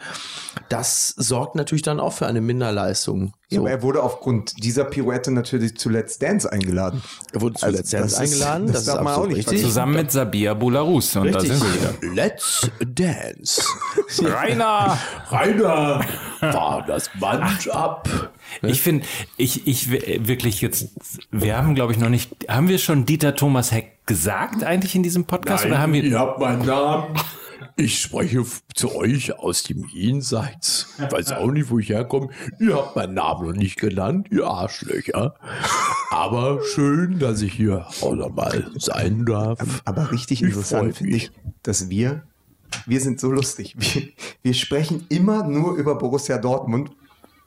[0.68, 3.32] das sorgt natürlich dann auch für eine Minderleistung.
[3.48, 3.60] Ja, So.
[3.62, 7.02] aber er wurde aufgrund dieser Pirouette natürlich zu Let's Dance eingeladen.
[7.32, 9.36] Er wurde zu Also, Let's Dance das ist- eingeladen, das das, ist man auch absolut
[9.36, 9.62] nicht richtig.
[9.62, 11.14] Zusammen mit Sabia Bularus.
[11.16, 11.58] Und da Richtig.
[11.58, 12.14] sind wir wieder.
[12.14, 13.62] Let's Dance.
[14.22, 14.98] Rainer!
[15.30, 16.04] Rainer
[16.40, 18.08] war das Band ab.
[18.62, 20.88] Ich finde, ich, ich wirklich jetzt,
[21.30, 25.02] wir haben, glaube ich, noch nicht, haben wir schon Dieter Thomas Heck gesagt eigentlich in
[25.02, 27.16] diesem Podcast oder haben wir, ihr habt meinen Namen.
[27.78, 28.42] Ich spreche
[28.74, 30.94] zu euch aus dem Jenseits.
[30.98, 32.28] Ich weiß auch nicht, wo ich herkomme.
[32.58, 35.34] Ihr habt meinen Namen noch nicht genannt, ihr Arschlöcher.
[36.10, 39.58] Aber schön, dass ich hier auch nochmal sein darf.
[39.84, 41.30] Aber richtig Ich interessant finde ich,
[41.62, 42.22] dass wir,
[42.86, 43.74] wir sind so lustig.
[43.78, 44.08] Wir,
[44.42, 46.92] wir sprechen immer nur über Borussia Dortmund,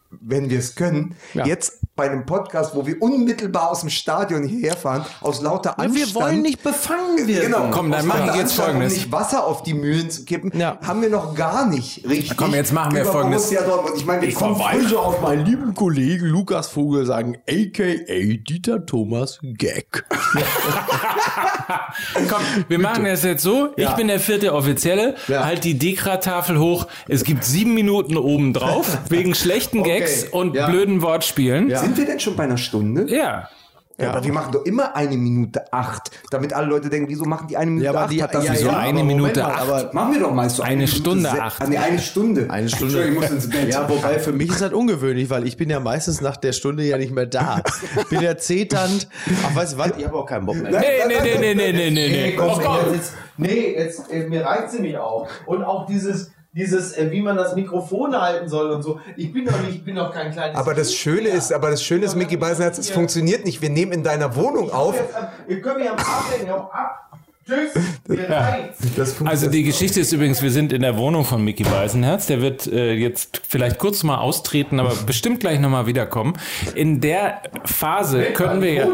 [0.10, 1.16] wenn wir es können.
[1.34, 5.95] Jetzt bei einem Podcast, wo wir unmittelbar aus dem Stadion hierher fahren, aus lauter Anstand.
[6.16, 7.52] wir wollen nicht befangen werden.
[7.52, 8.93] Genau, Komm, dann machen wir jetzt Anstand, Folgendes.
[8.93, 10.78] Um nicht Wasser auf die Mühlen zu kippen, Ja.
[10.82, 12.38] haben wir noch gar nicht richtig.
[12.38, 13.52] Komm, jetzt machen wir Folgendes.
[13.52, 18.38] Ich meine, wir Ich kommen verweise auf meinen lieben Kollegen Lukas Vogel sagen, a.k.a.
[18.47, 20.06] Dieter Thomas Gag.
[22.30, 23.70] Komm, wir machen es jetzt so.
[23.76, 25.16] Ich bin der vierte Offizielle.
[25.28, 25.43] Ja.
[25.45, 26.88] Halt die Dekra-Tafel hoch.
[27.08, 30.68] Es gibt sieben Minuten oben drauf wegen schlechten Gags und Ja.
[30.70, 31.70] blöden Wortspielen.
[31.90, 33.06] Sind wir denn schon bei einer Stunde?
[33.08, 33.50] Ja.
[34.02, 37.48] Ja, aber wir machen doch immer eine Minute acht, damit alle Leute denken, wieso machen
[37.50, 38.12] die eine Minute Ja, aber acht?
[38.14, 39.62] die- Hat das ja, wieso ja, eine eine Minute mal, acht.
[39.62, 41.62] aber Machen wir doch meist so Eine Minute Stunde se- acht.
[41.62, 42.46] Ah, nee, eine Stunde.
[42.50, 43.10] Eine Stunde.
[43.10, 43.68] Ich muss ins Bett.
[43.74, 46.84] Ja, wobei für mich ist das ungewöhnlich, weil ich bin ja meistens nach der Stunde
[46.84, 47.62] ja nicht mehr da.
[48.10, 49.10] Bin ja zeternd.
[49.46, 49.92] Ach, weißt du was?
[49.98, 50.72] Ich habe auch keinen Bock mehr.
[50.72, 50.78] Nee,
[51.10, 52.36] nee, nee, nee, nee, nee, nee, nee.
[52.38, 52.94] komm, Oh, komm.
[52.94, 55.28] Jetzt, nee, jetzt, äh, mir reicht sie mich auch.
[55.46, 59.00] Und auch dieses, dieses, äh, wie man das Mikrofon halten soll und so.
[59.16, 60.58] Ich bin doch nicht, ich bin doch kein kleines.
[60.58, 63.62] Aber das Schöne ist, aber das Schöne ist, Micky Beisenherz, es funktioniert nicht.
[63.62, 64.95] Wir nehmen in deiner Wohnung auf.
[64.95, 65.16] Jetzt,
[65.47, 67.09] Ihr könnt mich am hau ab.
[69.26, 72.28] Also die Geschichte ist übrigens, wir sind in der Wohnung von Mickey Beisenherz.
[72.28, 76.34] Der wird äh, jetzt vielleicht kurz mal austreten, aber bestimmt gleich nochmal wiederkommen.
[76.76, 78.88] In der Phase können wir ja...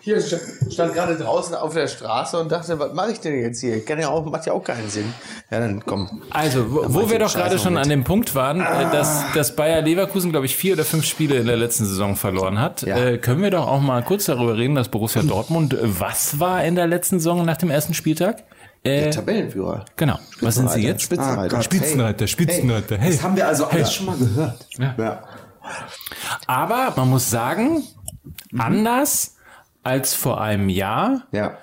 [0.00, 3.60] Hier stand, stand gerade draußen auf der Straße und dachte, was mache ich denn jetzt
[3.60, 3.84] hier?
[3.84, 5.12] Kann ja auch, macht ja auch keinen Sinn.
[5.50, 6.22] Ja, dann komm.
[6.30, 9.82] Also, wo, wo wir doch gerade schon an dem Punkt waren, äh, dass, dass Bayer
[9.82, 12.96] Leverkusen, glaube ich, vier oder fünf Spiele in der letzten Saison verloren hat, Ja.
[12.96, 16.64] äh, können wir doch auch mal kurz darüber reden, dass Borussia Dortmund, äh, was war
[16.64, 18.44] in der letzten Saison nach dem ersten Spieltag?
[18.82, 19.84] Äh, Tabellenführer.
[19.96, 20.18] genau.
[20.40, 21.02] Was sind sie jetzt?
[21.02, 21.56] Spitzenreiter.
[21.56, 21.64] Gott.
[21.64, 22.98] Spitzenreiter, Spitzenreiter.
[22.98, 23.10] Hey.
[23.12, 24.66] das haben wir also alles schon mal gehört.
[24.78, 25.22] Ja.
[26.46, 27.82] Aber man muss sagen,
[28.56, 29.34] anders
[29.82, 31.56] als vor einem Jahr Ja.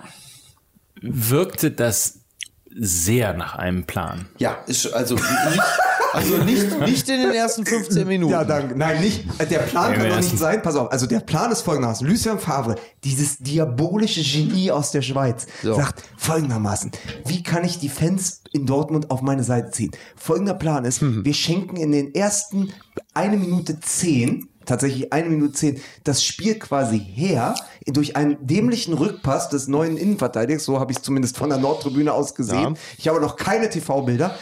[1.01, 2.19] wirkte das
[2.75, 4.27] sehr nach einem Plan.
[4.39, 5.61] Ja, ist also nicht,
[6.13, 8.31] also nicht, nicht in den ersten 15 Minuten.
[8.31, 8.77] Ja, danke.
[8.77, 9.25] Nein, nicht.
[9.39, 10.61] äh, Der Plan kann doch nicht sein.
[10.61, 10.91] Pass auf.
[10.91, 12.07] Also der Plan ist folgendermaßen.
[12.07, 15.75] Lucien Favre, dieses diabolische Genie aus der Schweiz, So.
[15.75, 16.91] sagt folgendermaßen:
[17.25, 19.91] Wie kann ich die Fans in Dortmund auf meine Seite ziehen?
[20.15, 21.25] Folgender Plan ist: Mhm.
[21.25, 22.71] Wir schenken in den ersten
[23.13, 27.53] eine Minute zehn tatsächlich eine Minute zehn, das Spiel quasi her
[27.85, 32.13] durch einen dämlichen Rückpass des neuen Innenverteidigers, so habe ich es zumindest von der Nordtribüne
[32.13, 32.77] aus gesehen.
[32.97, 34.33] Ich habe noch keine TV-Bilder.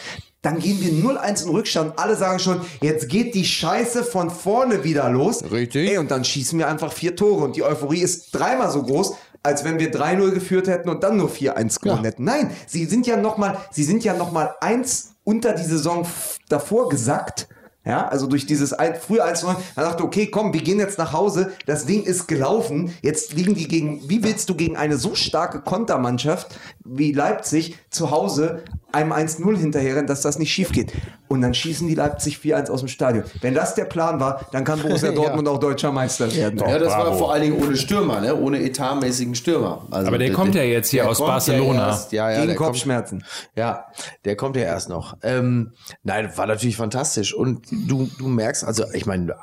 [0.42, 2.00] Dann gehen wir 0-1 in Rückstand.
[2.00, 5.44] Alle sagen schon, jetzt geht die Scheiße von vorne wieder los.
[5.52, 5.90] Richtig.
[5.90, 7.44] Ey, und dann schießen wir einfach vier Tore.
[7.44, 9.14] Und die Euphorie ist dreimal so groß,
[9.44, 12.24] als wenn wir 3-0 geführt hätten und dann nur 4-1 gewonnen hätten.
[12.24, 16.08] Nein, sie sind ja nochmal, sie sind ja noch mal eins unter die Saison
[16.50, 17.48] davor gesackt.
[17.84, 21.00] Ja, also durch dieses ein, früher 1 9 dann dachte, okay, komm, wir gehen jetzt
[21.00, 24.98] nach Hause, das Ding ist gelaufen, jetzt liegen die gegen, wie willst du gegen eine
[24.98, 26.56] so starke Kontermannschaft
[26.86, 30.92] wie Leipzig zu Hause einem 1-0 hinterherrennen, dass das nicht schief geht.
[31.30, 33.24] Und dann schießen die Leipzig 4-1 aus dem Stadion.
[33.40, 36.60] Wenn das der Plan war, dann kann Borussia Dortmund auch deutscher Meister werden.
[36.60, 37.18] Ja, das war bravo.
[37.18, 38.36] vor allen Dingen ohne Stürmer, ne?
[38.36, 39.88] ohne etatmäßigen Stürmer.
[39.92, 41.80] Also Aber der kommt ja jetzt hier der aus Barcelona.
[41.80, 43.24] Ja, erst, ja, ja, Gegen der kommt- Kopfschmerzen.
[43.56, 43.86] Ja,
[44.26, 45.16] der kommt ja erst noch.
[45.24, 45.72] Ähm,
[46.04, 47.34] nein, war natürlich fantastisch.
[47.34, 49.36] Und du, du merkst, also ich meine,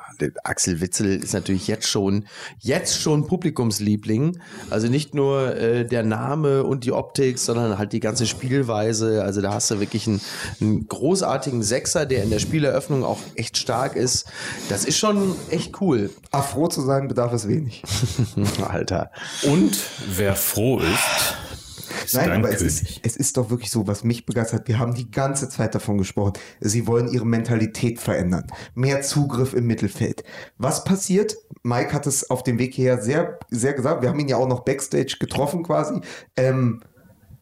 [0.43, 2.25] Axel Witzel ist natürlich jetzt schon,
[2.59, 4.39] jetzt schon Publikumsliebling.
[4.69, 9.23] Also nicht nur äh, der Name und die Optik, sondern halt die ganze Spielweise.
[9.23, 10.21] Also da hast du wirklich einen,
[10.61, 14.27] einen großartigen Sechser, der in der Spieleröffnung auch echt stark ist.
[14.69, 16.09] Das ist schon echt cool.
[16.31, 17.83] Afro zu sein bedarf es wenig.
[18.67, 19.11] Alter.
[19.43, 19.77] Und
[20.15, 21.48] wer froh ist
[22.13, 24.67] Nein, ein aber es ist, es ist doch wirklich so, was mich begeistert.
[24.67, 26.33] Wir haben die ganze Zeit davon gesprochen.
[26.59, 28.47] Sie wollen ihre Mentalität verändern.
[28.75, 30.23] Mehr Zugriff im Mittelfeld.
[30.57, 31.37] Was passiert?
[31.63, 34.01] Mike hat es auf dem Weg hierher sehr, sehr gesagt.
[34.01, 36.01] Wir haben ihn ja auch noch backstage getroffen quasi.
[36.35, 36.81] Ähm,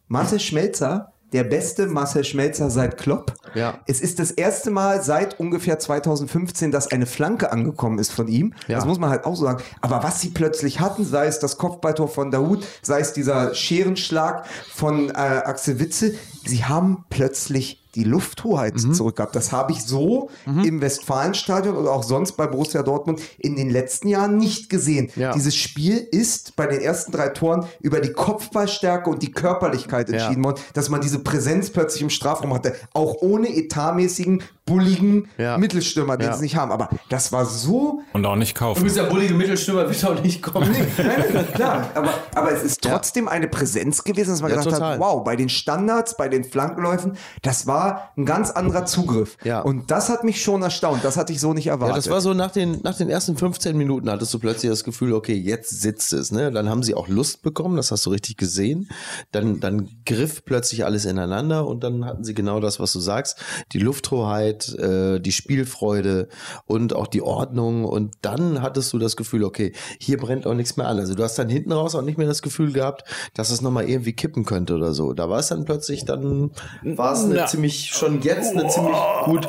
[0.08, 3.34] Marcel Schmelzer, der beste Marcel Schmelzer seit Klopp.
[3.54, 3.80] Ja.
[3.86, 8.54] Es ist das erste Mal seit ungefähr 2015, dass eine Flanke angekommen ist von ihm.
[8.68, 8.76] Ja.
[8.76, 9.62] Das muss man halt auch so sagen.
[9.82, 14.46] Aber was sie plötzlich hatten, sei es das Kopfballtor von Daoud, sei es dieser Scherenschlag
[14.74, 18.94] von äh, Axel Witzel, sie haben plötzlich die Lufthoheit Mhm.
[18.94, 19.36] zurückgehabt.
[19.36, 24.08] Das habe ich so im Westfalenstadion oder auch sonst bei Borussia Dortmund in den letzten
[24.08, 25.10] Jahren nicht gesehen.
[25.16, 25.34] Ja.
[25.34, 30.44] Dieses Spiel ist bei den ersten drei Toren über die Kopfballstärke und die Körperlichkeit entschieden
[30.44, 35.58] worden, dass man diese Präsenz plötzlich im Strafraum hatte, auch ohne etatmäßigen bulligen Ja.
[35.58, 36.36] Mittelstürmer, den Ja.
[36.36, 36.72] sie nicht haben.
[36.72, 38.88] Aber das war so Und auch nicht kaufen.
[38.94, 40.70] der bullige Mittelstürmer, wird auch nicht kommen.
[40.98, 44.76] Nein, nein, klar, aber, aber es ist trotzdem eine Präsenz gewesen, dass man Ja, gedacht
[44.76, 44.94] total.
[44.94, 49.38] hat, wow, bei den Standards, bei den Flankenläufen, das war ein ganz anderer Zugriff.
[49.44, 49.62] Ja.
[49.62, 51.96] Und das hat mich schon erstaunt, das hatte ich so nicht erwartet.
[51.96, 54.84] Ja, das war so nach den, nach den ersten 15 Minuten hattest du plötzlich das
[54.84, 56.32] Gefühl, okay, jetzt sitzt es.
[56.32, 56.52] Ne?
[56.52, 58.90] Dann haben sie auch Lust bekommen, das hast du richtig gesehen.
[59.32, 63.38] Dann, dann griff plötzlich alles ineinander und dann hatten sie genau das, was du sagst.
[63.72, 66.28] Die Lufthoheit, äh, die Spielfreude
[66.66, 67.86] und auch die Ordnung.
[67.86, 71.00] Und dann hattest du das Gefühl, okay, hier brennt auch nichts mehr an.
[71.00, 73.04] Also du hast dann hinten raus auch nicht mehr das Gefühl gehabt,
[73.34, 75.14] dass es nochmal irgendwie kippen könnte oder so.
[75.14, 76.52] Da war es dann plötzlich, dann
[76.84, 79.48] war es eine ziemlich, schon jetzt eine ziemlich gut.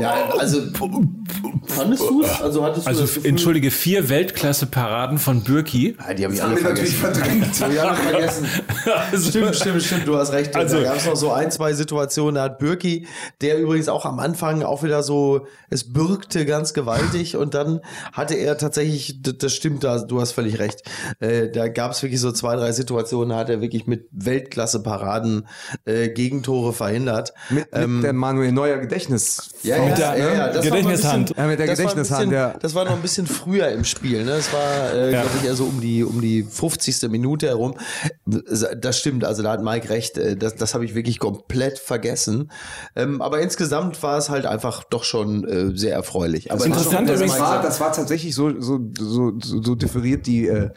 [0.00, 0.60] Ja, also
[1.66, 2.40] fandest du es?
[2.40, 5.96] Also hattest du Also das Gefühl, entschuldige, vier Weltklasse-Paraden von Bürki.
[6.06, 7.48] Ja, die habe ich haben alle wir natürlich vergessen.
[7.50, 7.72] verdrängt.
[7.74, 8.46] Die habe ich vergessen.
[9.28, 10.06] stimmt, stimmt, stimmt.
[10.08, 10.54] Du hast recht.
[10.56, 12.36] Also- da gab es noch so ein, zwei Situationen.
[12.36, 13.06] Da hat Birki,
[13.40, 17.80] der übrigens auch am Anfang auch wieder so, es bürgte ganz gewaltig und dann
[18.12, 20.82] hatte er tatsächlich, das stimmt, da, du hast völlig recht.
[21.20, 25.46] Äh, da gab es wirklich so zwei, drei Situationen, da hat er wirklich mit Weltklasse-Paraden
[25.84, 27.32] äh, Gegentore verhindert.
[27.50, 29.50] Mit, mit der Manuel Neuer Gedächtnis.
[29.62, 31.28] Ja, ja, der, ja, ja, das noch ein Gedächtnishand.
[31.28, 32.54] bisschen- Ja, mit der das Gedächtnishand, bisschen- ja.
[32.60, 34.24] Das war noch ein bisschen früher im Spiel.
[34.24, 34.32] Ne?
[34.32, 35.22] Das war, äh, Ja.
[35.22, 37.08] glaube ich, eher so um die, um die 50.
[37.08, 37.74] Minute herum.
[38.26, 40.18] Das stimmt, also da hat Mike recht.
[40.18, 42.50] äh, Das, das habe ich wirklich komplett vergessen.
[42.96, 46.52] Ähm, aber insgesamt war es halt einfach doch schon äh, sehr erfreulich.
[46.52, 50.46] Aber Interessant das, übrigens- war, das war tatsächlich so, so, so, so, so differiert die
[50.48, 50.70] äh,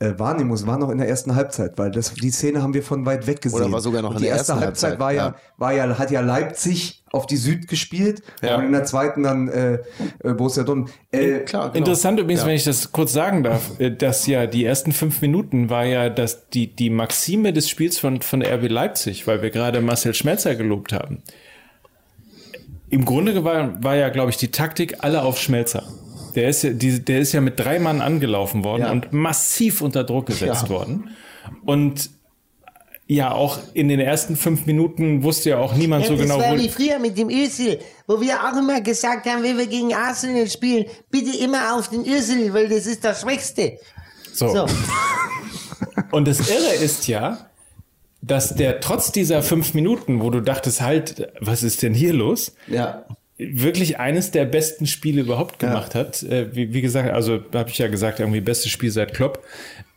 [0.00, 0.54] äh, Wahrnehmung.
[0.54, 3.26] Es war noch in der ersten Halbzeit, weil das, die Szene haben wir von weit
[3.26, 3.60] weg gesehen.
[3.60, 5.34] Oder war sogar noch Und in die der erste ersten Halbzeit, Halbzeit, war ja, ja.
[5.58, 8.56] war ja, hat ja Leipzig auf die Süd gespielt Ja.
[8.56, 9.78] und in der zweiten dann äh,
[10.22, 10.90] äh, Borussia Dortmund.
[11.10, 11.78] Äh, klar, genau.
[11.78, 15.70] Interessant übrigens, wenn ich das kurz sagen darf, äh, dass ja die ersten fünf Minuten
[15.70, 19.50] war ja das, die, die Maxime des Spiels von, von der RB Leipzig, weil wir
[19.50, 21.22] gerade Marcel Schmelzer gelobt haben.
[22.90, 25.84] Im Grunde war, war ja, glaube ich, die Taktik alle auf Schmelzer.
[26.34, 28.92] Der ist, ja, die, der ist ja mit drei Mann angelaufen worden Ja.
[28.92, 30.68] und massiv unter Druck gesetzt Ja.
[30.70, 31.10] worden.
[31.64, 32.10] Und
[33.10, 36.52] ja, auch in den ersten fünf Minuten wusste ja auch niemand so das genau, war
[36.52, 39.92] wo, wie früher mit dem Özil, wo wir auch immer gesagt haben, wenn wir gegen
[39.92, 43.78] Arsenal spielen, bitte immer auf den Özil, weil das ist das Schwächste.
[44.32, 44.50] so.
[44.50, 44.66] So.
[46.12, 47.50] Und das Irre ist ja,
[48.22, 52.54] dass der trotz dieser fünf Minuten, wo du dachtest, halt, was ist denn hier los,
[52.68, 53.06] ja.
[53.52, 56.22] Wirklich eines der besten Spiele überhaupt gemacht hat.
[56.22, 59.42] Äh, wie, wie gesagt, also habe ich ja gesagt, irgendwie bestes Spiel seit Klopp.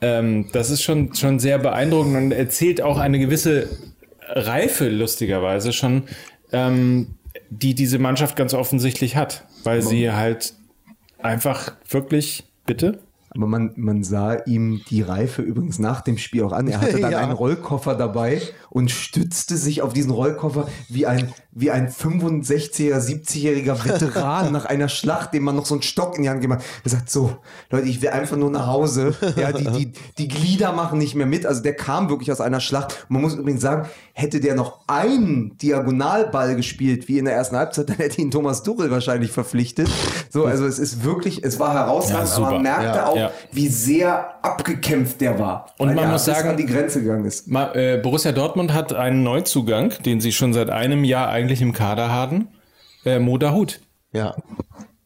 [0.02, 3.68] Ähm, das ist schon, schon sehr beeindruckend und erzählt auch eine gewisse
[4.28, 6.04] Reife, lustigerweise schon,
[6.52, 7.16] ähm,
[7.50, 10.54] die diese Mannschaft ganz offensichtlich hat, weil sie halt
[11.20, 13.00] einfach wirklich, bitte?
[13.36, 16.68] Aber man, man sah ihm die Reife übrigens nach dem Spiel auch an.
[16.68, 17.18] Er hatte dann Ja.
[17.20, 18.42] einen Rollkoffer dabei
[18.74, 24.90] und stützte sich auf diesen Rollkoffer wie ein, wie ein 65er, 70-jähriger Veteran nach einer
[24.90, 26.66] Schlacht, dem man noch so einen Stock in die Hand gegeben hat.
[26.84, 27.38] Er sagt so,
[27.70, 29.14] Leute, ich will einfach nur nach Hause.
[29.36, 31.46] Ja, die, die, die Glieder machen nicht mehr mit.
[31.46, 33.06] Also der kam wirklich aus einer Schlacht.
[33.10, 37.56] Und man muss übrigens sagen, hätte der noch einen Diagonalball gespielt, wie in der ersten
[37.56, 39.88] Halbzeit, dann hätte ihn Thomas Tuchel wahrscheinlich verpflichtet.
[40.32, 43.32] So, also es ist wirklich, es war herausragend, Ja, aber man merkte Ja, auch, ja.
[43.52, 45.68] wie sehr abgekämpft der war.
[45.78, 47.48] Und man muss sagen- an die Grenze gegangen ist.
[47.48, 52.10] Äh, Borussia Dortmund hat einen Neuzugang, den sie schon seit einem Jahr eigentlich im Kader
[52.10, 52.50] haben.
[53.04, 53.82] Äh, Moda Hut.
[54.12, 54.36] Ja.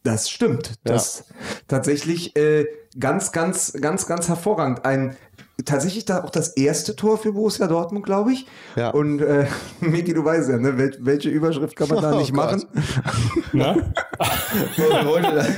[0.04, 0.74] Das stimmt.
[0.84, 1.24] Das
[1.66, 2.66] tatsächlich äh,
[2.98, 4.84] ganz, ganz, ganz, ganz hervorragend.
[4.84, 5.16] Ein
[5.64, 8.46] tatsächlich da auch das erste Tor für Borussia Dortmund, glaube ich.
[8.76, 8.90] Ja.
[8.90, 9.46] Und äh,
[9.80, 10.78] Miki, du weißt ja, ne?
[10.78, 12.64] Wel welche Überschrift kann man da Oh nicht Gott.
[12.64, 12.64] machen?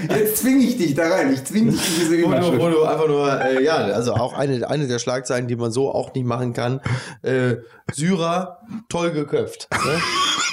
[0.09, 1.33] Jetzt zwinge ich dich da rein.
[1.33, 2.61] Ich zwinge dich in diese Wo du, Überschrift.
[2.63, 5.93] wo du einfach nur, äh, ja, also auch eine, eine der Schlagzeilen, die man so
[5.93, 6.81] auch nicht machen kann.
[7.23, 7.57] Äh,
[7.93, 9.69] Syrer, toll geköpft.
[9.73, 10.01] Ne?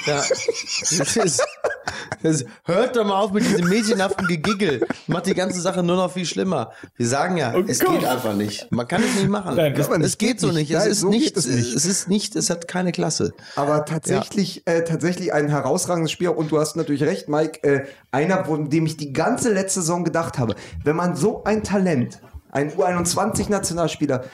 [0.06, 0.16] Ja.
[0.16, 1.42] Das ist,
[2.22, 4.86] das, hört doch mal auf mit diesem mädchenhaften Gegiggel.
[5.06, 6.72] Macht die ganze Sache nur noch viel schlimmer.
[6.96, 7.94] Wir sagen ja, es Gott.
[8.00, 8.70] geht einfach nicht.
[8.72, 9.37] Man kann es nicht machen.
[9.44, 10.56] Nein, es, kann man es geht Geht so nicht.
[10.56, 10.70] nicht.
[10.72, 11.74] Es Nein, ist so nicht, es nicht.
[11.74, 13.32] es ist nicht, es hat keine Klasse.
[13.56, 16.28] Aber tatsächlich, äh, tatsächlich ein herausragendes Spiel.
[16.28, 17.62] Und du hast natürlich recht, Mike.
[17.62, 20.54] Äh, einer, von dem ich die ganze letzte Saison gedacht habe,
[20.84, 22.20] wenn man so ein Talent,
[22.50, 24.24] ein U21-Nationalspieler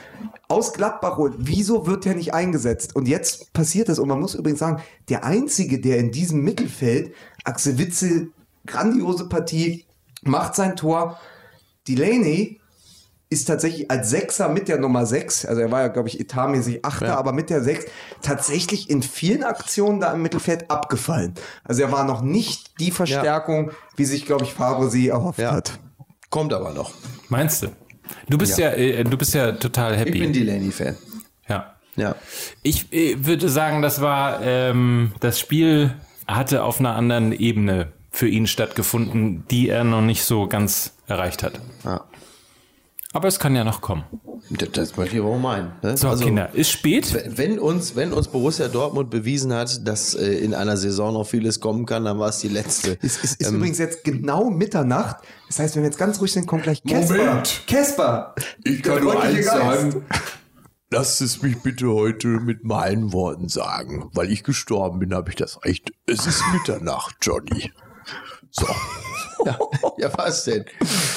[0.49, 2.95] aus Gladbach holt, wieso wird der nicht eingesetzt?
[2.95, 3.99] Und jetzt passiert es.
[3.99, 7.13] Und man muss übrigens sagen, der Einzige, der in diesem Mittelfeld,
[7.45, 8.31] Axel Witzel,
[8.67, 9.85] grandiose Partie,
[10.23, 11.19] macht sein Tor.
[11.89, 12.61] Delaney
[13.31, 16.85] ist tatsächlich als Sechser mit der Nummer 6, also er war ja, glaube ich, etatmäßig
[16.85, 17.87] Achter, aber mit der 6
[18.23, 21.35] tatsächlich in vielen Aktionen da im Mittelfeld abgefallen.
[21.65, 25.53] Also er war noch nicht die Verstärkung, wie sich, glaube ich, Favre sie erhofft Ja.
[25.53, 25.79] hat.
[26.31, 26.93] Kommt aber noch.
[27.29, 27.69] Meinst du?
[28.29, 30.11] Du bist ja, äh, du bist ja total happy.
[30.13, 30.97] Ich bin Delaney-Fan.
[31.49, 31.71] ja.
[31.97, 32.17] Ja.
[32.65, 35.95] Ich äh, würde sagen, das war ähm, das Spiel
[36.27, 41.43] hatte auf einer anderen Ebene für ihn stattgefunden, die er noch nicht so ganz erreicht
[41.43, 41.61] hat.
[41.85, 42.04] Ja.
[43.15, 44.05] Aber es kann ja noch kommen.
[44.51, 45.71] Das, das möchte ich aber auch meinen.
[45.83, 45.97] Ne?
[45.97, 47.17] So, Kinder, ist spät.
[47.37, 51.61] Wenn uns, wenn uns Borussia Dortmund bewiesen hat, dass äh, in einer Saison noch vieles
[51.61, 52.99] kommen kann, dann war es die letzte.
[53.01, 55.19] Es, es ist Ähm, übrigens jetzt genau Mitternacht.
[55.47, 57.17] Das heißt, wenn wir jetzt ganz ruhig sind, kommt gleich Kesper.
[57.17, 57.63] Moment.
[57.69, 58.35] Kesper!
[58.65, 59.49] Ich kann nur eins Geist.
[59.49, 60.05] sagen.
[60.91, 64.11] Lasst es mich bitte heute mit meinen Worten sagen.
[64.13, 65.93] Weil ich gestorben bin, habe ich das Recht.
[66.07, 67.73] Es ist Mitternacht, Johnny.
[68.51, 68.67] So.
[69.45, 69.59] Ja,
[69.99, 70.65] ja, was denn?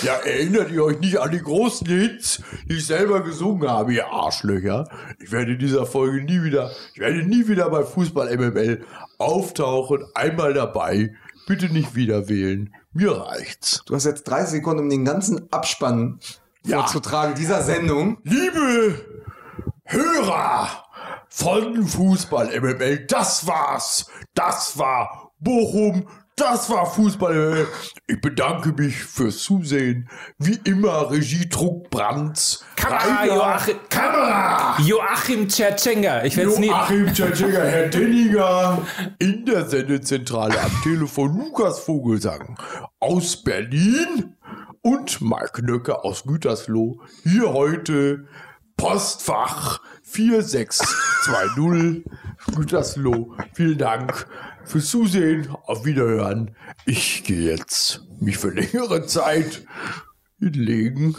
[0.04, 4.08] Ja, erinnert ihr euch nicht an die großen Hits, die ich selber gesungen habe, ihr
[4.08, 4.88] Arschlöcher?
[5.20, 8.84] Ich werde in dieser Folge nie wieder, ich werde nie wieder bei Fußball MML
[9.18, 11.14] auftauchen, einmal dabei.
[11.48, 12.74] Bitte nicht wieder wählen.
[12.94, 13.82] Mir reicht's.
[13.86, 16.20] Du hast jetzt 30 Sekunden, um den ganzen Abspann
[16.66, 16.80] Ja.
[16.80, 18.18] vorzutragen dieser Sendung.
[18.24, 19.06] Liebe
[19.86, 20.84] Hörer
[21.30, 24.10] von Fußball MML, das war's.
[24.34, 26.08] Das war Bochum.
[26.38, 27.66] Das war Fußball.
[28.06, 30.08] Ich bedanke mich fürs Zusehen.
[30.38, 32.64] Wie immer Regie Druck Brands.
[32.76, 34.78] Kamera, Rainer, Joachim, Kamera.
[34.80, 36.24] Joachim Tschetschenga.
[36.26, 36.68] Ich werde es nie.
[36.68, 38.86] Joachim Tschetschenga, Herr Denninger.
[39.18, 42.56] In der Sendezentrale am Telefon Lukas Vogelsang
[43.00, 44.36] aus Berlin
[44.84, 47.02] und Mark Nöcke aus Gütersloh.
[47.24, 48.28] Hier heute
[48.78, 52.06] Postfach 4620
[52.56, 53.36] Gütersloh.
[53.54, 54.28] Vielen Dank
[54.66, 55.50] fürs Zusehen.
[55.66, 56.56] Auf Wiederhören.
[56.86, 59.64] Ich gehe jetzt mich für längere Zeit
[60.40, 61.16] hinlegen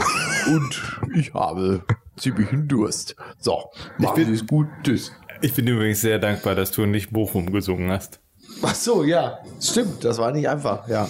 [0.49, 0.83] und
[1.15, 1.83] ich habe
[2.17, 3.17] ziemlichen Durst.
[3.39, 4.67] So, machen Sie es gut.
[4.83, 5.13] Tschüss.
[5.41, 8.21] Ich bin übrigens sehr dankbar, dass du nicht Bochum gesungen hast.
[8.63, 9.39] Ach so, ja.
[9.61, 11.09] Stimmt, das war nicht einfach, ja.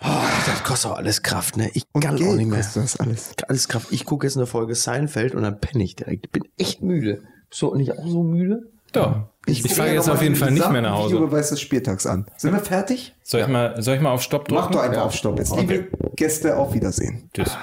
[0.00, 0.06] Oh,
[0.46, 1.70] das kostet auch alles Kraft, ne?
[1.74, 2.58] Ich kann auch nicht mehr.
[2.58, 3.32] das alles.
[3.48, 3.88] Alles Kraft.
[3.90, 6.26] Ich gucke jetzt eine Folge Seinfeld und dann penne ich direkt.
[6.26, 7.24] Ich bin echt müde.
[7.50, 8.70] Bist du nicht auch so müde?
[8.92, 9.28] Doch.
[9.46, 11.14] Ich, gucke fahre jetzt auf jeden den Fall nicht mehr nach Hause.
[11.14, 12.26] Videobeweis des Spieltags an.
[12.36, 13.14] Sind wir fertig?
[13.22, 14.62] Soll ich mal, soll ich mal auf Stopp drücken?
[14.62, 15.38] Mach doch einfach auf Stopp.
[15.38, 17.30] Jetzt, liebe Gäste, auf Wiedersehen.
[17.32, 17.56] Tschüss.